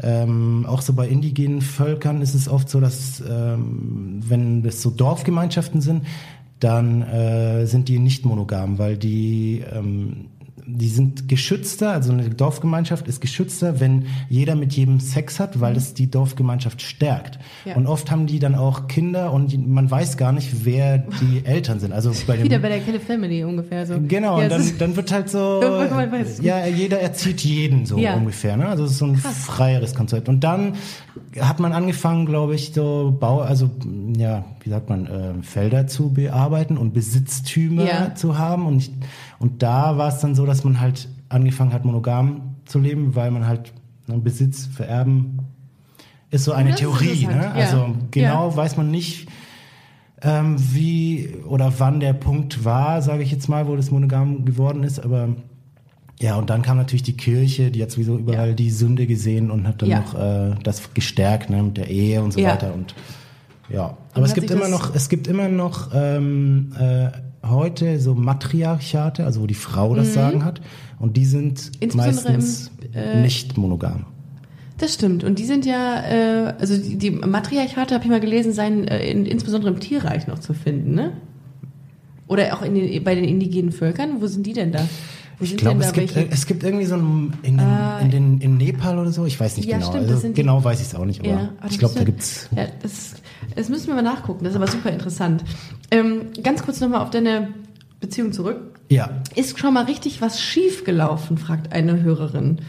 ähm, 0.02 0.66
auch 0.68 0.80
so 0.80 0.92
bei 0.92 1.08
indigenen 1.08 1.60
Völkern 1.60 2.22
ist 2.22 2.34
es 2.34 2.48
oft 2.48 2.68
so, 2.68 2.80
dass 2.80 3.20
ähm, 3.20 4.20
wenn 4.26 4.62
das 4.62 4.82
so 4.82 4.90
Dorfgemeinschaften 4.90 5.80
sind, 5.80 6.06
dann 6.60 7.02
äh, 7.02 7.66
sind 7.66 7.88
die 7.88 7.98
nicht 7.98 8.24
monogam, 8.24 8.78
weil 8.78 8.96
die 8.96 9.64
ähm, 9.72 10.26
die 10.66 10.88
sind 10.88 11.28
geschützter, 11.28 11.90
also 11.92 12.12
eine 12.12 12.30
Dorfgemeinschaft 12.30 13.08
ist 13.08 13.20
geschützter, 13.20 13.80
wenn 13.80 14.06
jeder 14.28 14.54
mit 14.54 14.72
jedem 14.74 15.00
Sex 15.00 15.40
hat, 15.40 15.60
weil 15.60 15.74
das 15.74 15.94
die 15.94 16.10
Dorfgemeinschaft 16.10 16.82
stärkt. 16.82 17.38
Mhm. 17.64 17.70
Ja. 17.70 17.76
Und 17.76 17.86
oft 17.86 18.10
haben 18.10 18.26
die 18.26 18.38
dann 18.38 18.54
auch 18.54 18.86
Kinder 18.86 19.32
und 19.32 19.52
die, 19.52 19.58
man 19.58 19.90
weiß 19.90 20.16
gar 20.16 20.32
nicht, 20.32 20.64
wer 20.64 20.98
die 20.98 21.42
Eltern 21.44 21.80
sind. 21.80 21.92
Also 21.92 22.12
bei 22.26 22.36
dem 22.36 22.44
Wieder 22.44 22.58
bei 22.60 22.68
der 22.68 22.80
Kelly 22.80 23.00
Family 23.00 23.44
ungefähr 23.44 23.86
so. 23.86 23.94
Genau, 24.06 24.38
Ja, 24.38 24.44
und 24.44 24.52
dann, 24.52 24.78
dann 24.78 24.96
wird 24.96 25.10
halt 25.12 25.30
so, 25.30 25.60
ja, 26.42 26.66
jeder 26.66 27.00
erzieht 27.00 27.40
jeden 27.40 27.84
so 27.86 27.98
Ja. 27.98 28.14
ungefähr, 28.14 28.56
ne? 28.56 28.68
Also 28.68 28.84
es 28.84 28.92
ist 28.92 28.98
so 28.98 29.06
ein 29.06 29.16
freieres 29.16 29.94
Konzept. 29.94 30.28
Und 30.28 30.44
dann 30.44 30.74
hat 31.40 31.60
man 31.60 31.72
angefangen, 31.72 32.26
glaube 32.26 32.54
ich, 32.54 32.72
so 32.72 33.16
Bau, 33.18 33.40
also 33.40 33.70
ja, 34.16 34.44
wie 34.62 34.70
sagt 34.70 34.88
man, 34.88 35.06
äh, 35.06 35.42
Felder 35.42 35.86
zu 35.86 36.12
bearbeiten 36.12 36.78
und 36.78 36.92
Besitztümer 36.94 38.14
zu 38.14 38.38
haben. 38.38 38.66
Und, 38.66 38.76
ich, 38.78 38.90
und 39.42 39.62
da 39.62 39.98
war 39.98 40.08
es 40.08 40.20
dann 40.20 40.34
so, 40.34 40.46
dass 40.46 40.64
man 40.64 40.80
halt 40.80 41.08
angefangen 41.28 41.72
hat, 41.74 41.84
monogam 41.84 42.54
zu 42.64 42.78
leben, 42.78 43.14
weil 43.14 43.30
man 43.30 43.46
halt 43.46 43.72
ne, 44.06 44.16
Besitz 44.18 44.66
vererben 44.66 45.40
ist 46.30 46.44
so 46.44 46.52
eine 46.52 46.70
Das 46.70 46.78
Theorie, 46.80 47.26
ne? 47.26 47.42
ja. 47.42 47.50
Also 47.52 47.94
genau 48.10 48.48
Ja. 48.48 48.56
weiß 48.56 48.78
man 48.78 48.90
nicht, 48.90 49.28
ähm, 50.22 50.56
wie 50.58 51.34
oder 51.46 51.70
wann 51.78 52.00
der 52.00 52.12
Punkt 52.14 52.64
war, 52.64 53.02
sage 53.02 53.22
ich 53.22 53.30
jetzt 53.30 53.48
mal, 53.48 53.66
wo 53.68 53.76
das 53.76 53.90
monogam 53.90 54.44
geworden 54.46 54.82
ist, 54.84 54.98
aber 55.00 55.28
ja, 56.20 56.36
und 56.36 56.48
dann 56.50 56.62
kam 56.62 56.76
natürlich 56.76 57.02
die 57.02 57.16
Kirche, 57.16 57.70
die 57.72 57.82
hat 57.82 57.90
sowieso 57.90 58.16
überall 58.16 58.50
Ja. 58.50 58.54
die 58.54 58.70
Sünde 58.70 59.06
gesehen 59.08 59.50
und 59.50 59.66
hat 59.66 59.82
dann 59.82 59.88
Ja. 59.90 60.00
noch 60.00 60.14
äh, 60.14 60.54
das 60.62 60.94
gestärkt 60.94 61.50
ne, 61.50 61.62
mit 61.64 61.76
der 61.76 61.88
Ehe 61.90 62.22
und 62.22 62.32
so 62.32 62.40
Ja. 62.40 62.50
weiter 62.52 62.72
und 62.72 62.94
ja. 63.68 63.96
Aber 64.14 64.24
es 64.24 64.30
hat 64.30 64.34
gibt 64.36 64.48
sich 64.48 64.56
immer 64.56 64.70
das- 64.70 64.80
noch, 64.80 64.94
es 64.94 65.08
gibt 65.08 65.26
immer 65.26 65.48
noch 65.48 65.92
heute 67.42 67.98
so 68.00 68.14
Matriarchate, 68.14 69.24
also 69.24 69.42
wo 69.42 69.46
die 69.46 69.54
Frau 69.54 69.94
das 69.94 70.14
Sagen 70.14 70.44
hat 70.44 70.60
und 70.98 71.16
die 71.16 71.24
sind 71.24 71.70
Mhm. 71.82 71.96
Meistens 71.96 72.70
im, 72.92 73.00
äh, 73.00 73.20
nicht 73.22 73.58
monogam. 73.58 74.06
Das 74.78 74.94
stimmt. 74.94 75.22
Und 75.24 75.38
die 75.38 75.44
sind 75.44 75.64
ja, 75.66 76.02
äh, 76.02 76.54
also 76.58 76.76
die, 76.76 76.96
die 76.96 77.10
Matriarchate, 77.10 77.94
habe 77.94 78.04
ich 78.04 78.10
mal 78.10 78.20
gelesen, 78.20 78.52
seien 78.52 78.86
äh, 78.88 79.08
in, 79.10 79.26
insbesondere 79.26 79.72
im 79.72 79.80
Tierreich 79.80 80.26
noch 80.26 80.38
zu 80.40 80.54
finden, 80.54 80.94
ne? 80.94 81.12
Oder 82.28 82.54
auch 82.56 82.62
in 82.62 82.74
den, 82.74 83.04
bei 83.04 83.14
den 83.14 83.24
indigenen 83.24 83.72
Völkern. 83.72 84.20
Wo 84.22 84.26
sind 84.26 84.46
die 84.46 84.54
denn 84.54 84.72
da? 84.72 84.88
Wo 85.38 85.44
Ich 85.44 85.56
glaube, 85.56 85.82
es 85.84 85.92
gibt, 85.92 86.16
es 86.16 86.46
gibt 86.46 86.62
irgendwie 86.64 86.86
so 86.86 86.94
ein, 86.96 87.32
in, 87.42 87.58
den, 87.58 87.60
Ah. 87.66 87.98
in, 88.00 88.10
den, 88.10 88.40
in 88.40 88.56
Nepal 88.56 88.98
oder 88.98 89.12
so, 89.12 89.26
ich 89.26 89.38
weiß 89.38 89.56
nicht 89.56 89.68
Ja, 89.68 89.76
genau. 89.78 89.90
stimmt, 89.90 90.06
also 90.08 90.16
sind 90.20 90.36
die- 90.36 90.42
genau 90.42 90.62
weiß 90.64 90.80
ich 90.80 90.86
es 90.86 90.94
auch 90.94 91.04
nicht, 91.04 91.20
aber 91.20 91.28
Ja, 91.28 91.48
aber 91.60 91.70
ich 91.70 91.78
glaube, 91.78 91.94
da 91.94 92.00
wir- 92.00 92.06
gibt's 92.06 92.48
Ja, 92.56 92.66
das, 92.82 93.14
das 93.54 93.68
müssen 93.68 93.88
wir 93.88 93.94
mal 93.96 94.02
nachgucken. 94.02 94.44
Das 94.44 94.52
ist 94.52 94.56
aber 94.56 94.68
super 94.68 94.90
interessant. 94.90 95.44
Ähm, 95.92 96.32
ganz 96.42 96.62
kurz 96.62 96.80
nochmal 96.80 97.02
auf 97.02 97.10
deine 97.10 97.48
Beziehung 98.00 98.32
zurück. 98.32 98.80
ja. 98.88 99.10
Ist 99.36 99.58
schon 99.58 99.74
mal 99.74 99.84
richtig 99.84 100.22
was 100.22 100.40
schief 100.40 100.84
gelaufen, 100.84 101.36
fragt 101.36 101.72
eine 101.72 102.02
Hörerin. 102.02 102.62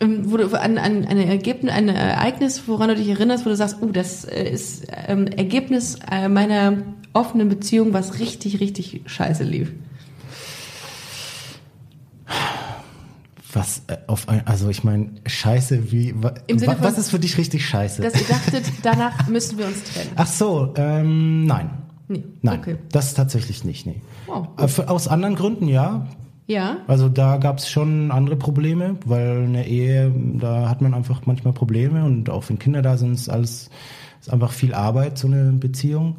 Ähm, 0.00 0.32
Wo 0.32 0.38
du 0.38 0.48
an, 0.58 0.78
an 0.78 1.04
ein 1.04 1.18
Ergebnis, 1.18 1.70
ein 1.70 1.90
Ereignis, 1.90 2.62
woran 2.66 2.88
du 2.88 2.96
dich 2.96 3.08
erinnerst, 3.08 3.44
wo 3.44 3.50
du 3.50 3.56
sagst, 3.56 3.76
oh, 3.82 3.90
das 3.92 4.24
äh, 4.24 4.48
ist 4.50 4.86
ähm, 5.06 5.26
Ergebnis 5.26 5.98
äh, 6.10 6.28
meiner 6.28 6.78
offenen 7.12 7.50
Beziehung, 7.50 7.92
was 7.92 8.18
richtig, 8.18 8.60
richtig 8.60 9.02
scheiße 9.04 9.44
lief. 9.44 9.70
Was 13.52 13.82
äh, 13.88 13.98
auf 14.06 14.26
ein, 14.30 14.46
also 14.46 14.70
ich 14.70 14.84
meine, 14.84 15.10
scheiße, 15.26 15.92
wie 15.92 16.14
wa, 16.16 16.32
wa, 16.48 16.76
was 16.80 16.96
ist 16.96 17.10
für 17.10 17.18
dich 17.18 17.36
richtig 17.36 17.66
scheiße? 17.68 18.00
Dass 18.00 18.18
ihr 18.18 18.26
dachtet, 18.26 18.64
danach 18.82 19.28
müssen 19.28 19.58
wir 19.58 19.66
uns 19.66 19.84
trennen. 19.84 20.12
Ach 20.16 20.26
so, 20.26 20.72
ähm, 20.78 21.44
nein. 21.44 21.81
Nee, 22.08 22.24
Nein, 22.42 22.60
okay. 22.60 22.76
das 22.90 23.14
tatsächlich 23.14 23.64
nicht, 23.64 23.86
nee. 23.86 24.00
Wow. 24.26 24.48
Äh, 24.58 24.82
Aus 24.86 25.08
anderen 25.08 25.34
Gründen 25.34 25.68
ja. 25.68 26.06
Ja, 26.48 26.78
Also 26.88 27.08
da 27.08 27.36
gab 27.36 27.58
es 27.58 27.70
schon 27.70 28.10
andere 28.10 28.36
Probleme, 28.36 28.96
weil 29.06 29.44
eine 29.44 29.66
Ehe, 29.66 30.12
da 30.38 30.68
hat 30.68 30.82
man 30.82 30.92
einfach 30.92 31.22
manchmal 31.24 31.54
Probleme 31.54 32.04
und 32.04 32.28
auch 32.28 32.48
wenn 32.48 32.58
Kinder 32.58 32.82
da 32.82 32.96
sind, 32.96 33.14
ist 33.14 33.28
alles 33.28 33.70
ist 34.22 34.32
einfach 34.32 34.52
viel 34.52 34.72
Arbeit, 34.72 35.18
so 35.18 35.26
eine 35.26 35.52
Beziehung. 35.52 36.16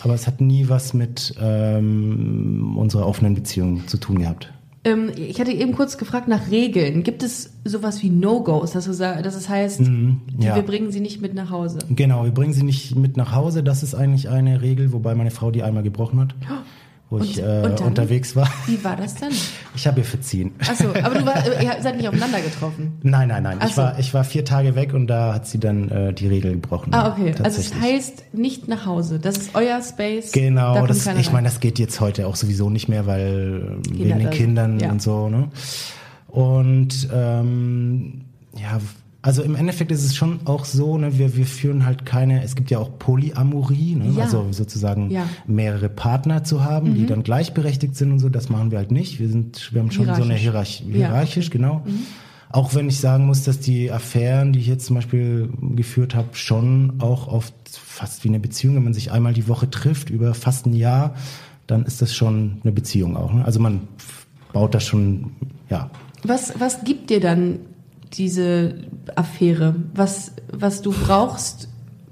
Aber 0.00 0.14
es 0.14 0.26
hat 0.26 0.40
nie 0.40 0.68
was 0.68 0.94
mit 0.94 1.34
ähm, 1.40 2.76
unserer 2.76 3.06
offenen 3.06 3.34
Beziehung 3.34 3.86
zu 3.88 3.96
tun 3.96 4.18
gehabt. 4.18 4.52
Ähm, 4.86 5.10
ich 5.16 5.40
hatte 5.40 5.50
eben 5.52 5.72
kurz 5.72 5.98
gefragt 5.98 6.28
nach 6.28 6.50
Regeln. 6.50 7.02
Gibt 7.02 7.22
es 7.24 7.50
sowas 7.64 8.02
wie 8.02 8.08
No-Gos, 8.10 8.70
dass, 8.70 8.84
dass 8.86 9.34
es 9.34 9.48
heißt, 9.48 9.80
Mhm, 9.80 10.20
ja. 10.38 10.54
wir 10.54 10.62
bringen 10.62 10.92
sie 10.92 11.00
nicht 11.00 11.20
mit 11.20 11.34
nach 11.34 11.50
Hause? 11.50 11.80
Genau, 11.90 12.24
wir 12.24 12.30
bringen 12.30 12.52
sie 12.52 12.62
nicht 12.62 12.94
mit 12.94 13.16
nach 13.16 13.34
Hause. 13.34 13.64
Das 13.64 13.82
ist 13.82 13.94
eigentlich 13.96 14.28
eine 14.28 14.62
Regel, 14.62 14.92
wobei 14.92 15.14
meine 15.16 15.32
Frau 15.32 15.50
die 15.50 15.62
einmal 15.64 15.82
gebrochen 15.82 16.20
hat, 16.20 16.34
wo 17.08 17.18
ich 17.20 17.40
Und- 17.40 17.48
äh, 17.48 17.62
und 17.64 17.80
dann? 17.80 17.86
unterwegs 17.88 18.34
war. 18.34 18.48
Wie 18.66 18.82
war 18.82 18.96
das 18.96 19.14
dann? 19.14 19.30
Ich 19.76 19.86
habe 19.86 20.00
ihr 20.00 20.04
verziehen. 20.04 20.52
Achso, 20.58 20.88
aber 21.02 21.14
du 21.14 21.24
war, 21.26 21.36
ihr 21.62 21.76
seid 21.80 21.96
nicht 21.98 22.08
aufeinander 22.08 22.40
getroffen. 22.40 22.98
Nein, 23.02 23.28
nein, 23.28 23.42
nein. 23.44 23.58
Ach 23.60 23.68
Ich 23.68 23.74
so. 23.74 23.82
war, 23.82 23.98
ich 23.98 24.12
war 24.14 24.24
vier 24.24 24.44
Tage 24.44 24.74
weg 24.74 24.92
und 24.92 25.06
da 25.06 25.34
hat 25.34 25.46
sie 25.46 25.60
dann 25.60 25.88
äh, 25.90 26.12
die 26.12 26.26
Regel 26.26 26.52
gebrochen. 26.52 26.92
Ah, 26.92 27.12
okay. 27.12 27.32
Also 27.42 27.60
es 27.60 27.74
heißt 27.74 28.34
nicht 28.34 28.66
nach 28.68 28.86
Hause. 28.86 29.18
Das 29.20 29.36
ist 29.36 29.50
euer 29.54 29.80
Space. 29.82 30.32
Genau, 30.32 30.86
das, 30.86 31.06
ich 31.06 31.30
meine, 31.30 31.46
das 31.48 31.60
geht 31.60 31.78
jetzt 31.78 32.00
heute 32.00 32.26
auch 32.26 32.34
sowieso 32.36 32.70
nicht 32.70 32.88
mehr, 32.88 33.06
weil 33.06 33.78
äh, 33.86 33.98
wegen 33.98 34.18
den 34.18 34.30
Kindern 34.30 34.80
ja. 34.80 34.90
und 34.90 35.00
so. 35.00 35.28
Ne? 35.28 35.48
Und 36.28 37.08
ähm, 37.14 38.22
ja, 38.56 38.80
also 39.26 39.42
im 39.42 39.56
Endeffekt 39.56 39.90
ist 39.90 40.04
es 40.04 40.14
schon 40.14 40.38
auch 40.44 40.64
so, 40.64 40.96
ne, 40.98 41.18
wir, 41.18 41.36
wir 41.36 41.46
führen 41.46 41.84
halt 41.84 42.06
keine, 42.06 42.44
es 42.44 42.54
gibt 42.54 42.70
ja 42.70 42.78
auch 42.78 42.96
Polyamorie, 42.96 43.96
ne? 43.96 44.12
Ja. 44.16 44.22
also 44.22 44.46
sozusagen 44.52 45.10
Ja. 45.10 45.24
Mhm. 45.46 45.54
mehrere 45.56 45.88
Partner 45.88 46.44
zu 46.44 46.64
haben, 46.64 46.94
die 46.94 47.06
dann 47.06 47.24
gleichberechtigt 47.24 47.96
sind 47.96 48.12
und 48.12 48.20
so, 48.20 48.28
das 48.28 48.48
machen 48.50 48.70
wir 48.70 48.78
halt 48.78 48.92
nicht. 48.92 49.18
Wir 49.18 49.28
sind, 49.28 49.72
wir 49.72 49.80
haben 49.80 49.90
schon 49.90 50.06
so 50.14 50.22
eine 50.22 50.34
Hierarchisch. 50.34 50.78
Hierarch 50.78 50.80
Ja, 51.00 51.08
hierarchisch, 51.08 51.50
genau. 51.50 51.84
Auch 52.50 52.74
wenn 52.76 52.88
ich 52.88 53.00
sagen 53.00 53.26
muss, 53.26 53.42
dass 53.42 53.58
die 53.58 53.90
Affären, 53.90 54.52
die 54.52 54.60
ich 54.60 54.68
jetzt 54.68 54.86
zum 54.86 54.94
Beispiel 54.94 55.50
geführt 55.74 56.14
habe, 56.14 56.28
schon 56.34 56.94
auch 57.00 57.26
oft 57.26 57.52
fast 57.68 58.22
wie 58.22 58.28
eine 58.28 58.38
Beziehung, 58.38 58.76
wenn 58.76 58.84
man 58.84 58.94
sich 58.94 59.10
einmal 59.10 59.32
die 59.32 59.48
Woche 59.48 59.68
trifft, 59.68 60.08
über 60.08 60.34
fast 60.34 60.66
ein 60.66 60.72
Jahr, 60.72 61.16
dann 61.66 61.84
ist 61.84 62.00
das 62.00 62.14
schon 62.14 62.58
eine 62.62 62.70
Beziehung 62.70 63.16
auch. 63.16 63.32
Ne? 63.32 63.44
Also 63.44 63.58
man 63.58 63.88
baut 64.52 64.72
das 64.72 64.84
schon, 64.86 65.32
ja. 65.68 65.90
Was, 66.22 66.54
was 66.60 66.84
gibt 66.84 67.10
dir 67.10 67.18
dann 67.20 67.58
diese 68.18 68.84
Affäre? 69.14 69.76
Was, 69.94 70.32
was 70.52 70.82
du 70.82 70.92
brauchst, 70.92 71.68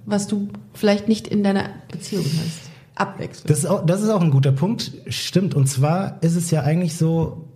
was 0.07 0.27
du 0.27 0.49
vielleicht 0.73 1.09
nicht 1.09 1.27
in 1.27 1.43
deiner 1.43 1.71
Beziehung 1.91 2.25
hast? 2.25 2.71
Abwechslung. 2.95 3.49
Das 3.49 3.59
ist, 3.59 3.67
auch, 3.67 3.85
das 3.85 4.03
ist 4.03 4.09
auch 4.09 4.21
ein 4.21 4.31
guter 4.31 4.53
Punkt, 4.53 4.93
stimmt. 5.09 5.55
Und 5.55 5.67
zwar 5.67 6.23
ist 6.23 6.37
es 6.37 6.51
ja 6.51 6.63
eigentlich 6.63 6.97
so, 6.97 7.49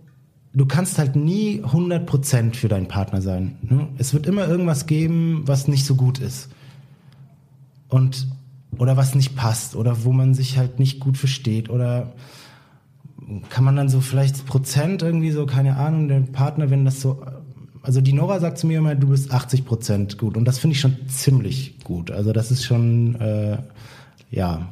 du 0.53 0.65
kannst 0.65 0.97
halt 0.97 1.15
nie 1.15 1.61
100% 1.63 2.55
für 2.55 2.67
deinen 2.67 2.87
Partner 2.87 3.21
sein. 3.21 3.57
Ne? 3.61 3.87
Es 3.97 4.13
wird 4.13 4.27
immer 4.27 4.47
irgendwas 4.47 4.85
geben, 4.85 5.43
was 5.45 5.67
nicht 5.67 5.85
so 5.85 5.95
gut 5.95 6.19
ist. 6.19 6.49
Und, 7.87 8.27
oder 8.77 8.97
was 8.97 9.15
nicht 9.15 9.35
passt, 9.35 9.75
oder 9.75 10.03
wo 10.03 10.11
man 10.11 10.33
sich 10.33 10.57
halt 10.57 10.79
nicht 10.79 10.99
gut 10.99 11.17
versteht, 11.17 11.69
oder 11.69 12.13
kann 13.49 13.63
man 13.63 13.75
dann 13.75 13.89
so 13.89 14.01
vielleicht 14.01 14.45
Prozent 14.45 15.01
irgendwie 15.01 15.31
so, 15.31 15.45
keine 15.45 15.77
Ahnung, 15.77 16.07
der 16.07 16.19
Partner, 16.19 16.69
wenn 16.69 16.85
das 16.85 17.01
so, 17.01 17.21
also 17.81 18.01
die 18.01 18.13
Nora 18.13 18.39
sagt 18.39 18.57
zu 18.57 18.67
mir 18.67 18.77
immer, 18.79 18.95
du 18.95 19.07
bist 19.07 19.31
80 19.31 19.65
Prozent 19.65 20.17
gut. 20.17 20.35
Und 20.37 20.45
das 20.45 20.59
finde 20.59 20.75
ich 20.75 20.79
schon 20.81 20.97
ziemlich 21.07 21.79
gut. 21.83 22.11
Also 22.11 22.33
das 22.33 22.51
ist 22.51 22.65
schon, 22.65 23.15
äh, 23.21 23.57
ja, 24.31 24.67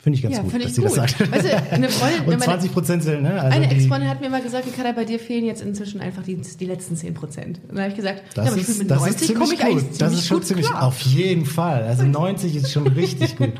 finde 0.00 0.16
ich 0.16 0.22
ganz 0.22 0.36
Ja, 0.36 0.42
gut, 0.42 0.54
dass 0.54 0.62
ich 0.64 0.74
sie 0.74 0.80
gut. 0.80 0.90
das 0.90 0.94
sagt. 0.94 1.20
Weißt 1.32 1.44
du, 1.44 1.72
eine 1.72 1.88
Freundin- 1.88 2.20
Und 2.20 2.26
meine- 2.28 2.42
20 2.44 2.72
Prozent 2.72 3.02
sind, 3.02 3.22
ne? 3.22 3.40
Also 3.40 3.56
Eine 3.56 3.70
Ex-Freundin 3.70 4.08
hat 4.08 4.20
mir 4.20 4.30
mal 4.30 4.40
gesagt, 4.40 4.66
Ricarda, 4.66 4.92
bei 4.92 5.04
dir 5.04 5.18
fehlen 5.18 5.44
jetzt 5.44 5.60
inzwischen 5.60 6.00
einfach 6.00 6.22
die, 6.22 6.36
die 6.36 6.64
letzten 6.66 6.94
10 6.96 7.14
Prozent. 7.14 7.58
Und 7.64 7.70
dann 7.74 7.80
habe 7.80 7.88
ich 7.90 7.96
gesagt, 7.96 8.22
Das, 8.34 8.46
ja, 8.46 8.52
aber 8.52 8.60
ist, 8.60 8.78
mit 8.78 8.90
das 8.90 8.98
90 9.00 9.20
ist 9.20 9.26
ziemlich 9.26 9.38
komme 9.44 9.54
ich 9.54 9.64
eigentlich 9.64 9.82
gut. 9.84 9.90
Das 9.90 9.98
ziemlich 9.98 10.18
ist 10.20 10.26
schon 10.28 10.42
ziemlich, 10.44 10.66
klar. 10.66 10.82
auf 10.84 11.00
jeden 11.00 11.44
Fall. 11.44 11.82
Also 11.82 12.04
90 12.06 12.54
ist 12.56 12.72
schon 12.72 12.86
richtig 12.86 13.36
gut. 13.36 13.52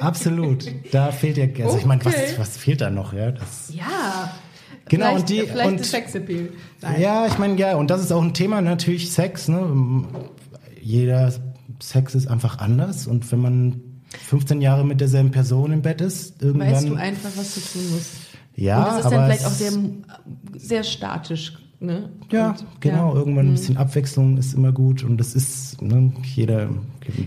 Absolut. 0.00 0.66
Da 0.90 1.12
fehlt 1.12 1.36
ja, 1.36 1.46
also 1.64 1.78
ich 1.78 1.84
meine, 1.86 2.04
was, 2.04 2.14
Okay. 2.14 2.34
was 2.38 2.56
fehlt 2.56 2.80
da 2.80 2.90
noch, 2.90 3.12
ja? 3.12 3.30
Das, 3.30 3.72
Ja, 3.72 4.32
Genau, 4.88 5.06
vielleicht, 5.06 5.20
und 5.20 5.28
die- 5.30 5.40
vielleicht 5.42 5.68
und- 5.70 5.84
Sexappeal. 5.84 6.48
Nein. 6.82 7.00
Ja, 7.00 7.26
ich 7.26 7.38
meine, 7.38 7.56
ja, 7.58 7.76
und 7.76 7.90
das 7.90 8.00
ist 8.02 8.12
auch 8.12 8.22
ein 8.22 8.34
Thema, 8.34 8.60
natürlich 8.60 9.10
Sex. 9.12 9.48
Ne? 9.48 10.04
Jeder 10.80 11.32
Sex 11.82 12.14
ist 12.14 12.28
einfach 12.28 12.58
anders. 12.58 13.06
Und 13.06 13.30
wenn 13.32 13.40
man 13.40 13.80
15 14.26 14.60
Jahre 14.60 14.84
mit 14.84 15.00
derselben 15.00 15.30
Person 15.30 15.72
im 15.72 15.82
Bett 15.82 16.00
ist, 16.00 16.42
irgendwann. 16.42 16.70
Weißt 16.72 16.88
du 16.88 16.94
einfach, 16.94 17.30
was 17.36 17.54
du 17.54 17.60
tun 17.60 17.90
musst. 17.92 18.10
ja, 18.54 18.78
und 18.78 18.86
das 18.86 18.98
ist 19.00 19.06
aber 19.06 19.16
dann 19.16 19.24
vielleicht 19.26 19.46
auch 19.46 19.50
sehr, 19.50 19.72
sehr 20.56 20.84
statisch. 20.84 21.52
Ne? 21.80 22.08
Ja, 22.30 22.50
und, 22.50 22.64
genau. 22.80 23.08
ja. 23.08 23.12
Mhm. 23.12 23.16
Irgendwann 23.18 23.46
ein 23.48 23.52
bisschen 23.52 23.76
Abwechslung 23.76 24.38
ist 24.38 24.54
immer 24.54 24.72
gut. 24.72 25.02
Und 25.02 25.18
das 25.18 25.34
ist, 25.34 25.82
ne, 25.82 26.12
jeder, 26.34 26.70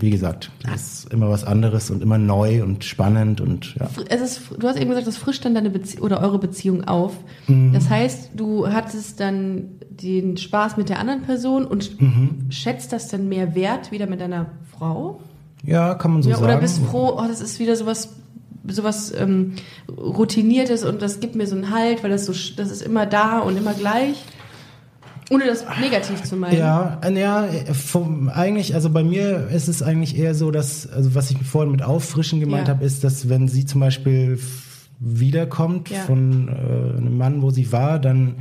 wie 0.00 0.10
gesagt, 0.10 0.50
das 0.62 1.04
ist 1.04 1.12
immer 1.12 1.28
was 1.30 1.44
anderes 1.44 1.90
und 1.90 2.02
immer 2.02 2.18
neu 2.18 2.62
und 2.62 2.84
spannend 2.84 3.40
und 3.40 3.74
ja. 3.76 3.88
Es 4.08 4.20
ist, 4.20 4.42
du 4.58 4.68
hast 4.68 4.76
eben 4.76 4.88
gesagt, 4.90 5.06
das 5.06 5.16
frischt 5.16 5.44
dann 5.44 5.54
deine 5.54 5.70
Bezie 5.70 6.00
oder 6.00 6.20
eure 6.20 6.38
Beziehung 6.38 6.84
auf. 6.84 7.12
Mhm. 7.46 7.72
Das 7.72 7.88
heißt, 7.90 8.30
du 8.34 8.68
hattest 8.68 9.20
dann 9.20 9.68
den 9.90 10.36
Spaß 10.36 10.76
mit 10.76 10.88
der 10.88 10.98
anderen 10.98 11.22
Person 11.22 11.66
und 11.66 12.00
Mhm. 12.00 12.46
schätzt 12.50 12.92
das 12.92 13.08
dann 13.08 13.28
mehr 13.28 13.54
wert 13.54 13.92
wieder 13.92 14.06
mit 14.06 14.20
deiner 14.20 14.46
Frau? 14.70 15.20
Ja, 15.64 15.94
kann 15.94 16.12
man 16.12 16.22
so 16.22 16.30
ja, 16.30 16.36
sagen. 16.36 16.46
oder 16.46 16.56
bist 16.60 16.80
froh, 16.82 17.18
oh, 17.18 17.24
das 17.28 17.40
ist 17.40 17.58
wieder 17.58 17.76
sowas 17.76 18.14
sowas 18.68 19.12
ähm, 19.18 19.54
routiniertes 19.88 20.84
und 20.84 21.02
das 21.02 21.20
gibt 21.20 21.34
mir 21.34 21.46
so 21.46 21.56
einen 21.56 21.70
Halt, 21.70 22.02
weil 22.02 22.10
das 22.10 22.26
so 22.26 22.32
das 22.56 22.70
ist 22.70 22.82
immer 22.82 23.06
da 23.06 23.38
und 23.40 23.56
immer 23.56 23.74
gleich. 23.74 24.22
Ohne 25.30 25.46
das 25.46 25.64
negativ 25.80 26.22
zu 26.24 26.36
meinen. 26.36 26.58
Ja, 26.58 26.98
äh, 27.04 27.18
ja, 27.18 27.46
äh, 27.46 27.72
vom, 27.72 28.28
eigentlich, 28.28 28.74
also 28.74 28.90
bei 28.90 29.04
mir 29.04 29.48
ist 29.48 29.68
es 29.68 29.80
eigentlich 29.82 30.18
eher 30.18 30.34
so, 30.34 30.50
dass, 30.50 30.88
also 30.88 31.14
was 31.14 31.30
ich 31.30 31.38
vorhin 31.38 31.70
mit 31.70 31.82
auffrischen 31.82 32.40
gemeint 32.40 32.66
Ja. 32.68 32.74
habe, 32.74 32.84
ist, 32.84 33.04
dass 33.04 33.28
wenn 33.28 33.46
sie 33.48 33.64
zum 33.64 33.80
Beispiel 33.80 34.38
wiederkommt 34.98 35.88
Ja. 35.90 36.00
von 36.00 36.48
äh, 36.48 36.96
einem 36.98 37.16
Mann, 37.16 37.42
wo 37.42 37.50
sie 37.50 37.72
war, 37.72 37.98
dann 37.98 38.36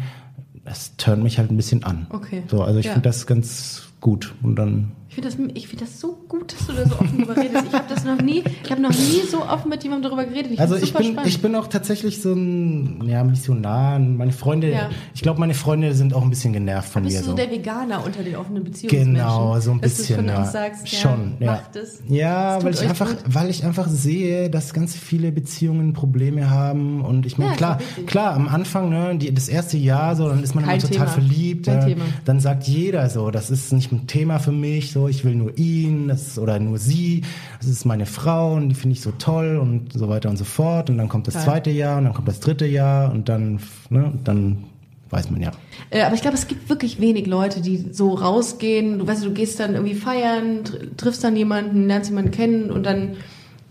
das 0.66 0.96
turnt 0.98 1.24
mich 1.24 1.38
halt 1.40 1.50
ein 1.52 1.58
bisschen 1.58 1.84
an. 1.84 2.08
Okay. 2.10 2.44
So, 2.48 2.62
also 2.64 2.80
ich 2.80 2.86
Ja. 2.88 2.94
finde 2.94 3.08
das 3.10 3.26
ganz 3.26 3.84
gut 4.02 4.36
und 4.44 4.56
dann 4.58 4.92
Ich 5.10 5.16
finde 5.16 5.30
das, 5.30 5.40
ich 5.56 5.68
find 5.68 5.82
das 5.82 6.00
so 6.00 6.16
gut, 6.28 6.54
dass 6.54 6.68
du 6.68 6.74
da 6.74 6.86
so 6.88 6.94
offen 6.94 7.18
drüber 7.18 7.36
redest. 7.36 7.66
Ich 7.68 7.74
habe 7.74 7.86
das 7.90 8.04
noch 8.06 8.22
nie, 8.22 8.44
ich 8.64 8.70
habe 8.72 8.80
noch 8.80 8.92
nie 8.92 9.22
so 9.30 9.44
offen 9.44 9.68
mit 9.70 9.84
jemandem 9.84 10.12
darüber 10.12 10.24
geredet. 10.24 10.52
Ich 10.52 10.60
Also 10.60 10.76
ich 10.76 10.94
bin, 10.94 11.14
spannend. 11.14 11.28
ich 11.28 11.42
bin 11.42 11.56
auch 11.56 11.66
tatsächlich 11.68 12.22
so 12.22 12.32
ein 12.34 13.04
ja, 13.08 13.24
Missionar. 13.24 13.98
Meine 13.98 14.32
Freunde, 14.32 14.70
Ja. 14.72 14.90
ich 15.16 15.22
glaube, 15.22 15.40
meine 15.40 15.56
Freunde 15.56 15.96
sind 15.96 16.14
auch 16.14 16.22
ein 16.22 16.30
bisschen 16.30 16.54
genervt 16.54 16.90
von 16.90 17.04
Bist 17.04 17.18
mir. 17.18 17.24
du 17.24 17.30
so 17.32 17.36
der 17.36 17.50
Veganer 17.50 18.06
unter 18.06 18.22
den 18.22 18.36
offenen 18.36 18.64
Beziehungsmenschen? 18.64 19.14
Genau, 19.16 19.60
so 19.60 19.72
ein 19.72 19.82
dass 19.82 19.98
bisschen. 19.98 20.18
du 20.18 20.22
von 20.26 20.32
ja. 20.32 20.40
uns 20.42 20.52
sagst, 20.52 20.92
ja, 20.92 21.00
Schon, 21.00 21.34
ja. 21.40 21.64
Ja, 22.08 22.64
weil 22.64 22.74
ich 22.76 22.82
einfach, 22.82 23.08
gut. 23.10 23.18
weil 23.26 23.50
ich 23.50 23.66
einfach 23.66 23.88
sehe, 23.88 24.52
dass 24.52 24.74
ganz 24.74 24.96
viele 24.96 25.32
Beziehungen 25.32 25.94
Probleme 25.94 26.52
haben 26.52 27.02
und 27.04 27.26
ich 27.26 27.40
meine 27.40 27.52
Ja, 27.52 27.58
klar, 27.58 27.80
klar 28.06 28.34
am 28.36 28.48
Anfang, 28.48 28.90
ne, 28.92 29.18
die, 29.18 29.34
das 29.34 29.50
erste 29.50 29.78
Jahr 29.78 30.16
so, 30.16 30.30
dann 30.30 30.44
ist 30.44 30.54
man 30.54 30.66
Kein 30.66 30.80
immer 30.80 30.88
total 30.88 31.08
Thema. 31.08 31.14
verliebt, 31.14 31.66
Kein. 31.66 31.86
Thema. 31.88 32.06
dann 32.26 32.40
sagt 32.40 32.66
jeder 32.66 33.10
so, 33.10 33.32
das 33.32 33.50
ist 33.50 33.74
nicht 33.74 33.92
ein 33.92 34.06
Thema 34.06 34.38
für 34.38 34.52
mich, 34.52 34.92
so 34.92 34.99
ich 35.08 35.24
will 35.24 35.36
nur 35.36 35.58
ihn, 35.58 36.08
das 36.08 36.38
oder 36.38 36.60
nur 36.60 36.78
sie, 36.78 37.24
das 37.60 37.70
ist 37.70 37.86
meine 37.86 38.06
Frau 38.06 38.56
und 38.56 38.70
die 38.70 38.76
finde 38.76 38.96
ich 38.96 39.02
so 39.02 39.12
toll 39.12 39.58
und 39.58 39.94
so 39.94 40.10
weiter 40.10 40.30
und 40.30 40.38
so 40.38 40.44
fort 40.44 40.90
und 40.90 40.98
dann 40.98 41.10
kommt 41.10 41.28
das 41.28 41.36
Toll. 41.36 41.44
zweite 41.44 41.70
Jahr 41.70 41.98
und 41.98 42.06
dann 42.06 42.14
kommt 42.14 42.28
das 42.28 42.40
dritte 42.40 42.66
Jahr 42.66 43.12
und 43.12 43.30
dann, 43.30 43.60
ne, 43.90 44.14
dann 44.24 44.66
weiß 45.10 45.32
man 45.32 45.42
ja. 45.42 45.52
Äh, 45.90 46.02
aber 46.02 46.16
ich 46.16 46.22
glaube, 46.22 46.38
es 46.38 46.48
gibt 46.48 46.70
wirklich 46.70 47.00
wenig 47.00 47.26
Leute, 47.26 47.62
die 47.62 47.78
so 47.92 48.14
rausgehen. 48.14 49.00
Du 49.00 49.08
weißt, 49.08 49.26
du 49.26 49.32
gehst 49.34 49.60
dann 49.60 49.74
irgendwie 49.74 49.96
feiern, 49.96 50.64
tr 50.64 50.98
triffst 50.98 51.24
dann 51.24 51.36
jemanden, 51.36 51.88
lernst 51.88 52.10
jemanden 52.10 52.32
kennen 52.32 52.70
und 52.72 52.84
dann 52.86 53.18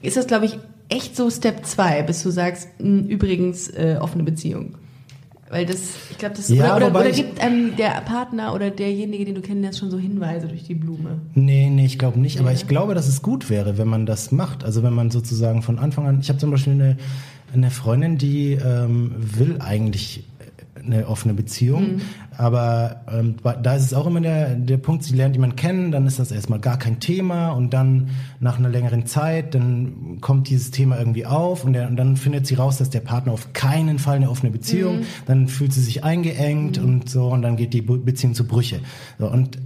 ist 0.03 0.17
das, 0.17 0.27
glaube 0.27 0.47
ich, 0.47 0.59
echt 0.89 1.17
so 1.17 1.31
Step 1.31 1.67
2, 1.67 2.03
bis 2.03 2.23
du 2.23 2.31
sagst, 2.31 2.69
mh, 2.79 3.09
übrigens 3.09 3.69
äh, 3.69 3.99
offene 4.01 4.25
Beziehung. 4.25 4.75
Weil 5.51 5.65
das, 5.65 5.79
ich 6.11 6.19
glaube, 6.19 6.35
das 6.37 6.49
Ja, 6.51 6.77
oder, 6.77 6.91
oder, 6.91 7.11
gibt 7.11 7.41
einem 7.41 7.75
der 7.77 8.03
Partner 8.03 8.55
oder 8.55 8.71
derjenige, 8.71 9.25
den 9.25 9.35
du 9.35 9.41
kennenlernst, 9.41 9.79
schon 9.79 9.91
so 9.91 9.99
Hinweise 9.99 10.47
durch 10.47 10.65
die 10.65 10.75
Blume. 10.75 11.21
Nee, 11.35 11.71
nee, 11.71 11.87
ich 11.87 11.99
glaube 11.99 12.21
nicht. 12.21 12.39
Aber 12.39 12.51
Ja. 12.51 12.57
ich 12.57 12.67
glaube, 12.67 12.95
dass 12.95 13.09
es 13.09 13.23
gut 13.23 13.49
wäre, 13.49 13.79
wenn 13.79 13.89
man 13.89 14.05
das 14.05 14.31
macht. 14.31 14.63
Also 14.65 14.83
wenn 14.83 14.93
man 14.93 15.11
sozusagen 15.11 15.63
von 15.63 15.79
Anfang 15.79 16.07
an. 16.07 16.19
Ich 16.21 16.29
habe 16.29 16.39
zum 16.39 16.51
Beispiel 16.51 16.75
eine, 16.75 16.99
eine 17.55 17.71
Freundin, 17.71 18.19
die 18.19 18.53
ähm, 18.53 19.15
will 19.19 19.57
eigentlich 19.61 20.25
eine 20.85 21.09
offene 21.09 21.35
Beziehung. 21.35 21.95
Mhm. 21.97 22.01
Aber 22.39 23.01
ähm, 23.13 23.35
da 23.65 23.75
ist 23.75 23.83
es 23.83 23.93
auch 23.95 24.07
immer 24.07 24.21
der, 24.21 24.55
der 24.55 24.77
Punkt, 24.77 25.03
sie 25.03 25.17
lernt 25.17 25.35
jemanden 25.35 25.57
kennen, 25.57 25.91
dann 25.91 26.07
ist 26.07 26.21
das 26.21 26.31
erstmal 26.31 26.61
gar 26.61 26.79
kein 26.79 27.01
Thema 27.01 27.51
und 27.51 27.75
dann 27.75 28.11
nach 28.39 28.59
einer 28.61 28.69
längeren 28.69 29.07
Zeit, 29.07 29.57
dann 29.57 30.19
kommt 30.21 30.49
dieses 30.49 30.71
Thema 30.71 31.01
irgendwie 31.01 31.27
auf 31.27 31.65
und, 31.65 31.73
der, 31.73 31.89
und 31.89 31.97
dann 31.97 32.17
findet 32.17 32.47
sie 32.47 32.55
raus, 32.55 32.79
dass 32.79 32.91
der 32.91 33.01
Partner 33.01 33.33
auf 33.33 33.53
keinen 33.55 33.99
Fall 33.99 34.17
eine 34.17 34.31
offene 34.31 34.53
Beziehung, 34.53 35.01
dann 35.27 35.49
fühlt 35.49 35.73
sie 35.73 35.83
sich 35.83 36.05
eingeengt 36.05 36.79
und 36.79 37.11
so 37.11 37.27
und 37.27 37.43
dann 37.43 37.57
geht 37.57 37.75
die 37.75 37.83
Be- 37.83 37.99
Beziehung 37.99 38.35
zu 38.35 38.47
Brüche. 38.47 38.79
So, 39.19 39.29
und 39.29 39.59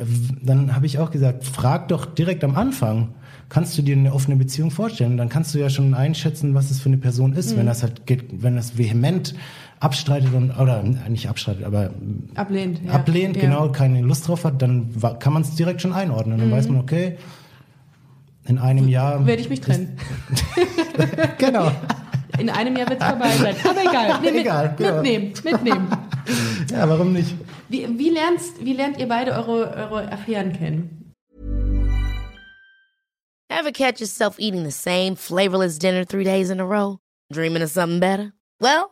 dann 0.42 0.74
habe 0.74 0.86
ich 0.86 0.98
auch 0.98 1.10
gesagt, 1.10 1.44
frag 1.44 1.88
doch 1.88 2.06
direkt 2.06 2.42
am 2.42 2.56
Anfang, 2.56 3.08
kannst 3.50 3.76
du 3.76 3.82
dir 3.82 3.96
eine 3.96 4.14
offene 4.14 4.36
Beziehung 4.36 4.70
vorstellen? 4.70 5.18
Dann 5.18 5.28
kannst 5.28 5.54
du 5.54 5.58
ja 5.58 5.68
schon 5.68 5.92
einschätzen, 5.92 6.54
was 6.54 6.70
es 6.70 6.80
für 6.80 6.88
eine 6.88 6.96
Person 6.96 7.34
ist, 7.34 7.54
wenn 7.54 7.66
das 7.66 7.82
halt 7.82 8.06
geht, 8.06 8.42
wenn 8.42 8.56
das 8.56 8.78
vehement 8.78 9.34
abstreitet 9.78 10.32
und 10.32 10.52
oder 10.52 10.80
nicht 11.08 11.28
abstreitet, 11.28 11.64
aber 11.64 11.90
Ablehnt. 12.36 12.61
Ja. 12.84 12.92
ablehnt, 12.92 13.36
Ja. 13.36 13.42
genau, 13.42 13.70
keine 13.70 14.00
Lust 14.00 14.28
drauf 14.28 14.44
hat, 14.44 14.60
dann 14.62 14.94
kann 15.18 15.32
man 15.32 15.42
es 15.42 15.54
direkt 15.54 15.80
schon 15.82 15.92
einordnen. 15.92 16.38
Dann 16.38 16.50
weiß 16.50 16.68
man, 16.68 16.80
okay, 16.80 17.18
in 18.46 18.58
einem 18.58 18.88
Jahr. 18.88 19.24
Werde 19.26 19.42
ich 19.42 19.48
mich 19.50 19.60
trennen. 19.60 19.96
Genau. 21.38 21.70
In 22.38 22.48
einem 22.48 22.76
Jahr 22.76 22.88
wird 22.88 23.00
es 23.02 23.06
vorbei 23.06 23.30
sein. 23.30 23.54
Aber 23.68 23.80
egal. 23.82 24.20
Nee, 24.22 24.30
mit, 24.30 24.40
Egal, 24.40 24.74
genau. 24.76 24.92
Mitnehmen. 25.02 25.32
Mitnehmen. 25.44 25.88
Ja, 26.70 26.88
warum 26.88 27.12
nicht? 27.12 27.34
Wie, 27.68 27.86
wie, 27.98 28.10
lernst, 28.10 28.64
wie 28.64 28.72
lernt 28.72 28.98
ihr 28.98 29.06
beide 29.08 29.32
eure, 29.32 29.74
eure 29.76 30.10
Affären 30.12 30.52
kennen? 30.52 31.12
Ever 33.50 33.70
catch 33.72 34.00
yourself 34.00 34.38
eating 34.38 34.64
the 34.64 34.70
same 34.70 35.14
flavorless 35.16 35.78
dinner 35.78 36.04
three 36.06 36.24
days 36.24 36.48
in 36.50 36.58
a 36.60 36.64
row? 36.64 36.98
Dreaming 37.32 37.62
of 37.62 37.70
something 37.70 38.00
better? 38.00 38.32
Well, 38.60 38.91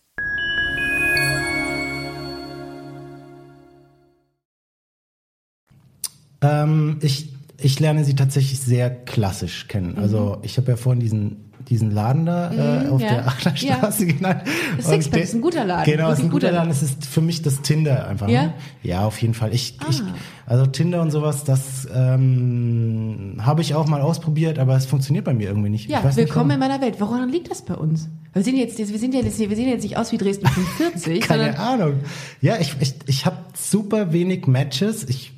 Ähm, 6.41 6.97
ich, 7.01 7.33
ich 7.59 7.79
lerne 7.79 8.03
sie 8.03 8.15
tatsächlich 8.15 8.59
sehr 8.59 8.89
klassisch 8.89 9.67
kennen. 9.67 9.97
Also 9.97 10.39
ich 10.41 10.57
habe 10.57 10.71
ja 10.71 10.77
vorhin 10.77 10.99
diesen, 10.99 11.51
diesen 11.69 11.91
Laden 11.91 12.25
da 12.25 12.51
äh, 12.51 12.87
auf 12.89 12.99
Mhm. 12.99 13.05
ja. 13.05 13.13
der 13.13 13.27
Achlerstraße 13.27 14.05
genannt. 14.07 14.41
Das 14.77 14.85
Und 14.87 14.93
Sixpack 14.93 15.13
der- 15.13 15.23
ist 15.23 15.33
ein 15.35 15.41
guter 15.41 15.63
Laden. 15.65 15.91
Genau, 15.93 16.11
ist 16.11 16.19
ein 16.19 16.29
guter 16.31 16.51
Laden. 16.51 16.71
Es 16.71 16.81
ist 16.81 17.05
für 17.05 17.21
mich 17.21 17.43
das 17.43 17.61
Tinder 17.61 18.07
einfach. 18.07 18.27
Ja? 18.27 18.39
Ah. 18.41 18.45
Ne? 18.45 18.53
Ja, 18.81 19.05
auf 19.05 19.21
jeden 19.21 19.35
Fall. 19.35 19.53
Ich, 19.53 19.77
ich, 19.89 20.01
also 20.47 20.65
Tinder 20.65 21.01
und 21.03 21.11
sowas, 21.11 21.43
das 21.43 21.87
ähm, 21.93 23.35
habe 23.39 23.61
ich 23.61 23.75
auch 23.75 23.87
mal 23.87 24.01
ausprobiert, 24.01 24.57
aber 24.57 24.75
es 24.75 24.85
funktioniert 24.87 25.25
bei 25.25 25.33
mir 25.35 25.47
irgendwie 25.49 25.69
nicht. 25.69 25.89
Ja, 25.89 26.01
nicht, 26.03 26.15
willkommen 26.17 26.49
warum. 26.49 26.63
in 26.63 26.67
meiner 26.67 26.81
Welt. 26.81 26.95
Woran 26.99 27.29
liegt 27.29 27.51
das 27.51 27.61
bei 27.63 27.75
uns? 27.75 28.09
Wir 28.33 28.43
sehen 28.43 28.55
jetzt, 28.57 28.77
wir 28.79 28.85
sind 28.99 29.13
ja 29.13 29.21
jetzt, 29.21 29.37
wir 29.37 29.55
sehen 29.55 29.69
jetzt 29.69 29.83
nicht 29.83 29.97
aus 29.97 30.11
wie 30.11 30.17
Dresden 30.17 30.47
45, 30.47 31.21
Keine 31.27 31.59
Ahnung. 31.59 31.95
Ja, 32.41 32.55
ich, 32.59 32.75
ich, 32.79 32.95
ich 33.05 33.25
habe 33.27 33.37
super 33.55 34.11
wenig 34.13 34.47
Matches. 34.47 35.03
Ich 35.07 35.33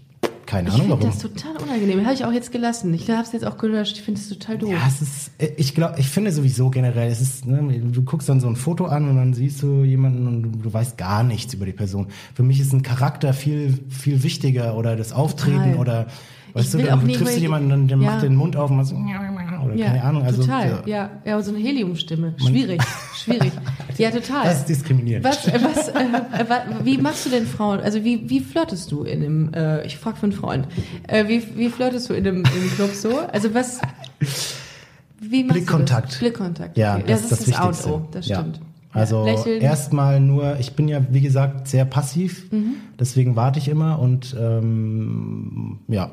keine 0.54 0.70
ich 0.70 0.76
Ahnung 0.76 0.88
finde 0.88 1.04
warum. 1.04 1.20
das 1.20 1.22
total 1.22 1.58
unangenehm. 1.58 2.04
Habe 2.04 2.14
ich 2.14 2.26
auch 2.26 2.32
jetzt 2.32 2.52
gelassen. 2.52 2.94
Ich 2.94 3.10
habe 3.10 3.24
es 3.24 3.32
jetzt 3.32 3.46
auch 3.46 3.58
gelöscht. 3.58 3.98
Ich 3.98 4.04
finde 4.04 4.20
es 4.20 4.30
total 4.30 4.58
doof. 4.58 4.72
Ja, 4.72 4.88
es 4.88 5.02
ist, 5.02 5.32
ich 5.58 5.74
glaube, 5.74 5.96
ich 6.00 6.08
finde 6.08 6.32
sowieso 6.32 6.70
generell, 6.70 7.12
es 7.12 7.22
ist, 7.22 7.46
ne, 7.46 7.80
du 7.80 8.04
guckst 8.04 8.30
dann 8.30 8.40
so 8.40 8.48
ein 8.48 8.56
Foto 8.56 8.86
an 8.86 9.10
und 9.10 9.16
dann 9.18 9.34
siehst 9.34 9.64
du 9.64 9.84
jemanden 9.84 10.28
und 10.28 10.44
du, 10.44 10.50
du 10.50 10.74
weißt 10.74 10.98
gar 10.98 11.24
nichts 11.24 11.54
über 11.54 11.66
die 11.66 11.74
Person. 11.74 12.08
Für 12.36 12.44
mich 12.44 12.60
ist 12.60 12.72
ein 12.72 12.84
Charakter 12.84 13.34
viel, 13.34 13.80
viel 13.90 14.24
wichtiger 14.24 14.78
oder 14.78 14.96
das 14.96 15.12
Auftreten 15.12 15.74
Total. 15.74 15.78
oder, 15.78 16.08
weißt 16.54 16.76
Ich 16.76 16.82
du, 16.82 16.88
dann 16.88 17.08
triffst 17.08 17.36
du 17.38 17.40
jemanden, 17.40 17.70
dann, 17.70 17.88
der 17.88 17.98
Ja. 17.98 18.12
macht 18.12 18.24
den 18.24 18.36
Mund 18.36 18.56
auf 18.56 18.70
und 18.70 18.78
macht 18.78 18.88
so, 18.88 18.96
oder 18.96 19.76
ja, 19.76 19.86
keine 19.88 20.04
Ahnung, 20.04 20.24
also, 20.24 20.42
total. 20.42 20.84
Ja, 20.86 21.10
ja, 21.26 21.42
so 21.42 21.52
eine 21.54 21.60
Heliumstimme. 21.64 22.36
Schwierig, 22.38 22.82
schwierig. 23.16 23.52
Ja, 23.98 24.12
total. 24.12 24.44
Das 24.46 24.58
ist 24.60 24.70
diskriminierend. 24.70 25.26
Was, 25.26 25.48
was, 25.48 25.88
äh, 25.90 25.94
äh, 25.94 26.50
wa- 26.50 26.64
wie 26.84 26.98
machst 26.98 27.26
du 27.26 27.30
denn 27.30 27.46
Frauen? 27.48 27.80
Also 27.80 28.04
wie, 28.04 28.30
wie 28.30 28.40
flirtest 28.42 28.92
du 28.92 29.04
in 29.04 29.24
einem, 29.24 29.54
äh, 29.54 29.86
ich 29.86 29.98
frage 29.98 30.18
für 30.18 30.24
einen 30.24 30.34
Freund, 30.34 30.68
äh, 31.08 31.28
wie, 31.28 31.44
wie 31.56 31.70
flirtest 31.70 32.10
du 32.10 32.14
in 32.14 32.28
einem, 32.28 32.38
in 32.40 32.46
einem 32.46 32.72
Club 32.76 32.92
so? 32.94 33.20
Also 33.32 33.54
was, 33.54 33.80
wie 35.20 35.44
machst 35.44 35.54
Blickkontakt. 35.60 36.06
du 36.06 36.10
das? 36.10 36.20
Blickkontakt. 36.20 36.78
Ja, 36.78 36.96
okay. 36.96 37.04
das, 37.08 37.22
das, 37.30 37.32
ist 37.32 37.32
das 37.32 37.48
ist 37.48 37.58
das 37.58 37.86
und 37.86 37.94
Wichtigste. 37.94 38.18
Das 38.20 38.28
ja. 38.28 38.46
Also 38.94 39.26
lächeln. 39.26 39.62
erstmal 39.62 40.20
nur, 40.20 40.60
ich 40.60 40.74
bin 40.74 40.88
ja 40.88 41.02
wie 41.10 41.22
gesagt 41.22 41.68
sehr 41.68 41.86
passiv, 41.86 42.52
Mhm. 42.52 42.76
deswegen 43.00 43.36
warte 43.36 43.58
ich 43.60 43.68
immer 43.68 44.00
und 44.00 44.36
ähm, 44.40 45.80
ja, 45.88 46.12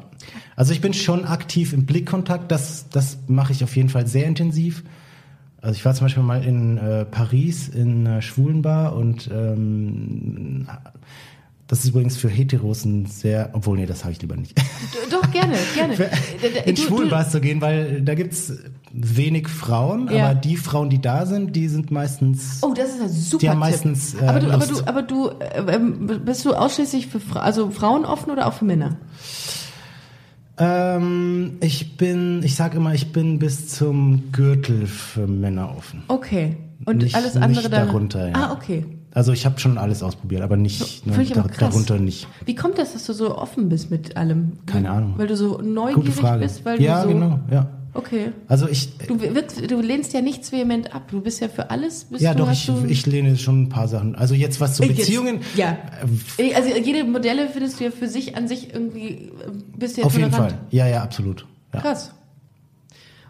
also 0.57 0.72
ich 0.72 0.81
bin 0.81 0.95
schon 0.95 1.24
aktiv 1.24 1.72
im 1.72 1.85
Blickkontakt, 1.87 2.51
das, 2.51 2.89
das 2.89 3.18
mache 3.28 3.53
ich 3.53 3.62
auf 3.64 3.76
jeden 3.76 3.89
Fall 3.91 4.07
sehr 4.07 4.26
intensiv. 4.26 4.83
Also 5.62 5.76
ich 5.76 5.85
war 5.85 5.93
zum 5.95 6.07
Beispiel 6.07 6.22
mal 6.22 6.43
in 6.43 6.78
äh, 6.78 7.05
Paris 7.05 7.68
in 7.68 8.07
einer 8.07 8.22
Schwulenbar 8.22 8.97
und 8.97 9.28
ähm, 9.31 10.66
das 11.71 11.85
ist 11.85 11.91
übrigens 11.91 12.16
für 12.16 12.29
Heteros 12.29 12.85
ein 12.85 13.07
sehr, 13.07 13.51
obwohl 13.53 13.79
nee, 13.79 13.87
das 13.87 14.03
habe 14.03 14.11
ich 14.11 14.21
lieber 14.21 14.35
nicht. 14.37 14.61
Doch, 15.09 15.31
gerne, 15.31 15.55
gerne. 15.77 15.95
in 16.66 16.77
Schwulenbars 16.77 17.31
zu 17.31 17.41
gehen, 17.41 17.61
weil 17.61 18.03
da 18.03 18.16
gibt's 18.16 18.53
wenig 18.93 19.47
Frauen, 19.47 20.11
Ja. 20.12 20.31
aber 20.31 20.35
die 20.35 20.57
Frauen, 20.57 20.91
die 20.91 21.01
da 21.01 21.27
sind, 21.27 21.55
die 21.55 21.68
sind 21.68 21.93
meistens 21.93 22.59
Oh, 22.62 22.75
das 22.75 22.89
ist 22.97 23.01
ein 23.01 23.09
super 23.09 23.41
Die 23.43 23.49
haben 23.51 23.59
Tipp. 23.59 23.71
meistens, 23.71 24.14
äh, 24.14 24.27
aber 24.27 24.41
du, 24.41 24.51
aber 24.51 24.66
du, 24.66 24.81
aber 24.87 25.03
du, 25.03 25.29
äh, 25.29 25.77
ähm, 25.77 26.21
bist 26.25 26.45
du 26.45 26.55
ausschließlich 26.55 27.07
für 27.07 27.21
Fra 27.21 27.39
also 27.39 27.71
Frauen 27.71 28.05
offen 28.05 28.33
oder 28.33 28.49
auch 28.49 28.55
für 28.55 28.64
Männer? 28.64 28.97
Ähm, 30.59 31.53
ich 31.61 31.97
bin, 31.97 32.43
ich 32.43 32.55
sag 32.57 32.75
immer, 32.75 32.93
ich 32.95 33.12
bin 33.12 33.39
bis 33.39 33.68
zum 33.68 34.33
Gürtel 34.33 34.87
für 34.87 35.27
Männer 35.29 35.75
offen. 35.77 36.03
Okay. 36.09 36.57
Und 36.85 36.99
Nicht- 37.05 37.14
alles 37.14 37.37
andere 37.37 37.62
nicht 37.62 37.73
darunter, 37.73 38.29
ja. 38.29 38.35
Ah, 38.35 38.53
okay. 38.53 38.85
Also 39.13 39.33
ich 39.33 39.45
habe 39.45 39.59
schon 39.59 39.77
alles 39.77 40.03
ausprobiert, 40.03 40.43
aber 40.43 40.57
nicht 40.57 41.05
ne, 41.07 41.13
krass. 41.25 41.59
darunter 41.59 41.99
nicht. 41.99 42.29
Wie 42.45 42.55
kommt 42.55 42.79
das, 42.79 42.93
dass 42.93 43.07
du 43.07 43.13
so 43.13 43.37
offen 43.37 43.69
bist 43.69 43.91
mit 43.91 44.17
allem? 44.17 44.53
Keine 44.67 44.91
Ahnung. 44.91 45.15
Weil 45.17 45.27
du 45.27 45.37
so 45.37 45.59
neugierig 45.61 46.15
bist, 46.39 46.65
weil 46.65 46.81
ja, 46.81 47.03
du 47.03 47.09
so. 47.09 47.15
genau, 47.15 47.41
ja. 47.51 47.69
Okay. 47.93 48.31
Also 48.47 48.69
ich, 48.69 48.97
Du, 49.09 49.21
wirkst, 49.21 49.69
du 49.69 49.81
lehnst 49.81 50.13
ja 50.13 50.21
nichts 50.21 50.53
vehement 50.53 50.95
ab. 50.95 51.09
Du 51.11 51.21
bist 51.21 51.41
ja 51.41 51.49
für 51.49 51.71
alles. 51.71 52.05
Bist 52.05 52.23
ja 52.23 52.35
doch, 52.35 52.49
ich, 52.53 52.71
ich 52.87 53.05
lehne 53.07 53.37
schon 53.37 53.63
ein 53.63 53.69
paar 53.69 53.89
Sachen. 53.89 54.15
Also 54.15 54.37
jetzt 54.37 54.61
was 54.61 54.77
zu 54.77 54.85
Jetzt- 54.85 54.99
Beziehungen. 54.99 55.41
Ja. 55.57 55.77
äh, 56.39 56.55
Also 56.55 56.69
jede 56.79 57.03
Modelle 57.03 57.49
findest 57.49 57.81
du 57.81 57.85
ja 57.85 57.91
für 57.91 58.07
sich 58.07 58.37
an 58.37 58.47
sich 58.47 58.73
irgendwie. 58.73 59.09
äh, 59.09 59.31
Bist 59.77 59.97
du 59.97 60.03
ja 60.03 60.07
Auf 60.07 60.17
jeden 60.17 60.31
tolerant. 60.31 60.53
Fall. 60.53 60.61
Ja, 60.71 60.87
ja, 60.87 61.03
absolut. 61.03 61.47
Ja. 61.75 61.81
Krass. 61.81 62.15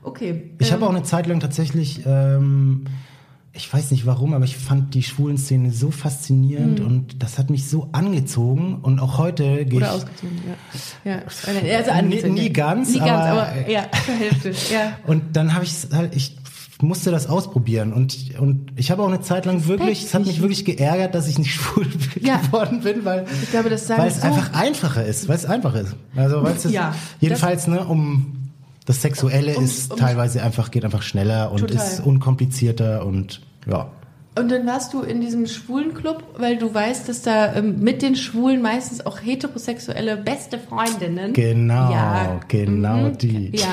Okay. 0.02 0.50
Ich 0.58 0.68
ähm, 0.68 0.74
habe 0.74 0.86
auch 0.86 0.90
eine 0.94 1.04
Zeit 1.04 1.26
lang 1.26 1.40
tatsächlich, 1.40 2.00
ähm, 2.06 2.84
ich 3.52 3.72
weiß 3.72 3.90
nicht 3.90 4.06
warum, 4.06 4.32
aber 4.32 4.44
ich 4.44 4.56
fand 4.56 4.94
die 4.94 5.02
schwulen 5.02 5.36
Szene 5.36 5.72
so 5.72 5.90
faszinierend 5.90 6.78
und 6.80 7.20
das 7.22 7.36
hat 7.38 7.50
mich 7.50 7.68
so 7.68 7.88
angezogen 7.92 8.76
und 8.80 9.00
auch 9.00 9.18
heute 9.18 9.64
gehe 9.66 9.78
Oder 9.78 9.86
ich. 9.88 9.92
ausgezogen, 9.92 10.38
ja. 11.04 11.12
ja. 11.12 11.22
Also 11.76 11.90
angezogen, 11.90 12.34
nie 12.34 12.46
ja. 12.46 12.52
ganz, 12.52 12.90
Nie 12.92 12.98
ganz, 13.00 13.10
aber- 13.10 13.48
aber, 13.48 13.68
ja, 13.68 13.86
zur 14.06 14.14
Hälfte. 14.14 14.48
Ja. 14.72 14.92
Und 15.06 15.34
dann 15.36 15.52
habe 15.54 15.64
ich 15.64 15.72
halt, 15.92 16.14
ich 16.14 16.36
musste 16.80 17.10
das 17.10 17.26
ausprobieren 17.26 17.92
und 17.92 18.16
und 18.38 18.72
ich 18.76 18.90
habe 18.90 19.02
auch 19.02 19.08
eine 19.08 19.20
Zeit 19.20 19.44
lang 19.44 19.66
wirklich, 19.66 20.04
es 20.04 20.14
hat 20.14 20.24
mich 20.24 20.40
wirklich 20.40 20.64
geärgert, 20.64 21.14
dass 21.14 21.26
ich 21.28 21.38
nicht 21.38 21.52
schwul 21.54 21.86
Ja. 22.20 22.36
geworden 22.38 22.80
bin, 22.80 23.04
weil 23.04 23.26
glaube, 23.50 23.66
weil 23.68 23.72
es 23.74 23.86
so- 23.88 23.94
einfach 23.94 24.52
einfacher 24.54 25.04
ist, 25.04 25.28
weil 25.28 25.36
es 25.36 25.44
einfacher 25.44 25.80
ist. 25.80 25.96
Also 26.16 26.42
weil 26.42 26.54
es 26.54 26.64
Ja, 26.70 26.94
jedenfalls 27.20 27.66
ne 27.66 27.84
um 27.84 28.39
das 28.90 29.02
Sexuelle 29.02 29.56
Um- 29.56 29.64
ist 29.64 29.92
um- 29.92 29.98
teilweise 29.98 30.42
einfach 30.42 30.70
geht 30.70 30.84
einfach 30.84 31.02
schneller 31.02 31.52
und 31.52 31.60
Total. 31.60 31.76
ist 31.76 32.00
unkomplizierter 32.00 33.04
und 33.06 33.40
ja. 33.66 33.90
Und 34.38 34.48
dann 34.50 34.64
warst 34.64 34.94
du 34.94 35.00
in 35.02 35.20
diesem 35.20 35.46
schwulen 35.46 35.92
Club, 35.92 36.22
weil 36.38 36.56
du 36.56 36.72
weißt, 36.72 37.08
dass 37.08 37.22
da 37.22 37.52
ähm, 37.56 37.80
mit 37.80 38.00
den 38.00 38.14
Schwulen 38.14 38.62
meistens 38.62 39.04
auch 39.04 39.18
heterosexuelle 39.20 40.16
beste 40.16 40.56
Freundinnen. 40.58 41.32
Genau, 41.32 41.90
Ja. 41.90 42.40
genau 42.46 43.08
Mhm. 43.08 43.18
die. 43.18 43.50
Ja. 43.56 43.66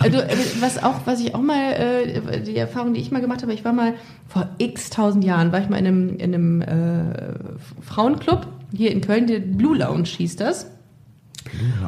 Also, 0.00 0.18
äh, 0.18 0.36
was 0.60 0.82
auch, 0.82 1.02
was 1.04 1.20
ich 1.20 1.34
auch 1.36 1.40
mal, 1.40 1.72
äh, 1.74 2.40
die 2.42 2.56
Erfahrung, 2.56 2.92
die 2.94 3.00
ich 3.00 3.12
mal 3.12 3.20
gemacht 3.20 3.42
habe, 3.42 3.52
ich 3.54 3.64
war 3.64 3.72
mal 3.72 3.94
vor 4.28 4.48
x 4.58 4.90
tausend 4.90 5.24
Jahren, 5.24 5.52
war 5.52 5.60
ich 5.60 5.68
mal 5.68 5.78
in 5.78 5.86
einem, 5.86 6.16
in 6.16 6.34
einem 6.34 6.62
äh, 6.62 7.34
Frauenclub 7.80 8.48
hier 8.76 8.90
in 8.90 9.00
Köln, 9.00 9.28
der 9.28 9.38
Blue 9.38 9.76
Lounge 9.78 10.04
hieß 10.08 10.34
das. 10.36 10.66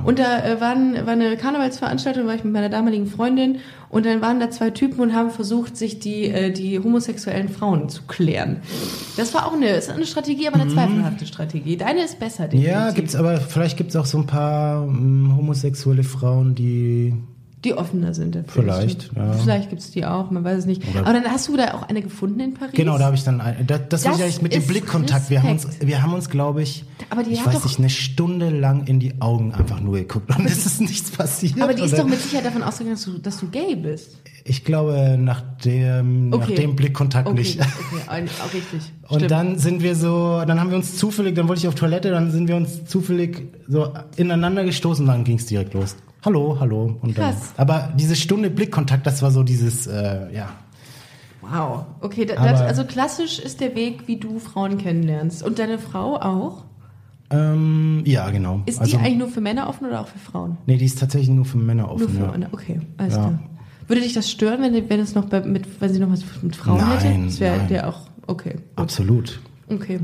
Und 0.05 0.19
da 0.19 0.45
äh, 0.45 0.61
waren, 0.61 0.95
war 1.07 1.13
eine 1.13 1.37
Karnevalsveranstaltung, 1.37 2.27
war 2.27 2.35
ich 2.35 2.45
mit 2.45 2.53
meiner 2.53 2.69
damaligen 2.69 3.07
Freundin 3.07 3.59
und 3.89 4.07
dann 4.07 4.21
waren 4.21 4.41
da 4.41 4.51
zwei 4.51 4.71
Typen 4.71 5.01
und 5.01 5.15
haben 5.15 5.31
versucht, 5.31 5.77
sich 5.77 5.99
die, 5.99 6.25
äh, 6.27 6.51
die 6.51 6.79
homosexuellen 6.79 7.49
Frauen 7.49 7.89
zu 7.89 8.03
klären. 8.03 8.61
Das 9.17 9.35
war 9.35 9.47
auch 9.47 9.55
eine, 9.55 9.69
ist 9.71 9.91
eine 9.91 10.07
Strategie, 10.07 10.49
aber 10.49 10.61
eine 10.61 10.71
zweifelhafte 10.73 11.27
Strategie. 11.27 11.77
Deine 11.77 12.05
ist 12.05 12.19
besser, 12.19 12.45
definitiv. 12.45 12.69
Mhm. 12.69 12.81
Ja, 12.81 12.91
gibt's 12.91 13.17
aber 13.17 13.41
vielleicht 13.41 13.77
gibt's 13.77 13.97
auch 13.97 14.07
so 14.07 14.19
ein 14.19 14.27
paar 14.27 14.85
ähm, 14.85 15.35
homosexuelle 15.37 16.05
Frauen, 16.05 16.55
die 16.55 17.15
Die 17.67 17.75
offener 17.75 18.15
sind 18.15 18.37
dafür. 18.37 18.63
Vielleicht, 18.63 19.11
ja. 19.17 19.33
Vielleicht 19.33 19.71
gibt's 19.71 19.91
die 19.91 20.07
auch, 20.07 20.31
man 20.31 20.45
weiß 20.45 20.59
es 20.59 20.67
nicht. 20.67 20.87
Oder- 20.89 21.01
aber 21.01 21.15
dann 21.15 21.25
hast 21.25 21.49
du 21.49 21.57
da 21.57 21.75
auch 21.75 21.89
eine 21.89 22.01
gefunden 22.01 22.39
in 22.39 22.55
Paris? 22.55 22.75
Genau, 22.75 22.97
da 22.97 23.07
habe 23.07 23.17
ich 23.17 23.25
dann 23.25 23.41
ein, 23.41 23.67
das, 23.67 23.81
das, 23.89 24.03
Das 24.05 24.17
ich 24.17 24.23
eigentlich 24.23 24.43
mit 24.43 24.55
dem 24.55 24.63
Blickkontakt. 24.65 25.31
Wir 25.31 25.43
haben 25.43 25.51
uns, 25.51 25.67
wir 25.81 26.01
haben 26.01 26.15
uns, 26.15 26.31
glaube 26.31 26.63
ich, 26.63 26.85
Aber 27.11 27.25
die 27.25 27.33
ich 27.33 27.45
hat 27.45 27.55
weiß 27.55 27.65
nicht, 27.65 27.79
eine 27.81 27.91
Stunde 27.91 28.51
lang 28.51 28.87
in 28.87 29.01
die 29.01 29.21
Augen 29.21 29.53
einfach 29.53 29.81
nur 29.81 29.95
geguckt 29.95 30.31
und 30.39 30.47
es 30.47 30.65
ist 30.65 30.81
nichts 30.81 31.11
passiert. 31.11 31.61
Aber 31.61 31.75
die 31.75 31.83
ist 31.83 31.99
doch 31.99 32.07
mit 32.07 32.23
Sicherheit 32.23 32.47
davon 32.47 32.63
ausgegangen, 32.63 32.95
dass 32.95 33.05
du, 33.05 33.19
dass 33.19 33.41
du 33.41 33.49
gay 33.49 33.75
bist. 33.75 34.17
Ich 34.45 34.65
glaube, 34.65 35.19
nach 35.19 35.41
dem, 35.65 36.29
nach 36.29 36.47
dem 36.47 36.77
Blickkontakt 36.77 37.27
okay. 37.27 37.37
nicht. 37.37 37.61
Okay, 37.61 38.29
auch 38.47 38.55
richtig. 38.55 38.93
Und 39.09 39.17
Stimmt. 39.17 39.31
dann 39.33 39.59
sind 39.59 39.83
wir 39.83 39.97
so, 39.97 40.45
dann 40.47 40.61
haben 40.61 40.71
wir 40.71 40.77
uns 40.77 40.97
zufällig, 40.97 41.35
dann 41.35 41.49
wollte 41.49 41.63
ich 41.63 41.67
auf 41.67 41.75
Toilette, 41.75 42.13
dann 42.13 42.31
sind 42.31 42.47
wir 42.47 42.55
uns 42.55 42.85
zufällig 42.85 43.49
so 43.67 43.93
ineinander 44.17 44.63
gestoßen, 44.63 45.05
dann 45.05 45.25
ging 45.25 45.39
es 45.39 45.47
direkt 45.47 45.75
los. 45.75 45.97
Hallo, 46.27 46.57
hallo. 46.59 46.97
Und 47.03 47.17
dann, 47.17 47.33
Krass. 47.33 47.53
aber 47.57 47.93
diese 47.97 48.17
Stunde 48.17 48.51
Blickkontakt, 48.51 49.07
das 49.07 49.23
war 49.23 49.31
so 49.31 49.45
dieses, 49.45 49.87
äh, 49.87 50.35
ja. 50.35 50.49
Wow. 51.41 51.85
Okay, 52.01 52.27
da, 52.27 52.35
das, 52.35 52.61
also 52.61 52.85
klassisch 52.85 53.39
ist 53.39 53.61
der 53.61 53.77
Weg, 53.77 54.09
wie 54.09 54.17
du 54.17 54.41
Frauen 54.41 54.77
kennenlernst. 54.77 55.45
Und 55.45 55.61
deine 55.61 55.79
Frau 55.79 56.17
auch? 56.17 56.65
Ähm, 57.31 58.03
ja, 58.05 58.29
genau. 58.31 58.63
Ist 58.67 58.81
also, 58.81 58.97
die 58.97 59.03
eigentlich 59.05 59.19
nur 59.19 59.29
für 59.29 59.41
Männer 59.41 59.69
offen 59.69 59.87
oder 59.87 60.01
auch 60.01 60.09
für 60.09 60.19
Frauen? 60.19 60.59
Nee, 60.67 60.77
die 60.79 60.85
ist 60.85 60.99
tatsächlich 60.99 61.31
nur 61.31 61.45
für 61.45 61.59
Männer 61.59 61.91
offen. 61.91 62.01
Nur 62.01 62.11
für 62.11 62.25
ja. 62.25 62.31
Männer. 62.33 62.49
Okay, 62.51 62.81
alles 62.99 63.15
Ja. 63.15 63.21
klar. 63.21 63.39
Würde 63.87 64.03
dich 64.03 64.15
das 64.15 64.29
stören, 64.29 64.63
wenn, 64.63 64.91
wenn 64.91 64.99
es 65.01 65.15
noch 65.15 65.27
bei, 65.27 65.41
mit, 65.43 65.81
wenn 65.81 65.93
sie 65.95 66.01
noch 66.01 66.11
was 66.11 66.25
mit 66.43 66.57
Frauen 66.57 66.79
Nein, 66.79 66.99
hätte? 66.99 67.25
Das 67.25 67.39
wäre 67.39 67.61
der 67.69 67.89
auch. 67.89 68.01
Okay. 68.27 68.55
Gut. 68.55 68.63
Absolut. 68.75 69.41
Okay. 69.69 70.01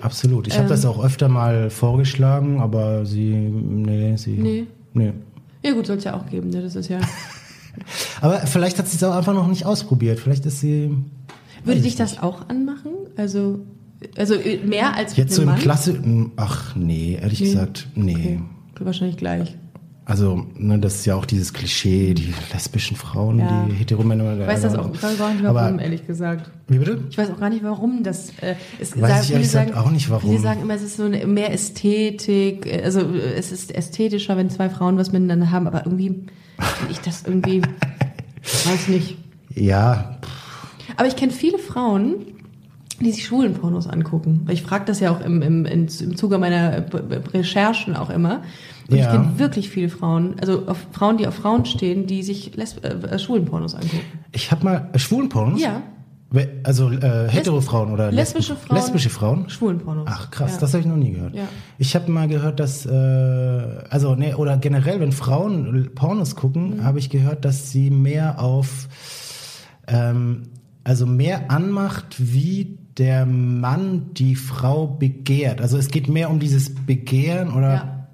Absolut. 0.00 0.46
Ich 0.46 0.54
habe 0.54 0.64
Ähm. 0.64 0.70
das 0.70 0.86
auch 0.86 1.04
öfter 1.04 1.28
mal 1.28 1.68
vorgeschlagen, 1.68 2.60
aber 2.60 3.04
sie, 3.04 3.34
nee, 3.34 4.16
sie, 4.16 4.32
Nee. 4.32 4.66
nee. 4.94 5.12
Ja 5.62 5.72
gut, 5.72 5.86
soll 5.86 5.96
es 5.96 6.04
ja 6.04 6.14
auch 6.14 6.26
geben, 6.26 6.50
ne? 6.50 6.62
Das 6.62 6.76
ist 6.76 6.88
ja. 6.88 7.00
Aber 8.20 8.40
vielleicht 8.40 8.78
hat 8.78 8.88
sie 8.88 8.96
es 8.96 9.04
auch 9.04 9.14
einfach 9.14 9.34
noch 9.34 9.46
nicht 9.46 9.66
ausprobiert. 9.66 10.18
Vielleicht 10.20 10.46
ist 10.46 10.60
sie 10.60 10.96
Würde 11.64 11.80
dich 11.80 11.92
ich 11.92 11.96
das 11.96 12.18
auch 12.20 12.48
anmachen? 12.48 12.92
Also, 13.16 13.60
also 14.16 14.34
äh, 14.34 14.58
mehr 14.58 14.94
als 14.96 15.16
jetzt 15.16 15.34
so 15.34 15.42
im 15.42 15.48
Mann? 15.48 15.58
Klasse. 15.58 16.00
Ach 16.36 16.74
nee, 16.74 17.18
ehrlich 17.20 17.40
gesagt, 17.40 17.88
nee. 17.94 18.40
Okay. 18.74 18.84
Wahrscheinlich 18.84 19.16
gleich. 19.16 19.56
Also, 20.08 20.46
ne, 20.56 20.78
das 20.78 20.94
ist 20.96 21.04
ja 21.04 21.14
auch 21.16 21.26
dieses 21.26 21.52
Klischee, 21.52 22.14
die 22.14 22.32
lesbischen 22.50 22.96
Frauen, 22.96 23.40
Ja. 23.40 23.66
die 23.68 23.74
Heteromänner. 23.74 24.40
Ich 24.40 24.46
weiß 24.46 24.62
das 24.62 24.74
auch, 24.74 24.90
ich 24.94 25.02
weiß 25.02 25.20
auch 25.20 25.28
nicht 25.30 25.42
warum, 25.44 25.56
Aber- 25.58 25.82
ehrlich 25.82 26.06
gesagt. 26.06 26.50
Wie 26.66 26.78
bitte? 26.78 27.04
Ich 27.10 27.18
weiß 27.18 27.30
auch 27.30 27.38
gar 27.38 27.50
nicht, 27.50 27.62
warum 27.62 28.02
das. 28.02 28.30
Äh, 28.40 28.54
es, 28.80 28.92
Weiß 28.98 29.10
sagen- 29.10 29.22
ich 29.24 29.30
ehrlich 29.32 29.46
gesagt 29.48 29.76
auch 29.76 29.90
nicht, 29.90 30.08
warum. 30.08 30.30
Viele 30.30 30.40
sagen 30.42 30.62
immer, 30.62 30.74
es 30.74 30.82
ist 30.82 30.96
so 30.96 31.04
eine, 31.04 31.26
mehr 31.26 31.52
Ästhetik, 31.52 32.64
äh, 32.64 32.82
also 32.82 33.00
äh, 33.00 33.34
es 33.36 33.52
ist 33.52 33.70
ästhetischer, 33.74 34.34
wenn 34.38 34.48
zwei 34.48 34.70
Frauen 34.70 34.96
was 34.96 35.12
miteinander 35.12 35.50
haben, 35.50 35.66
aber 35.66 35.84
irgendwie 35.84 36.08
finde 36.08 36.90
ich 36.92 37.00
das 37.00 37.24
irgendwie, 37.26 37.60
weiß 38.42 38.88
nicht. 38.88 39.18
Ja, 39.54 40.16
Aber 40.96 41.06
ich 41.06 41.16
kenne 41.16 41.32
viele 41.32 41.58
Frauen, 41.58 42.14
die 43.04 43.12
sich 43.12 43.24
schwulen 43.26 43.54
Pornos 43.54 43.86
angucken. 43.86 44.46
Ich 44.50 44.62
frage 44.62 44.84
das 44.86 45.00
ja 45.00 45.10
auch 45.12 45.20
im, 45.20 45.40
im, 45.42 45.64
im, 45.66 45.88
Zuge 45.88 46.38
meiner 46.38 46.84
Recherchen 47.32 47.94
auch 47.96 48.10
immer. 48.10 48.42
Und 48.88 48.94
ich 48.96 49.02
Ja. 49.02 49.12
kenne 49.12 49.38
wirklich 49.38 49.68
viele 49.70 49.88
Frauen, 49.88 50.36
also 50.40 50.66
auf 50.66 50.78
Frauen, 50.92 51.16
die 51.18 51.26
auf 51.26 51.34
Frauen 51.34 51.64
stehen, 51.66 52.06
die 52.06 52.22
sich 52.22 52.56
Lesb 52.56 52.84
äh, 52.84 52.88
äh, 52.88 53.18
schwulen 53.18 53.44
Pornos 53.44 53.74
angucken. 53.74 54.00
ich 54.32 54.50
habe 54.50 54.64
mal 54.64 54.88
äh, 54.92 54.98
Schwulenpornos. 54.98 55.60
Ja. 55.60 55.82
We- 56.30 56.60
Also 56.62 56.90
äh, 56.90 57.28
hetero 57.30 57.60
Frauen 57.62 57.90
oder 57.92 58.12
lesbische 58.12 58.52
Lesben- 58.52 58.66
Frauen. 58.66 58.76
Lesbische 58.76 59.08
Frauen? 59.10 59.48
Schwulenpornos. 59.48 60.04
Ach 60.10 60.30
krass, 60.30 60.54
Ja. 60.54 60.60
das 60.60 60.72
habe 60.74 60.80
ich 60.82 60.86
noch 60.86 60.96
nie 60.96 61.12
gehört. 61.12 61.34
Ja. 61.34 61.44
Ich 61.78 61.94
habe 61.94 62.10
mal 62.10 62.28
gehört, 62.28 62.60
dass 62.60 62.84
äh, 62.84 62.90
also 63.90 64.14
nee, 64.14 64.34
oder 64.34 64.56
generell, 64.58 65.00
wenn 65.00 65.12
Frauen 65.12 65.90
Pornos 65.94 66.34
gucken, 66.36 66.78
Mhm. 66.78 66.84
habe 66.84 66.98
ich 66.98 67.08
gehört, 67.10 67.44
dass 67.44 67.70
sie 67.70 67.90
mehr 67.90 68.40
auf 68.42 68.88
ähm, 69.86 70.42
also 70.84 71.06
mehr 71.06 71.50
anmacht, 71.50 72.16
wie 72.18 72.78
der 72.98 73.24
Mann 73.26 74.10
die 74.14 74.34
Frau 74.34 74.86
begehrt. 74.86 75.60
Also 75.60 75.78
es 75.78 75.88
geht 75.88 76.08
mehr 76.08 76.30
um 76.30 76.40
dieses 76.40 76.74
Begehren 76.74 77.52
oder 77.52 77.72
Ja. 77.72 78.06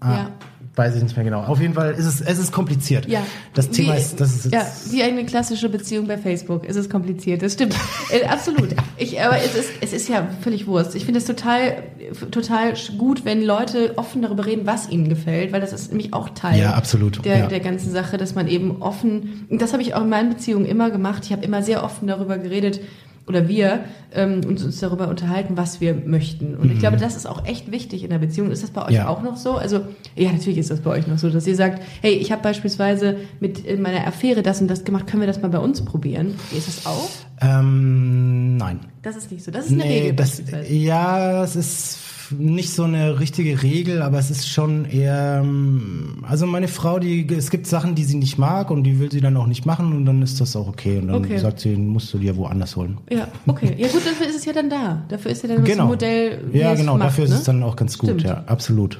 ah, 0.00 0.12
Ja. 0.12 0.30
weiß 0.76 0.96
ich 0.96 1.02
nicht 1.02 1.16
mehr 1.16 1.24
genau. 1.24 1.42
Auf 1.42 1.60
jeden 1.60 1.74
Fall 1.74 1.92
ist 1.92 2.06
es 2.06 2.20
es 2.20 2.38
ist 2.38 2.52
kompliziert. 2.52 3.06
Ja. 3.08 3.20
Das 3.54 3.70
Thema 3.70 3.94
Wie- 3.94 3.98
ist 3.98 4.20
das 4.20 4.44
ist 4.46 4.52
Ja, 4.52 4.66
wie 4.90 5.02
eine 5.02 5.24
klassische 5.24 5.68
Beziehung 5.68 6.06
bei 6.06 6.16
Facebook. 6.18 6.66
Es 6.68 6.76
ist 6.76 6.90
kompliziert, 6.90 7.42
das 7.42 7.54
stimmt. 7.54 7.74
äh, 8.10 8.26
absolut. 8.26 8.74
Ich, 8.96 9.20
aber 9.20 9.36
es 9.38 9.54
ist, 9.54 9.70
es 9.80 9.92
ist 9.92 10.08
ja 10.08 10.26
völlig 10.40 10.66
Wurst. 10.66 10.94
Ich 10.94 11.04
finde 11.04 11.18
es 11.18 11.24
total, 11.26 11.82
total 12.30 12.74
gut, 12.98 13.24
wenn 13.24 13.42
Leute 13.42 13.94
offen 13.96 14.22
darüber 14.22 14.44
reden, 14.46 14.66
was 14.66 14.88
ihnen 14.90 15.08
gefällt, 15.08 15.52
weil 15.52 15.60
das 15.60 15.72
ist 15.72 15.90
nämlich 15.90 16.12
auch 16.14 16.28
Teil 16.30 16.58
Ja, 16.60 16.72
absolut. 16.74 17.24
Der, 17.24 17.38
Ja. 17.38 17.46
der 17.48 17.60
ganzen 17.60 17.90
Sache, 17.92 18.16
dass 18.18 18.34
man 18.34 18.48
eben 18.48 18.80
offen, 18.82 19.46
das 19.50 19.72
habe 19.72 19.82
ich 19.82 19.94
auch 19.94 20.02
in 20.02 20.08
meinen 20.10 20.30
Beziehungen 20.30 20.66
immer 20.66 20.90
gemacht. 20.90 21.22
Ich 21.26 21.32
habe 21.32 21.44
immer 21.44 21.62
sehr 21.62 21.82
offen 21.84 22.08
darüber 22.08 22.38
geredet, 22.38 22.80
oder 23.26 23.46
wir 23.48 23.84
ähm, 24.14 24.40
uns, 24.46 24.62
uns 24.64 24.80
darüber 24.80 25.08
unterhalten, 25.08 25.56
was 25.56 25.80
wir 25.80 25.94
möchten. 25.94 26.56
Und 26.56 26.72
ich 26.72 26.78
glaube, 26.80 26.96
das 26.96 27.16
ist 27.16 27.26
auch 27.26 27.46
echt 27.46 27.70
wichtig 27.70 28.02
in 28.04 28.10
der 28.10 28.18
Beziehung. 28.18 28.50
Ist 28.50 28.62
das 28.62 28.70
bei 28.70 28.82
euch 28.82 28.88
Mhm. 28.90 28.94
Ja. 28.96 29.08
auch 29.08 29.22
noch 29.22 29.36
so? 29.36 29.52
Also, 29.54 29.82
ja, 30.16 30.32
natürlich 30.32 30.58
ist 30.58 30.70
das 30.70 30.80
bei 30.80 30.90
euch 30.90 31.06
noch 31.06 31.18
so, 31.18 31.30
dass 31.30 31.46
ihr 31.46 31.54
sagt, 31.56 31.82
hey, 32.00 32.12
ich 32.14 32.32
habe 32.32 32.42
beispielsweise 32.42 33.16
mit 33.40 33.60
in 33.60 33.80
meiner 33.80 34.06
Affäre 34.06 34.42
das 34.42 34.60
und 34.60 34.68
das 34.68 34.84
gemacht, 34.84 35.06
können 35.06 35.22
wir 35.22 35.26
das 35.28 35.40
mal 35.40 35.48
bei 35.48 35.58
uns 35.60 35.84
probieren? 35.84 36.34
Ist 36.56 36.68
das 36.68 36.86
auch? 36.86 37.08
ähm, 37.40 38.56
nein. 38.56 38.80
Das 39.02 39.16
ist 39.16 39.30
nicht 39.32 39.44
so. 39.44 39.50
Das 39.50 39.66
ist 39.66 39.72
eine 39.72 39.84
Regel 39.84 40.12
das, 40.14 40.42
ja, 40.68 41.42
es 41.42 41.56
ist 41.56 41.98
nicht 42.38 42.70
so 42.70 42.84
eine 42.84 43.20
richtige 43.20 43.62
Regel, 43.62 44.02
aber 44.02 44.18
es 44.18 44.30
ist 44.30 44.48
schon 44.48 44.84
eher, 44.84 45.40
ähm, 45.42 46.18
also 46.28 46.46
meine 46.46 46.68
Frau, 46.68 46.98
die, 46.98 47.26
es 47.34 47.50
gibt 47.50 47.66
Sachen, 47.66 47.94
die 47.94 48.04
sie 48.04 48.16
nicht 48.16 48.38
mag 48.38 48.70
und 48.70 48.84
die 48.84 48.98
will 48.98 49.10
sie 49.10 49.20
dann 49.20 49.36
auch 49.36 49.46
nicht 49.46 49.66
machen 49.66 49.92
und 49.94 50.04
dann 50.06 50.22
ist 50.22 50.40
das 50.40 50.56
auch 50.56 50.68
okay 50.68 50.98
und 50.98 51.08
dann 51.08 51.16
Okay. 51.16 51.38
sagt 51.38 51.60
sie, 51.60 51.76
musst 51.76 52.12
du 52.14 52.18
dir 52.18 52.36
woanders 52.36 52.76
holen. 52.76 52.98
Ja, 53.10 53.28
okay. 53.46 53.74
Ja 53.78 53.88
gut, 53.88 54.04
dafür 54.06 54.26
ist 54.26 54.36
es 54.36 54.44
ja 54.44 54.52
dann 54.52 54.70
da. 54.70 55.02
Dafür 55.08 55.30
ist 55.30 55.42
ja 55.42 55.48
dann 55.48 55.58
das 55.64 55.68
Genau. 55.68 55.86
Modell. 55.86 56.40
wie 56.50 56.58
ja, 56.58 56.74
genau, 56.74 56.94
macht, 56.96 57.08
dafür 57.08 57.24
ne? 57.24 57.30
ist 57.30 57.38
es 57.40 57.44
dann 57.44 57.62
auch 57.62 57.76
ganz 57.76 57.98
gut, 57.98 58.08
Stimmt. 58.10 58.22
ja, 58.24 58.44
absolut. 58.46 58.98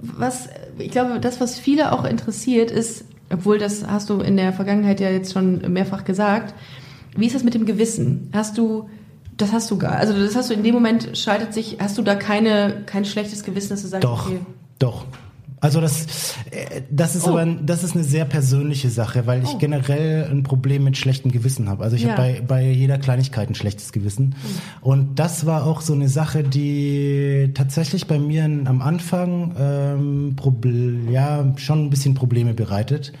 was, 0.00 0.48
ich 0.78 0.90
glaube, 0.90 1.18
das, 1.20 1.40
was 1.40 1.58
viele 1.58 1.92
auch 1.92 2.04
interessiert, 2.04 2.70
ist, 2.70 3.04
obwohl 3.32 3.58
das 3.58 3.86
hast 3.86 4.10
du 4.10 4.20
in 4.20 4.36
der 4.36 4.52
Vergangenheit 4.52 5.00
ja 5.00 5.10
jetzt 5.10 5.32
schon 5.32 5.72
mehrfach 5.72 6.04
gesagt, 6.04 6.54
wie 7.16 7.26
ist 7.26 7.34
das 7.34 7.44
mit 7.44 7.54
dem 7.54 7.64
Gewissen? 7.66 8.28
Hast 8.32 8.58
du, 8.58 8.88
das 9.36 9.52
hast 9.52 9.70
du 9.70 9.78
gar, 9.78 9.96
also 9.96 10.12
das 10.14 10.34
hast 10.34 10.50
du 10.50 10.54
in 10.54 10.62
dem 10.62 10.74
Moment 10.74 11.16
schaltet 11.16 11.52
sich, 11.54 11.76
hast 11.80 11.98
du 11.98 12.02
da 12.02 12.14
keine, 12.14 12.82
kein 12.86 13.04
schlechtes 13.04 13.42
Gewissen, 13.44 13.70
dass 13.70 13.82
du 13.82 13.88
sagst, 13.88 14.04
Doch, 14.04 14.26
okay, 14.26 14.40
doch. 14.78 15.04
Also 15.58 15.80
das, 15.80 16.34
äh, 16.50 16.82
das 16.90 17.16
ist 17.16 17.26
Oh. 17.26 17.30
aber 17.30 17.46
das 17.46 17.82
ist 17.82 17.94
eine 17.94 18.04
sehr 18.04 18.26
persönliche 18.26 18.90
Sache, 18.90 19.26
weil 19.26 19.42
ich 19.42 19.54
Oh. 19.54 19.58
generell 19.58 20.28
ein 20.30 20.42
Problem 20.42 20.84
mit 20.84 20.98
schlechtem 20.98 21.32
Gewissen 21.32 21.68
habe. 21.70 21.82
Also 21.82 21.96
ich 21.96 22.02
Ja. 22.02 22.10
habe 22.10 22.22
bei, 22.22 22.40
bei 22.46 22.70
jeder 22.70 22.98
Kleinigkeit 22.98 23.48
ein 23.48 23.54
schlechtes 23.54 23.90
Gewissen. 23.92 24.34
Und 24.82 25.18
das 25.18 25.46
war 25.46 25.66
auch 25.66 25.80
so 25.80 25.94
eine 25.94 26.10
Sache, 26.10 26.42
die 26.44 27.52
tatsächlich 27.54 28.06
bei 28.06 28.18
mir 28.18 28.44
am 28.44 28.82
Anfang 28.82 29.54
ähm, 29.58 30.36
ja 31.10 31.52
schon 31.56 31.86
ein 31.86 31.90
bisschen 31.90 32.14
Probleme 32.14 32.52
bereitet 32.52 33.12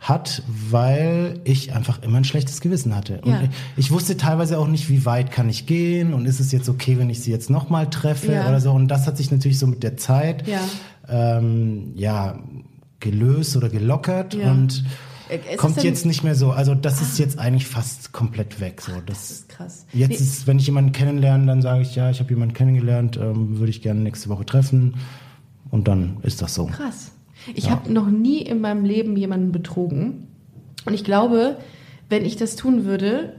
hat, 0.00 0.42
weil 0.70 1.40
ich 1.44 1.72
einfach 1.74 2.02
immer 2.02 2.18
ein 2.18 2.24
schlechtes 2.24 2.60
Gewissen 2.60 2.94
hatte. 2.94 3.20
Und 3.22 3.32
Ja. 3.32 3.42
ich, 3.42 3.50
ich 3.86 3.90
wusste 3.90 4.16
teilweise 4.16 4.58
auch 4.58 4.68
nicht, 4.68 4.88
wie 4.88 5.04
weit 5.04 5.32
kann 5.32 5.48
ich 5.48 5.66
gehen 5.66 6.14
und 6.14 6.24
ist 6.26 6.38
es 6.38 6.52
jetzt 6.52 6.68
okay, 6.68 6.98
wenn 6.98 7.10
ich 7.10 7.20
sie 7.20 7.32
jetzt 7.32 7.50
nochmal 7.50 7.90
treffe 7.90 8.32
Ja. 8.32 8.48
oder 8.48 8.60
so. 8.60 8.70
Und 8.72 8.88
das 8.88 9.06
hat 9.08 9.16
sich 9.16 9.30
natürlich 9.32 9.58
so 9.58 9.66
mit 9.66 9.82
der 9.82 9.96
Zeit 9.96 10.46
Ja. 10.46 10.60
ähm, 11.08 11.92
ja, 11.96 12.38
gelöst 13.00 13.56
oder 13.56 13.68
gelockert 13.68 14.34
und 14.34 14.84
es 15.50 15.58
kommt 15.58 15.82
jetzt 15.82 16.06
nicht 16.06 16.24
mehr 16.24 16.34
so. 16.34 16.52
Also 16.52 16.74
das 16.74 17.02
ist 17.02 17.18
jetzt 17.18 17.38
eigentlich 17.38 17.66
fast 17.66 18.12
komplett 18.12 18.60
weg. 18.60 18.80
So, 18.80 18.92
das 19.04 19.18
das, 19.18 19.30
ist 19.30 19.48
krass. 19.48 19.86
jetzt 19.92 20.08
Nee, 20.10 20.14
ist, 20.16 20.46
wenn 20.46 20.58
ich 20.58 20.66
jemanden 20.66 20.92
kennenlerne, 20.92 21.44
dann 21.46 21.60
sage 21.60 21.82
ich, 21.82 21.94
ja, 21.96 22.08
ich 22.10 22.20
habe 22.20 22.30
jemanden 22.30 22.54
kennengelernt, 22.54 23.16
ähm, 23.20 23.58
würde 23.58 23.70
ich 23.70 23.82
gerne 23.82 24.00
nächste 24.00 24.28
Woche 24.30 24.46
treffen 24.46 24.94
und 25.70 25.86
dann 25.86 26.16
ist 26.22 26.40
das 26.40 26.54
so. 26.54 26.66
Krass. 26.66 27.10
Ich 27.54 27.64
Ja. 27.66 27.70
habe 27.72 27.92
noch 27.92 28.08
nie 28.10 28.40
in 28.42 28.60
meinem 28.60 28.84
Leben 28.84 29.16
jemanden 29.16 29.52
betrogen. 29.52 30.26
Und 30.84 30.94
ich 30.94 31.04
glaube, 31.04 31.56
wenn 32.08 32.24
ich 32.24 32.36
das 32.36 32.56
tun 32.56 32.84
würde, 32.84 33.34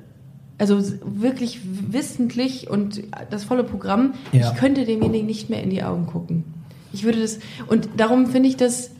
also 0.58 0.80
wirklich 1.04 1.62
wissentlich 1.92 2.70
und 2.70 3.02
das 3.30 3.44
volle 3.44 3.64
Programm, 3.64 4.14
Ja. 4.32 4.52
ich 4.52 4.60
könnte 4.60 4.86
demjenigen 4.86 5.26
nicht 5.26 5.50
mehr 5.50 5.64
in 5.64 5.70
die 5.70 5.84
Augen 5.84 6.06
gucken. 6.06 6.44
Ich 6.92 7.04
würde 7.04 7.22
das, 7.22 7.40
und 7.68 7.88
darum 7.98 8.28
finde 8.28 8.50
ich 8.50 8.58
das, 8.58 8.92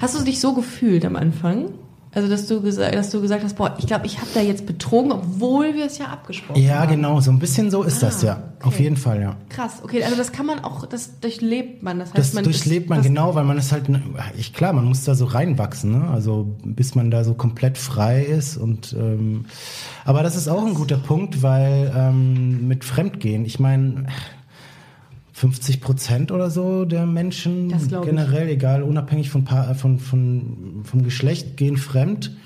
hast 0.00 0.18
du 0.18 0.24
dich 0.24 0.40
so 0.40 0.52
gefühlt 0.54 1.04
am 1.04 1.16
Anfang? 1.16 1.70
Also, 2.18 2.28
dass 2.28 2.46
du 2.48 2.60
gesagt, 2.60 2.94
dass 2.96 3.10
du 3.10 3.20
gesagt 3.20 3.44
hast, 3.44 3.54
boah, 3.54 3.76
ich 3.78 3.86
glaube, 3.86 4.06
ich 4.06 4.18
habe 4.18 4.28
da 4.34 4.40
jetzt 4.40 4.66
betrogen, 4.66 5.12
obwohl 5.12 5.74
wir 5.76 5.86
es 5.86 5.98
ja 5.98 6.06
abgesprochen 6.06 6.60
Ja, 6.60 6.80
haben. 6.80 6.90
genau, 6.90 7.20
so 7.20 7.30
ein 7.30 7.38
bisschen 7.38 7.70
so 7.70 7.84
ist 7.84 8.02
Ah, 8.02 8.06
das 8.06 8.22
ja. 8.22 8.32
okay. 8.58 8.66
Auf 8.66 8.80
jeden 8.80 8.96
Fall, 8.96 9.20
ja. 9.22 9.36
Krass, 9.50 9.74
okay, 9.84 10.02
also 10.02 10.16
das 10.16 10.32
kann 10.32 10.44
man 10.46 10.58
auch, 10.64 10.84
das 10.86 11.20
durchlebt 11.20 11.84
man. 11.84 12.00
Das 12.00 12.08
heißt, 12.08 12.18
Das 12.18 12.32
man 12.32 12.42
durchlebt 12.42 12.86
ist, 12.86 12.88
man 12.90 12.98
das, 12.98 13.06
genau, 13.06 13.36
weil 13.36 13.44
man 13.44 13.56
ist 13.56 13.70
halt, 13.70 13.88
ne- 13.88 14.02
ich 14.36 14.52
klar, 14.52 14.72
man 14.72 14.84
muss 14.86 15.04
da 15.04 15.14
so 15.14 15.26
reinwachsen, 15.26 15.92
ne? 15.92 16.08
Also 16.10 16.56
bis 16.64 16.96
man 16.96 17.12
da 17.12 17.22
so 17.22 17.34
komplett 17.34 17.78
frei 17.78 18.24
ist 18.24 18.56
und 18.56 18.96
ähm, 18.98 19.44
aber 20.04 20.24
das 20.24 20.34
ist 20.34 20.48
auch 20.48 20.66
ein 20.66 20.74
guter 20.74 20.96
Punkt, 20.98 21.40
weil 21.42 21.92
ähm, 21.96 22.66
mit 22.66 22.82
Fremdgehen, 22.84 23.44
ich 23.44 23.60
meine 23.60 24.06
50 25.38 25.80
Prozent 25.80 26.32
oder 26.32 26.50
so 26.50 26.84
der 26.84 27.06
Menschen 27.06 27.68
glaub 27.68 28.02
ich. 28.02 28.10
generell, 28.10 28.48
egal, 28.48 28.82
unabhängig 28.82 29.30
von, 29.30 29.46
von, 29.46 29.98
von 30.00 30.80
vom 30.82 31.02
Geschlecht, 31.04 31.56
gehen 31.56 31.76
fremd 31.76 32.36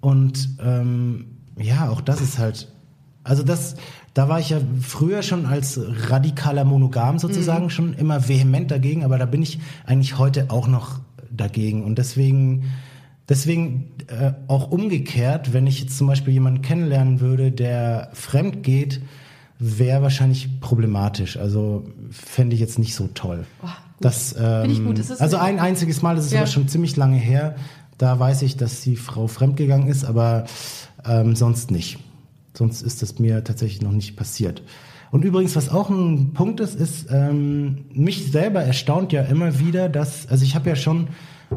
und 0.00 0.50
ähm, 0.62 1.26
ja, 1.58 1.88
auch 1.88 2.02
das 2.02 2.20
ist 2.20 2.38
halt, 2.38 2.68
also 3.24 3.42
das, 3.42 3.76
da 4.12 4.28
war 4.28 4.38
ich 4.38 4.50
ja 4.50 4.60
früher 4.82 5.22
schon 5.22 5.46
als 5.46 5.80
radikaler 6.10 6.64
Monogam 6.64 7.18
sozusagen 7.18 7.64
Mhm. 7.64 7.70
schon 7.70 7.94
immer 7.94 8.28
vehement 8.28 8.70
dagegen, 8.70 9.02
aber 9.04 9.16
da 9.16 9.24
bin 9.24 9.40
ich 9.42 9.58
eigentlich 9.86 10.18
heute 10.18 10.50
auch 10.50 10.68
noch 10.68 11.00
dagegen 11.30 11.84
und 11.84 11.96
deswegen, 11.96 12.64
deswegen 13.30 13.92
äh, 14.08 14.32
auch 14.46 14.70
umgekehrt, 14.70 15.54
wenn 15.54 15.66
ich 15.66 15.80
jetzt 15.80 15.96
zum 15.96 16.06
Beispiel 16.06 16.34
jemanden 16.34 16.60
kennenlernen 16.60 17.20
würde, 17.20 17.50
der 17.50 18.10
fremd 18.12 18.62
geht, 18.62 19.00
wäre 19.60 20.02
wahrscheinlich 20.02 20.60
problematisch. 20.60 21.36
Also 21.36 21.84
fände 22.10 22.54
ich 22.54 22.60
jetzt 22.60 22.78
nicht 22.78 22.94
so 22.94 23.08
toll. 23.14 23.44
Oh. 23.62 23.68
Das, 24.00 24.34
ähm, 24.40 24.70
ich 24.70 24.82
gut. 24.82 24.98
Das 24.98 25.10
ist 25.10 25.20
also 25.20 25.36
ein 25.36 25.60
einziges 25.60 26.00
Mal, 26.02 26.16
das 26.16 26.24
ist 26.26 26.32
Ja. 26.32 26.40
aber 26.40 26.46
schon 26.46 26.66
ziemlich 26.68 26.96
lange 26.96 27.18
her. 27.18 27.54
Da 27.98 28.18
weiß 28.18 28.42
ich, 28.42 28.56
dass 28.56 28.80
die 28.80 28.96
Frau 28.96 29.26
fremdgegangen 29.26 29.88
ist, 29.88 30.04
aber 30.04 30.46
ähm, 31.04 31.36
sonst 31.36 31.70
nicht. 31.70 31.98
Sonst 32.54 32.80
ist 32.80 33.02
das 33.02 33.18
mir 33.18 33.44
tatsächlich 33.44 33.82
noch 33.82 33.92
nicht 33.92 34.16
passiert. 34.16 34.62
Und 35.10 35.24
übrigens, 35.24 35.54
was 35.54 35.68
auch 35.68 35.90
ein 35.90 36.32
Punkt 36.32 36.60
ist, 36.60 36.74
ist, 36.74 37.08
ähm, 37.10 37.84
mich 37.92 38.30
selber 38.32 38.62
erstaunt 38.62 39.12
ja 39.12 39.22
immer 39.22 39.58
wieder, 39.58 39.88
dass, 39.88 40.26
also 40.28 40.44
ich 40.44 40.54
habe 40.54 40.70
ja 40.70 40.76
schon 40.76 41.08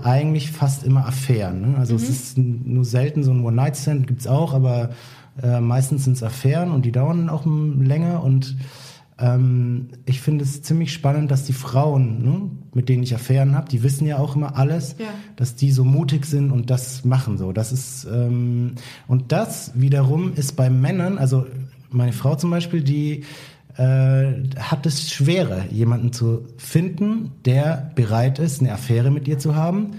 eigentlich 0.02 0.52
fast 0.52 0.84
immer 0.84 1.06
Affären. 1.06 1.62
Ne? 1.62 1.78
Also 1.78 1.96
es 1.96 2.10
ist 2.10 2.38
nur 2.38 2.84
selten 2.84 3.24
so 3.24 3.32
ein 3.32 3.46
One-Night-Stand, 3.46 4.08
gibt's 4.08 4.28
auch, 4.28 4.54
aber 4.54 4.90
äh, 5.42 5.60
meistens 5.60 6.04
sind 6.04 6.14
es 6.14 6.24
Affären 6.24 6.72
und 6.72 6.86
die 6.86 6.92
dauern 6.92 7.30
auch 7.30 7.46
länger 7.46 8.24
und 8.24 8.56
ähm, 9.20 9.90
ich 10.06 10.22
finde 10.22 10.44
es 10.44 10.62
ziemlich 10.64 10.92
spannend, 10.92 11.30
dass 11.32 11.44
die 11.46 11.54
Frauen, 11.54 12.24
ne, 12.24 12.42
mit 12.74 12.90
denen 12.90 13.04
ich 13.04 13.14
Affären 13.14 13.56
habe, 13.56 13.70
die 13.70 13.84
wissen 13.84 14.08
ja 14.08 14.18
auch 14.18 14.36
immer 14.36 14.58
alles, 14.58 14.96
Ja. 14.98 15.06
dass 15.36 15.56
die 15.56 15.72
so 15.72 15.84
mutig 15.84 16.26
sind 16.26 16.52
und 16.52 16.70
das 16.70 17.06
machen 17.06 17.38
so. 17.38 17.52
Das 17.52 17.72
ist 17.72 18.06
ähm, 18.12 18.74
und 19.08 19.32
das 19.32 19.72
wiederum 19.76 20.34
ist 20.34 20.56
bei 20.56 20.70
Männern, 20.70 21.18
also 21.18 21.46
meine 21.92 22.12
Frau 22.14 22.36
zum 22.36 22.50
Beispiel, 22.50 22.82
die 22.82 23.24
äh, 23.78 24.34
hat 24.58 24.86
es 24.86 25.12
schwerer, 25.12 25.66
jemanden 25.72 26.12
zu 26.12 26.46
finden, 26.58 27.32
der 27.46 27.92
bereit 27.96 28.40
ist, 28.40 28.62
eine 28.62 28.72
Affäre 28.72 29.12
mit 29.12 29.28
ihr 29.28 29.38
zu 29.40 29.56
haben, 29.56 29.92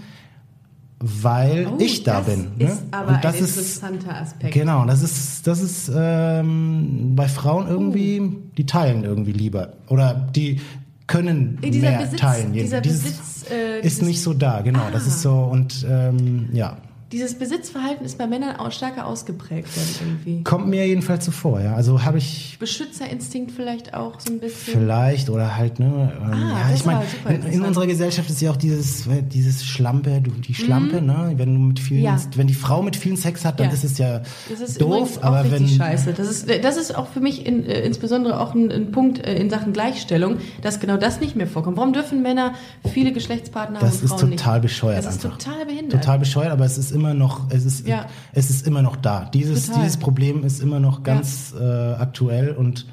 weil 1.01 1.67
Oh, 1.73 1.77
ich 1.81 2.03
da 2.05 2.19
das 2.21 2.27
bin. 2.27 2.47
ist 2.59 2.81
ne? 2.83 2.89
aber 2.93 3.09
und 3.15 3.25
das 3.25 3.37
ein 3.37 3.45
ist 3.45 3.57
interessanter 3.57 4.17
Aspekt. 4.21 4.55
Genau, 4.55 4.85
das 4.87 5.03
ist, 5.03 5.47
das 5.47 5.61
ist 5.61 5.91
ähm, 5.95 7.13
bei 7.15 7.29
Frauen 7.29 7.69
irgendwie, 7.69 8.21
Oh. 8.21 8.33
die 8.57 8.67
teilen 8.67 9.05
irgendwie 9.05 9.33
lieber. 9.33 9.75
Oder 9.89 10.15
die 10.35 10.61
können 11.07 11.59
mehr 11.61 12.01
Besitz- 12.01 12.17
teilen. 12.21 12.53
dieser 12.55 12.81
Dieses 12.81 13.03
Besitz, 13.03 13.45
äh, 13.51 13.81
ist 13.87 14.03
nicht 14.03 14.23
so 14.23 14.33
da, 14.33 14.63
genau. 14.63 14.89
Das 14.93 15.05
Ah. 15.05 15.09
ist 15.09 15.21
so 15.23 15.35
und 15.45 15.87
ähm, 15.89 16.49
ja. 16.53 16.79
Dieses 17.15 17.35
Besitzverhalten 17.37 18.05
ist 18.05 18.19
bei 18.19 18.27
Männern 18.27 18.57
auch 18.57 18.71
stärker 18.73 19.07
ausgeprägt 19.07 19.69
dann 19.77 19.85
irgendwie. 20.09 20.43
Kommt 20.45 20.67
mir 20.67 20.87
jedenfalls 20.87 21.25
so 21.25 21.31
vor, 21.31 21.61
ja. 21.61 21.75
Also 21.75 22.03
habe 22.05 22.19
ich 22.19 22.57
Beschützerinstinkt 22.61 23.53
vielleicht 23.53 23.95
auch 23.95 24.19
so 24.21 24.33
ein 24.33 24.41
bisschen. 24.41 24.75
vielleicht 24.81 25.31
oder 25.31 25.57
halt, 25.57 25.79
ne? 25.79 26.13
Ähm, 26.23 26.31
ja, 26.51 26.69
das 26.69 26.81
ich 26.81 26.85
meine, 26.87 27.05
in, 27.29 27.43
in 27.53 27.63
unserer 27.63 27.87
Gesellschaft 27.87 28.29
ist 28.29 28.41
ja 28.43 28.51
auch 28.51 28.57
dieses, 28.57 29.07
äh, 29.07 29.23
dieses 29.23 29.65
Schlampe, 29.65 30.21
du, 30.21 30.31
die 30.33 30.55
Schlampe, 30.55 31.01
ne? 31.01 31.33
Wenn 31.37 31.55
du 31.55 31.61
mit 31.61 31.79
vielen, 31.79 32.01
Mhm. 32.01 32.05
Ja. 32.07 32.19
wenn 32.37 32.47
die 32.49 32.55
Frau 32.55 32.83
mit 32.83 32.97
vielen 32.97 33.17
Sex 33.17 33.45
hat, 33.45 33.61
dann 33.61 33.69
Ja. 33.69 33.73
ist 33.73 33.85
es 33.85 33.97
ja 33.99 34.21
Das 34.51 34.61
ist 34.61 34.81
doof, 34.81 35.19
aber 35.23 35.51
wenn. 35.51 35.67
scheiße. 35.69 36.13
Das 36.13 36.29
ist, 36.29 36.49
das 36.63 36.77
ist 36.77 36.97
auch 36.97 37.09
für 37.09 37.21
mich 37.21 37.47
in, 37.47 37.65
äh, 37.65 37.81
insbesondere 37.83 38.41
auch 38.41 38.55
ein, 38.55 38.71
ein 38.73 38.91
Punkt 38.93 39.25
äh, 39.25 39.37
in 39.37 39.51
Sachen 39.51 39.73
Gleichstellung, 39.73 40.39
dass 40.63 40.81
genau 40.81 40.97
das 40.97 41.21
nicht 41.21 41.37
mehr 41.37 41.47
vorkommt. 41.47 41.77
Warum 41.77 41.93
dürfen 41.93 42.23
Männer 42.23 42.55
viele 42.93 43.13
Geschlechtspartner 43.13 43.79
haben 43.79 43.87
Das 43.87 44.03
ist 44.03 44.09
Frauen 44.11 44.31
total 44.33 44.55
nicht? 44.55 44.63
bescheuert 44.63 45.05
Das 45.05 45.17
ist 45.17 45.25
einfach. 45.25 45.39
total 45.39 45.67
behindert. 45.67 46.01
Total 46.03 46.19
bescheuert, 46.19 46.51
aber 46.51 46.65
es 46.65 46.79
ist 46.79 46.91
immer 46.91 47.04
noch, 47.13 47.51
es 47.51 47.67
ist, 47.67 47.87
Ja. 47.87 48.07
es 48.33 48.49
ist 48.49 48.67
immer 48.67 48.81
noch 48.81 48.97
da. 48.97 49.27
Dieses, 49.35 49.67
Total. 49.67 49.83
dieses 49.83 49.99
Problem 49.99 50.45
ist 50.45 50.63
immer 50.63 50.81
noch 50.81 51.03
ganz 51.03 51.53
äh, 51.61 51.63
aktuell 51.93 52.53
und 52.53 52.87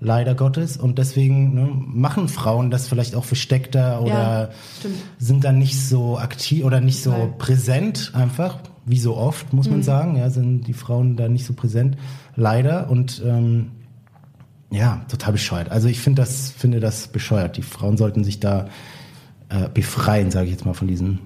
leider 0.00 0.34
Gottes 0.34 0.76
und 0.76 0.98
deswegen 0.98 1.54
ne, 1.54 1.66
machen 1.72 2.28
Frauen 2.28 2.70
das 2.70 2.88
vielleicht 2.88 3.14
auch 3.14 3.24
versteckter 3.24 4.02
oder 4.02 4.50
stimmt. 4.80 4.96
sind 5.18 5.44
dann 5.44 5.56
nicht 5.58 5.80
so 5.80 6.18
aktiv 6.18 6.64
oder 6.64 6.80
nicht 6.82 7.02
Total. 7.02 7.20
Mhm. 7.20 7.30
so 7.30 7.34
präsent 7.38 8.12
einfach, 8.14 8.58
wie 8.84 8.98
so 8.98 9.16
oft, 9.16 9.54
muss 9.54 9.70
man 9.70 9.82
sagen. 9.82 10.16
Ja, 10.16 10.28
sind 10.28 10.66
die 10.66 10.74
Frauen 10.74 11.16
da 11.16 11.28
nicht 11.28 11.46
so 11.46 11.54
präsent, 11.54 11.96
leider 12.36 12.90
und 12.90 13.22
ähm, 13.24 13.70
ja, 14.70 15.02
total 15.08 15.32
bescheuert. 15.32 15.70
Also 15.70 15.88
ich 15.88 16.00
finde 16.00 16.20
das, 16.22 16.50
finde 16.50 16.80
das 16.80 17.08
bescheuert. 17.08 17.56
Die 17.56 17.62
Frauen 17.62 17.96
sollten 17.96 18.24
sich 18.24 18.40
da 18.40 18.66
äh, 19.48 19.68
befreien, 19.72 20.30
sage 20.32 20.46
ich 20.46 20.50
jetzt 20.52 20.66
mal, 20.66 20.74
von 20.74 20.88
diesen 20.88 21.20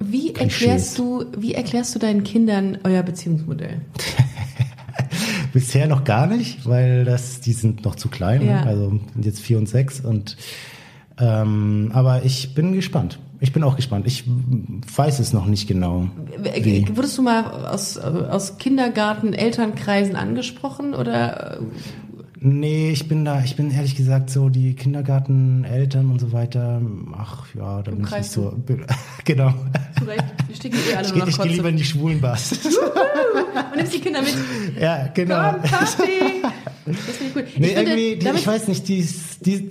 Wie 0.00 0.32
Klischees. 0.32 0.60
erklärst 0.62 0.98
du, 0.98 1.24
wie 1.36 1.54
erklärst 1.54 1.94
du 1.94 1.98
deinen 1.98 2.24
Kindern 2.24 2.78
euer 2.84 3.02
Beziehungsmodell? 3.02 3.80
Bisher 5.52 5.86
noch 5.88 6.04
gar 6.04 6.26
nicht, 6.26 6.66
weil 6.66 7.04
das, 7.04 7.40
die 7.40 7.52
sind 7.52 7.84
noch 7.84 7.96
zu 7.96 8.08
klein, 8.08 8.42
Ja. 8.46 8.60
ne? 8.64 8.66
also 8.66 8.90
sind 9.14 9.24
jetzt 9.24 9.40
vier 9.40 9.58
und 9.58 9.68
sechs 9.68 10.00
und 10.00 10.36
ähm, 11.18 11.90
aber 11.94 12.24
ich 12.24 12.54
bin 12.54 12.72
gespannt. 12.74 13.18
Ich 13.40 13.52
bin 13.52 13.62
auch 13.62 13.76
gespannt. 13.76 14.06
Ich 14.06 14.24
weiß 14.96 15.20
es 15.20 15.32
noch 15.32 15.46
nicht 15.46 15.68
genau. 15.68 16.08
Wie? 16.60 16.86
Wurdest 16.96 17.16
du 17.18 17.22
mal 17.22 17.44
aus, 17.66 17.96
aus 17.96 18.58
Kindergarten, 18.58 19.32
Elternkreisen 19.32 20.16
angesprochen 20.16 20.92
oder 20.94 21.58
äh, 21.58 21.60
Nee, 22.40 22.90
ich 22.90 23.08
bin 23.08 23.24
da, 23.24 23.42
ich 23.42 23.56
bin 23.56 23.70
ehrlich 23.72 23.96
gesagt 23.96 24.30
so, 24.30 24.48
die 24.48 24.74
Kindergarten, 24.74 25.64
Eltern 25.64 26.10
und 26.10 26.20
so 26.20 26.32
weiter, 26.32 26.80
ach 27.16 27.46
ja, 27.54 27.82
da 27.82 27.90
bin 27.90 28.04
ich 28.04 28.10
nicht 28.10 28.30
so. 28.30 28.56
genau. 29.24 29.52
vielleicht 29.98 30.24
die 30.48 30.54
stecken 30.54 30.78
eh 30.88 30.94
alle 30.94 31.06
Ich 31.06 31.14
nur 31.14 31.14
gehe 31.14 31.20
noch 31.22 31.28
ich 31.28 31.36
geh 31.36 31.42
Kotze 31.42 31.54
lieber 31.54 31.68
in 31.70 31.76
die 31.76 31.84
Schwulenbars. 31.84 32.52
und 32.52 33.76
nimmst 33.76 33.94
die 33.94 34.00
Kinder 34.00 34.22
mit. 34.22 34.36
ja, 34.80 35.08
genau. 35.08 35.52
Komm, 35.52 35.62
Papi! 35.62 36.42
Das 37.06 37.16
finde 37.16 37.30
ich 37.30 37.36
cool. 37.36 37.60
Nee, 37.60 37.66
ich 37.68 37.76
irgendwie, 37.76 38.16
die, 38.16 38.28
ich 38.38 38.46
weiß 38.46 38.68
nicht, 38.68 38.88
die, 38.88 39.06
die 39.40 39.68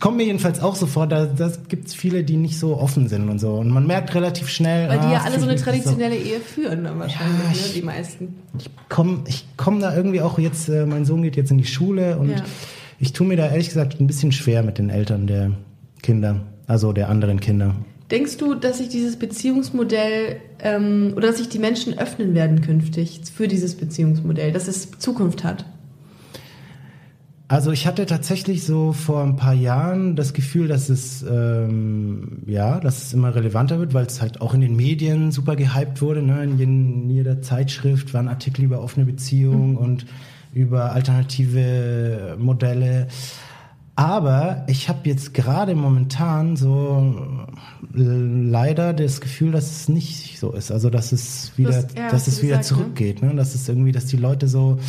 kommt 0.00 0.16
mir 0.16 0.24
jedenfalls 0.24 0.60
auch 0.60 0.76
so 0.76 0.86
vor, 0.86 1.06
da 1.06 1.26
das 1.26 1.68
gibt 1.68 1.88
es 1.88 1.94
viele, 1.94 2.24
die 2.24 2.36
nicht 2.36 2.58
so 2.58 2.76
offen 2.78 3.08
sind 3.08 3.28
und 3.28 3.38
so. 3.38 3.54
Und 3.54 3.70
man 3.70 3.86
merkt 3.86 4.14
relativ 4.14 4.48
schnell. 4.48 4.88
weil 4.88 4.98
die 5.00 5.06
ah, 5.06 5.12
ja 5.14 5.20
alle 5.22 5.38
so 5.40 5.46
eine 5.48 5.56
traditionelle 5.56 6.16
Ehe 6.16 6.40
führen, 6.40 6.84
dann 6.84 6.98
wahrscheinlich, 6.98 7.38
Ja, 7.42 7.48
ne, 7.48 7.54
ich- 7.54 7.72
die 7.74 7.82
meisten. 7.82 8.34
Ich 8.58 8.70
komme 8.88 9.24
ich 9.26 9.46
komm 9.56 9.80
da 9.80 9.96
irgendwie 9.96 10.20
auch 10.20 10.38
jetzt, 10.38 10.68
äh, 10.68 10.86
mein 10.86 11.04
Sohn 11.04 11.22
geht 11.22 11.36
jetzt 11.36 11.50
in 11.50 11.58
die 11.58 11.66
Schule 11.66 12.18
und 12.18 12.30
Ja. 12.30 12.36
ich 13.00 13.12
tue 13.12 13.26
mir 13.26 13.36
da 13.36 13.48
ehrlich 13.48 13.68
gesagt 13.68 14.00
ein 14.00 14.06
bisschen 14.06 14.32
schwer 14.32 14.62
mit 14.62 14.78
den 14.78 14.90
Eltern 14.90 15.26
der 15.26 15.50
Kinder, 16.02 16.42
also 16.66 16.92
der 16.92 17.08
anderen 17.08 17.40
Kinder. 17.40 17.74
Denkst 18.10 18.36
du, 18.36 18.54
dass 18.54 18.78
sich 18.78 18.90
dieses 18.90 19.16
Beziehungsmodell 19.16 20.36
ähm, 20.60 21.14
oder 21.16 21.28
dass 21.28 21.38
sich 21.38 21.48
die 21.48 21.58
Menschen 21.58 21.98
öffnen 21.98 22.34
werden 22.34 22.60
künftig 22.60 23.20
für 23.34 23.48
dieses 23.48 23.74
Beziehungsmodell, 23.76 24.52
dass 24.52 24.68
es 24.68 24.90
Zukunft 24.98 25.42
hat? 25.42 25.64
Also 27.54 27.70
ich 27.70 27.86
hatte 27.86 28.04
tatsächlich 28.04 28.64
so 28.64 28.92
vor 28.92 29.22
ein 29.22 29.36
paar 29.36 29.54
Jahren 29.54 30.16
das 30.16 30.32
Gefühl, 30.32 30.66
dass 30.66 30.88
es 30.88 31.22
ähm, 31.22 32.42
ja, 32.46 32.80
dass 32.80 33.04
es 33.04 33.12
immer 33.14 33.32
relevanter 33.32 33.78
wird, 33.78 33.94
weil 33.94 34.06
es 34.06 34.20
halt 34.20 34.40
auch 34.40 34.54
in 34.54 34.60
den 34.60 34.74
Medien 34.74 35.30
super 35.30 35.54
gehypt 35.54 36.02
wurde. 36.02 36.20
Ne? 36.20 36.42
In, 36.42 37.08
jeder 37.08 37.42
Zeitschrift 37.42 38.12
waren 38.12 38.26
Artikel 38.26 38.64
über 38.64 38.82
offene 38.82 39.06
Beziehungen 39.06 39.76
und 39.76 40.04
über 40.52 40.90
alternative 40.94 42.36
Modelle. 42.40 43.06
Aber 43.94 44.64
ich 44.66 44.88
habe 44.88 45.08
jetzt 45.08 45.32
gerade 45.32 45.76
momentan 45.76 46.56
so 46.56 47.14
äh, 47.96 48.00
leider 48.00 48.92
das 48.94 49.20
Gefühl, 49.20 49.52
dass 49.52 49.70
es 49.70 49.88
nicht 49.88 50.40
so 50.40 50.50
ist. 50.50 50.72
Also 50.72 50.90
dass 50.90 51.12
es 51.12 51.52
wieder, 51.56 51.76
hast- 51.76 51.96
ja, 51.96 52.10
dass 52.10 52.26
es 52.26 52.42
wieder 52.42 52.58
gesagt, 52.58 52.72
ne? 52.72 52.76
zurückgeht. 52.82 53.22
Ne? 53.22 53.32
Dass 53.36 53.54
es 53.54 53.68
irgendwie, 53.68 53.92
dass 53.92 54.06
die 54.06 54.16
Leute 54.16 54.48
so 54.48 54.80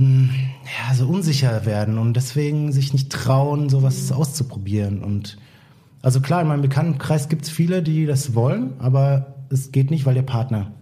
ja, 0.00 0.94
so 0.94 1.06
unsicher 1.06 1.66
werden 1.66 1.98
und 1.98 2.14
deswegen 2.14 2.72
sich 2.72 2.92
nicht 2.92 3.10
trauen, 3.10 3.68
sowas 3.68 4.10
auszuprobieren. 4.12 5.02
Und 5.02 5.36
also 6.02 6.20
klar, 6.20 6.42
in 6.42 6.48
meinem 6.48 6.62
Bekanntenkreis 6.62 7.28
gibt 7.28 7.44
es 7.44 7.50
viele, 7.50 7.82
die 7.82 8.06
das 8.06 8.34
wollen, 8.34 8.72
aber 8.78 9.34
es 9.50 9.72
geht 9.72 9.90
nicht, 9.90 10.06
weil 10.06 10.14
der 10.14 10.22
Partner 10.22 10.72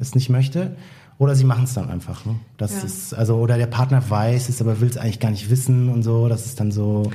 es 0.00 0.14
nicht 0.14 0.30
möchte. 0.30 0.76
Oder 1.16 1.36
sie 1.36 1.44
machen 1.44 1.62
es 1.62 1.74
dann 1.74 1.90
einfach. 1.90 2.24
Ne? 2.26 2.34
Das 2.56 2.72
Ja. 2.72 2.82
ist, 2.82 3.14
also, 3.14 3.36
oder 3.36 3.56
der 3.56 3.68
Partner 3.68 4.02
weiß 4.10 4.48
es, 4.48 4.60
aber 4.60 4.80
will 4.80 4.88
es 4.88 4.96
eigentlich 4.96 5.20
gar 5.20 5.30
nicht 5.30 5.48
wissen 5.48 5.88
und 5.88 6.02
so. 6.02 6.28
Das 6.28 6.44
ist 6.44 6.58
dann 6.58 6.72
so. 6.72 7.08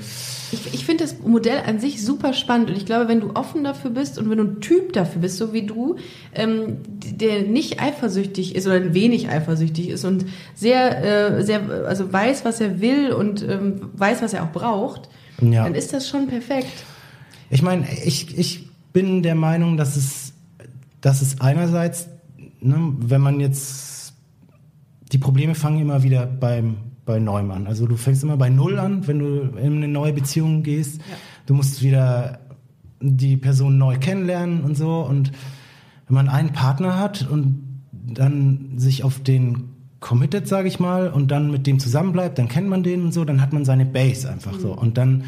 Ich, 0.54 0.74
ich 0.74 0.86
finde 0.86 1.04
das 1.04 1.18
Modell 1.20 1.64
an 1.68 1.82
sich 1.82 2.04
super 2.04 2.32
spannend 2.32 2.70
und 2.70 2.78
ich 2.78 2.86
glaube, 2.86 3.10
wenn 3.10 3.20
du 3.20 3.32
offen 3.36 3.66
dafür 3.66 3.92
bist 3.92 4.18
und 4.18 4.30
wenn 4.30 4.38
du 4.38 4.46
ein 4.46 4.62
Typ 4.62 4.94
dafür 4.94 5.22
bist, 5.22 5.36
so 5.38 5.52
wie 5.52 5.64
du, 5.66 5.98
ähm, 6.34 6.78
der 7.12 7.42
nicht 7.42 7.82
eifersüchtig 7.82 8.56
ist 8.56 8.68
oder 8.68 8.78
ein 8.78 8.94
wenig 8.94 9.28
eifersüchtig 9.28 9.90
ist 9.90 10.06
und 10.06 10.26
sehr, 10.56 11.38
äh, 11.38 11.44
sehr, 11.44 11.62
also 11.86 12.12
weiß, 12.12 12.46
was 12.46 12.62
er 12.62 12.80
will 12.80 13.12
und 13.12 13.44
ähm, 13.44 13.82
weiß, 13.98 14.22
was 14.22 14.32
er 14.34 14.44
auch 14.44 14.52
braucht, 14.54 15.10
Ja. 15.42 15.66
dann 15.66 15.76
ist 15.76 15.92
das 15.92 16.08
schon 16.08 16.28
perfekt. 16.28 16.72
Ich 17.50 17.62
meine, 17.62 17.86
ich, 18.06 18.38
ich 18.38 18.70
bin 18.94 19.24
der 19.24 19.36
Meinung, 19.36 19.76
dass 19.76 19.98
es, 19.98 20.32
dass 21.02 21.22
es 21.22 21.42
einerseits, 21.42 22.08
ne, 22.62 22.94
wenn 23.00 23.20
man 23.22 23.40
jetzt, 23.42 23.89
die 25.12 25.18
Probleme 25.18 25.56
fangen 25.56 25.80
immer 25.80 26.04
wieder 26.04 26.26
beim, 26.26 26.78
bei 27.06 27.20
Neuem 27.20 27.52
an. 27.52 27.68
Also 27.68 27.88
du 27.88 27.98
fängst 27.98 28.24
immer 28.24 28.38
bei 28.38 28.50
Null 28.50 28.78
an, 28.78 29.08
wenn 29.08 29.20
du 29.20 29.42
in 29.58 29.78
eine 29.78 29.88
neue 29.88 30.14
Beziehung 30.14 30.64
gehst. 30.64 31.02
Du 31.46 31.54
musst 31.54 31.82
wieder 31.82 32.40
die 33.02 33.38
Person 33.38 33.78
neu 33.78 33.98
kennenlernen 33.98 34.62
und 34.62 34.76
so. 34.76 35.00
Und 35.02 35.32
wenn 36.08 36.16
man 36.16 36.30
einen 36.30 36.54
Partner 36.54 37.00
hat 37.00 37.28
und 37.30 37.64
dann 37.92 38.74
sich 38.78 39.04
auf 39.04 39.20
den 39.22 39.70
committet, 40.00 40.48
sage 40.48 40.68
ich 40.68 40.80
mal, 40.80 41.10
und 41.10 41.32
dann 41.32 41.52
mit 41.52 41.68
dem 41.68 41.80
zusammenbleibt, 41.80 42.38
dann 42.38 42.48
kennt 42.48 42.70
man 42.70 42.84
den 42.84 43.04
und 43.04 43.14
so, 43.14 43.26
dann 43.26 43.42
hat 43.42 43.54
man 43.54 43.66
seine 43.66 43.86
Base 43.86 44.30
einfach 44.30 44.58
so. 44.60 44.74
Und 44.74 44.98
dann, 44.98 45.24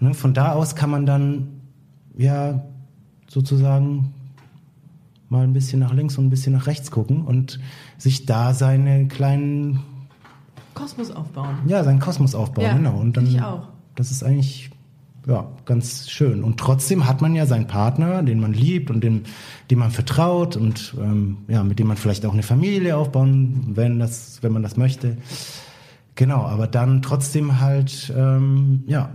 ne, 0.00 0.14
von 0.14 0.34
da 0.34 0.52
aus 0.52 0.76
kann 0.76 0.90
man 0.90 1.06
dann, 1.06 1.48
ja, 2.16 2.64
sozusagen 3.28 4.14
mal 5.28 5.44
ein 5.44 5.52
bisschen 5.52 5.80
nach 5.80 5.92
links 5.92 6.18
und 6.18 6.26
ein 6.26 6.30
bisschen 6.30 6.52
nach 6.52 6.66
rechts 6.66 6.90
gucken 6.90 7.22
und 7.22 7.58
sich 7.98 8.26
da 8.26 8.54
seine 8.54 9.08
kleinen, 9.08 9.80
Kosmos 10.74 11.10
aufbauen. 11.10 11.56
ja, 11.66 11.84
seinen 11.84 12.00
Kosmos 12.00 12.34
aufbauen, 12.34 12.64
Ja, 12.64 12.74
genau. 12.76 12.96
Und 12.96 13.16
dann, 13.16 13.26
ich 13.26 13.40
auch. 13.40 13.68
das 13.94 14.10
ist 14.10 14.24
eigentlich, 14.24 14.70
ja, 15.26 15.46
ganz 15.64 16.10
schön. 16.10 16.42
Und 16.42 16.58
trotzdem 16.58 17.06
hat 17.06 17.22
man 17.22 17.34
ja 17.34 17.46
seinen 17.46 17.66
Partner, 17.66 18.22
den 18.22 18.40
man 18.40 18.52
liebt 18.52 18.90
und 18.90 19.02
den, 19.02 19.22
dem 19.70 19.78
man 19.78 19.90
vertraut 19.90 20.56
und 20.56 20.94
ähm, 21.00 21.38
ja, 21.48 21.62
mit 21.64 21.78
dem 21.78 21.86
man 21.86 21.96
vielleicht 21.96 22.26
auch 22.26 22.32
eine 22.32 22.42
Familie 22.42 22.96
aufbauen, 22.96 23.72
wenn 23.74 23.98
das, 23.98 24.42
wenn 24.42 24.52
man 24.52 24.62
das 24.62 24.76
möchte. 24.76 25.16
Genau, 26.16 26.42
aber 26.42 26.66
dann 26.66 27.02
trotzdem 27.02 27.60
halt, 27.60 28.12
ähm, 28.16 28.84
ja. 28.86 29.10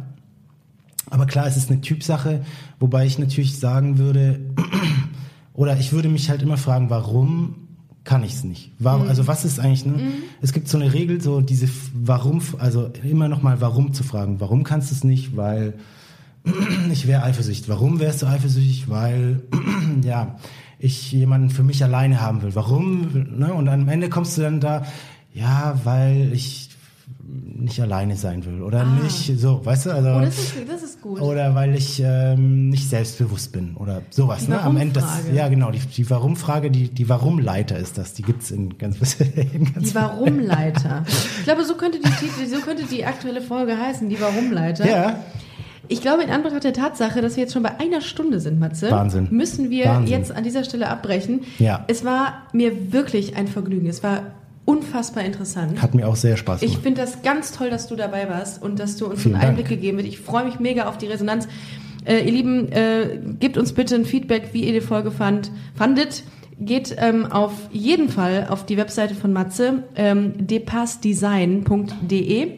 Aber 1.11 1.25
klar, 1.25 1.47
es 1.47 1.57
ist 1.57 1.71
eine 1.71 1.81
Typsache, 1.81 2.41
wobei 2.79 3.05
ich 3.05 3.17
natürlich 3.17 3.57
sagen 3.59 3.97
würde, 3.97 4.39
oder 5.59 5.77
ich 5.77 5.91
würde 5.91 6.07
mich 6.07 6.29
halt 6.29 6.41
immer 6.41 6.55
fragen, 6.55 6.89
warum 6.89 7.67
kann 8.05 8.23
ich 8.23 8.31
es 8.31 8.43
nicht? 8.45 8.71
Warum, 8.79 9.09
Also 9.09 9.27
was 9.27 9.43
ist 9.43 9.59
eigentlich, 9.59 9.85
ne? 9.85 9.99
Es 10.41 10.53
gibt 10.53 10.69
so 10.69 10.77
eine 10.77 10.93
Regel, 10.93 11.19
so 11.19 11.41
diese 11.41 11.67
Warum, 11.93 12.41
also 12.59 12.89
immer 13.03 13.27
nochmal 13.27 13.59
Warum 13.59 13.91
zu 13.91 14.05
fragen. 14.05 14.39
Warum 14.39 14.63
kannst 14.63 14.89
du 14.89 14.95
es 14.95 15.03
nicht? 15.03 15.35
Weil 15.35 15.73
ich 16.93 17.07
wäre 17.07 17.23
eifersüchtig. 17.23 17.67
Warum 17.67 17.99
wärst 17.99 18.21
du 18.21 18.27
eifersüchtig? 18.27 18.89
Weil, 18.89 19.41
ja, 20.01 20.37
ich 20.79 21.11
jemanden 21.11 21.49
für 21.49 21.63
mich 21.63 21.83
alleine 21.83 22.21
haben 22.21 22.41
will. 22.41 22.55
Warum? 22.55 23.09
Ne? 23.37 23.53
Und 23.53 23.67
am 23.67 23.89
Ende 23.89 24.07
kommst 24.07 24.37
du 24.37 24.41
dann 24.43 24.61
da, 24.61 24.85
ja, 25.33 25.77
weil 25.83 26.31
ich 26.31 26.68
nicht 27.59 27.81
alleine 27.81 28.15
sein 28.15 28.45
will. 28.45 28.61
Oder 28.63 28.85
nicht 28.85 29.37
so, 29.39 29.65
weißt 29.65 29.87
du? 29.87 29.91
Also, 29.91 30.09
Oh, 30.09 30.21
das 30.21 30.37
ist, 30.37 30.53
das 30.67 30.83
ist 30.83 31.01
gut. 31.01 31.21
oder 31.21 31.55
weil 31.55 31.75
ich 31.75 32.01
ähm, 32.05 32.69
nicht 32.69 32.89
selbstbewusst 32.89 33.51
bin 33.51 33.75
oder 33.75 34.01
sowas. 34.09 34.45
Die 34.45 34.51
Ne? 34.51 34.61
Am 34.61 34.77
Ende 34.77 34.99
das, 34.99 35.21
ja 35.33 35.47
genau, 35.49 35.71
die, 35.71 35.79
die 35.79 36.09
Warum-Frage, 36.09 36.71
die, 36.71 36.89
die 36.89 37.07
Warum-Leiter 37.09 37.77
ist 37.77 37.97
das. 37.97 38.13
Die 38.13 38.23
gibt's 38.23 38.51
in 38.51 38.77
ganz, 38.77 38.97
in 39.53 39.73
ganz 39.73 39.89
Die 39.89 39.95
Warumleiter. 39.95 41.03
Ich 41.07 41.43
glaube, 41.43 41.63
so 41.65 41.75
könnte 41.75 41.99
die 41.99 42.09
Titel, 42.09 42.47
so 42.47 42.61
könnte 42.61 42.83
die 42.83 43.05
aktuelle 43.05 43.41
Folge 43.41 43.77
heißen, 43.77 44.09
die 44.09 44.19
Warumleiter. 44.19 44.87
Ja, 44.87 45.19
Ich 45.87 46.01
glaube, 46.01 46.21
in 46.23 46.29
Anbetracht 46.29 46.63
der 46.63 46.73
Tatsache, 46.73 47.21
dass 47.21 47.35
wir 47.35 47.43
jetzt 47.43 47.53
schon 47.53 47.63
bei 47.63 47.79
einer 47.79 48.01
Stunde 48.01 48.39
sind, 48.39 48.59
Matze, 48.59 48.91
Wahnsinn. 48.91 49.27
müssen 49.31 49.69
wir 49.71 49.85
Wahnsinn. 49.85 50.07
jetzt 50.19 50.31
an 50.31 50.43
dieser 50.43 50.63
Stelle 50.63 50.87
abbrechen. 50.87 51.41
Ja. 51.57 51.83
Es 51.87 52.05
war 52.05 52.43
mir 52.53 52.93
wirklich 52.93 53.35
ein 53.35 53.47
Vergnügen. 53.47 53.87
Es 53.87 54.03
war 54.03 54.21
unfassbar 54.69 55.23
interessant. 55.23 55.81
Hat 55.81 55.95
mir 55.95 56.07
auch 56.07 56.15
sehr 56.15 56.37
Spaß 56.37 56.61
Ich 56.61 56.69
gemacht. 56.71 56.83
finde 56.83 57.01
das 57.01 57.21
ganz 57.23 57.51
toll, 57.51 57.69
dass 57.69 57.87
du 57.87 57.95
dabei 57.95 58.29
warst 58.29 58.61
und 58.61 58.79
dass 58.79 58.97
du 58.97 59.07
uns 59.07 59.23
Vielen 59.23 59.35
einen 59.35 59.49
Einblick 59.49 59.67
Dank. 59.67 59.79
gegeben 59.81 59.97
hast. 59.99 60.05
Ich 60.07 60.19
freue 60.19 60.45
mich 60.45 60.59
mega 60.59 60.87
auf 60.87 60.97
die 60.97 61.07
Resonanz. 61.07 61.47
Äh, 62.05 62.19
ihr 62.25 62.31
Lieben, 62.31 62.71
äh, 62.71 63.19
gebt 63.39 63.57
uns 63.57 63.73
bitte 63.73 63.95
ein 63.95 64.05
Feedback, 64.05 64.49
wie 64.53 64.63
ihr 64.65 64.73
die 64.73 64.81
Folge 64.81 65.11
fand, 65.11 65.51
fandet. 65.75 66.23
Geht 66.61 66.95
ähm, 66.97 67.25
auf 67.25 67.53
jeden 67.71 68.09
Fall 68.09 68.47
auf 68.49 68.65
die 68.65 68.75
Webseite 68.77 69.15
von 69.15 69.31
Matze, 69.33 69.83
ähm, 69.95 70.33
depassdesign.de. 70.37 72.51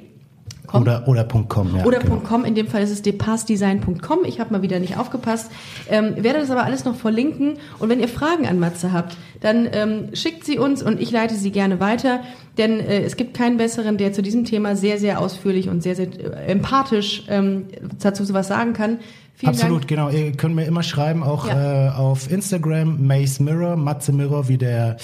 Komm. 0.71 0.83
Oder, 0.83 1.07
oder 1.07 1.25
.com, 1.25 1.75
ja. 1.75 1.85
Oder 1.85 1.99
genau. 1.99 2.17
.com, 2.17 2.45
in 2.45 2.55
dem 2.55 2.67
Fall 2.67 2.81
ist 2.81 2.91
es 2.91 3.01
depassdesign.com. 3.01 4.19
Ich 4.25 4.39
habe 4.39 4.53
mal 4.53 4.61
wieder 4.61 4.79
nicht 4.79 4.97
aufgepasst. 4.97 5.51
Ähm, 5.89 6.15
werde 6.15 6.39
das 6.39 6.49
aber 6.49 6.63
alles 6.63 6.85
noch 6.85 6.95
verlinken. 6.95 7.57
Und 7.79 7.89
wenn 7.89 7.99
ihr 7.99 8.07
Fragen 8.07 8.47
an 8.47 8.57
Matze 8.57 8.93
habt, 8.93 9.17
dann 9.41 9.67
ähm, 9.73 10.15
schickt 10.15 10.45
sie 10.45 10.57
uns 10.57 10.81
und 10.81 11.01
ich 11.01 11.11
leite 11.11 11.35
sie 11.35 11.51
gerne 11.51 11.79
weiter. 11.81 12.21
Denn 12.57 12.79
äh, 12.79 13.01
es 13.03 13.17
gibt 13.17 13.33
keinen 13.33 13.57
besseren, 13.57 13.97
der 13.97 14.13
zu 14.13 14.21
diesem 14.21 14.45
Thema 14.45 14.75
sehr, 14.77 14.97
sehr 14.97 15.19
ausführlich 15.19 15.67
und 15.67 15.83
sehr, 15.83 15.95
sehr 15.95 16.07
äh, 16.07 16.51
empathisch 16.51 17.23
ähm, 17.27 17.65
dazu 18.01 18.23
sowas 18.23 18.47
sagen 18.47 18.73
kann. 18.73 18.99
Vielen 19.35 19.53
Absolut, 19.53 19.79
Dank. 19.79 19.87
genau. 19.87 20.09
Ihr 20.09 20.33
könnt 20.33 20.53
mir 20.55 20.65
immer 20.65 20.83
schreiben, 20.83 21.23
auch 21.23 21.47
Ja. 21.47 21.87
äh, 21.87 21.89
auf 21.89 22.29
Instagram, 22.29 23.07
Maze 23.07 23.41
Mirror, 23.41 23.75
Matze 23.75 24.11
Mirror, 24.13 24.47
wie 24.49 24.57
der, 24.59 24.97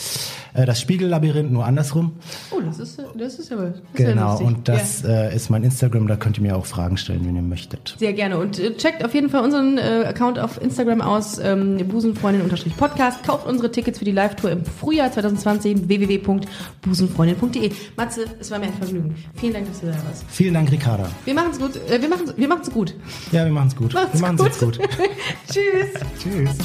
äh, 0.54 0.64
das 0.68 0.80
Spiegellabyrinth, 0.80 1.52
nur 1.52 1.66
andersrum. 1.66 2.12
Oh, 2.52 2.60
das 2.64 2.78
ist, 2.78 3.00
das 3.16 3.40
ist 3.40 3.50
ja, 3.50 3.56
das 3.58 3.70
ist 3.76 3.80
ja 3.98 4.06
Genau, 4.06 4.38
und 4.38 4.68
das 4.68 5.04
äh, 5.04 5.36
ist 5.36 5.50
mein 5.50 5.64
Instagram, 5.64 6.08
da 6.08 6.18
könnt 6.18 6.38
ihr 6.38 6.44
mir 6.44 6.56
auch 6.56 6.68
Fragen 6.68 6.98
stellen, 6.98 7.26
wenn 7.26 7.36
ihr 7.36 7.42
möchtet. 7.42 7.96
Sehr 7.98 8.14
gerne. 8.14 8.38
Und 8.38 8.60
äh, 8.60 8.76
checkt 8.78 9.04
auf 9.04 9.16
jeden 9.16 9.30
Fall 9.32 9.44
unseren 9.44 9.80
äh, 9.80 10.04
Account 10.08 10.38
auf 10.38 10.62
Instagram 10.62 11.02
aus, 11.02 11.40
ähm, 11.40 11.78
busenfreundin-podcast. 11.88 13.24
Kauft 13.24 13.48
unsere 13.48 13.72
Tickets 13.72 13.98
für 13.98 14.06
die 14.06 14.12
Live-Tour 14.12 14.52
im 14.52 14.64
Frühjahr 14.66 15.12
2020, 15.12 15.88
www.busenfreundin.de. 15.88 17.72
Matze, 17.96 18.26
es 18.40 18.52
war 18.52 18.60
mir 18.60 18.66
ein 18.68 18.74
Vergnügen. 18.74 19.16
Vielen 19.36 19.54
Dank, 19.54 19.68
dass 19.68 19.80
du 19.82 19.88
da 19.88 19.94
warst. 19.94 20.26
Vielen 20.30 20.54
Dank, 20.54 20.72
Ricarda. 20.72 21.10
Wir 21.26 21.34
machen's 21.34 21.58
gut. 21.60 21.76
Äh, 21.90 22.00
wir 22.02 22.10
machen's, 22.10 22.34
wir 22.38 22.48
machen's 22.48 22.72
gut. 22.72 22.94
Ja, 23.32 23.44
wir 23.46 23.52
machen's 23.52 23.76
gut. 23.76 23.94
Macht's 23.94 24.22
machen's 24.28 24.44
jetzt 24.44 24.60
gut. 24.60 24.78
Tschüss. 25.52 25.94
Tschüss. 26.20 26.58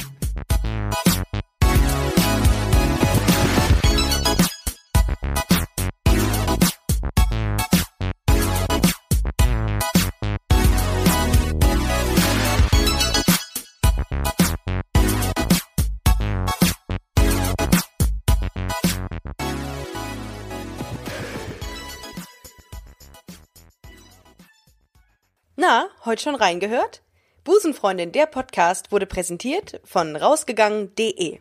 Na, 25.55 25.87
heute 26.05 26.23
schon 26.23 26.35
reingehört? 26.35 27.03
Busenfreundin, 27.45 28.13
der 28.13 28.27
Podcast 28.27 28.93
wurde 28.93 29.07
präsentiert 29.07 29.81
von 29.85 30.17
rausgegangen.de. 30.17 31.41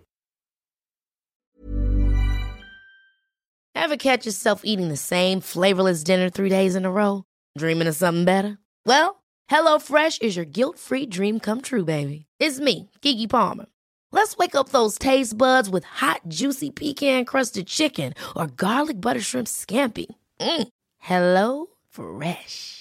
Ever 3.76 3.98
catch 3.98 4.26
yourself 4.26 4.62
eating 4.64 4.90
the 4.90 4.98
same 4.98 5.42
flavorless 5.42 6.04
dinner 6.04 6.30
three 6.30 6.50
days 6.50 6.76
in 6.76 6.86
a 6.86 6.92
row? 6.92 7.24
Dreaming 7.58 7.88
of 7.88 7.96
something 7.96 8.26
better? 8.26 8.58
Well, 8.86 9.22
HelloFresh 9.50 10.22
is 10.22 10.36
your 10.36 10.46
guilt-free 10.46 11.08
dream 11.08 11.40
come 11.40 11.62
true, 11.62 11.86
baby. 11.86 12.26
It's 12.40 12.60
me, 12.60 12.90
Kiki 13.02 13.28
Palmer. 13.28 13.66
Let's 14.12 14.38
wake 14.38 14.56
up 14.56 14.70
those 14.70 14.98
taste 14.98 15.38
buds 15.38 15.70
with 15.70 15.84
hot, 15.86 16.22
juicy 16.28 16.70
pecan-crusted 16.70 17.68
chicken 17.68 18.14
or 18.36 18.48
garlic 18.48 19.00
butter 19.00 19.22
shrimp 19.22 19.48
scampi. 19.48 20.08
Mm. 20.40 20.68
Hello 21.00 21.68
Fresh. 21.90 22.81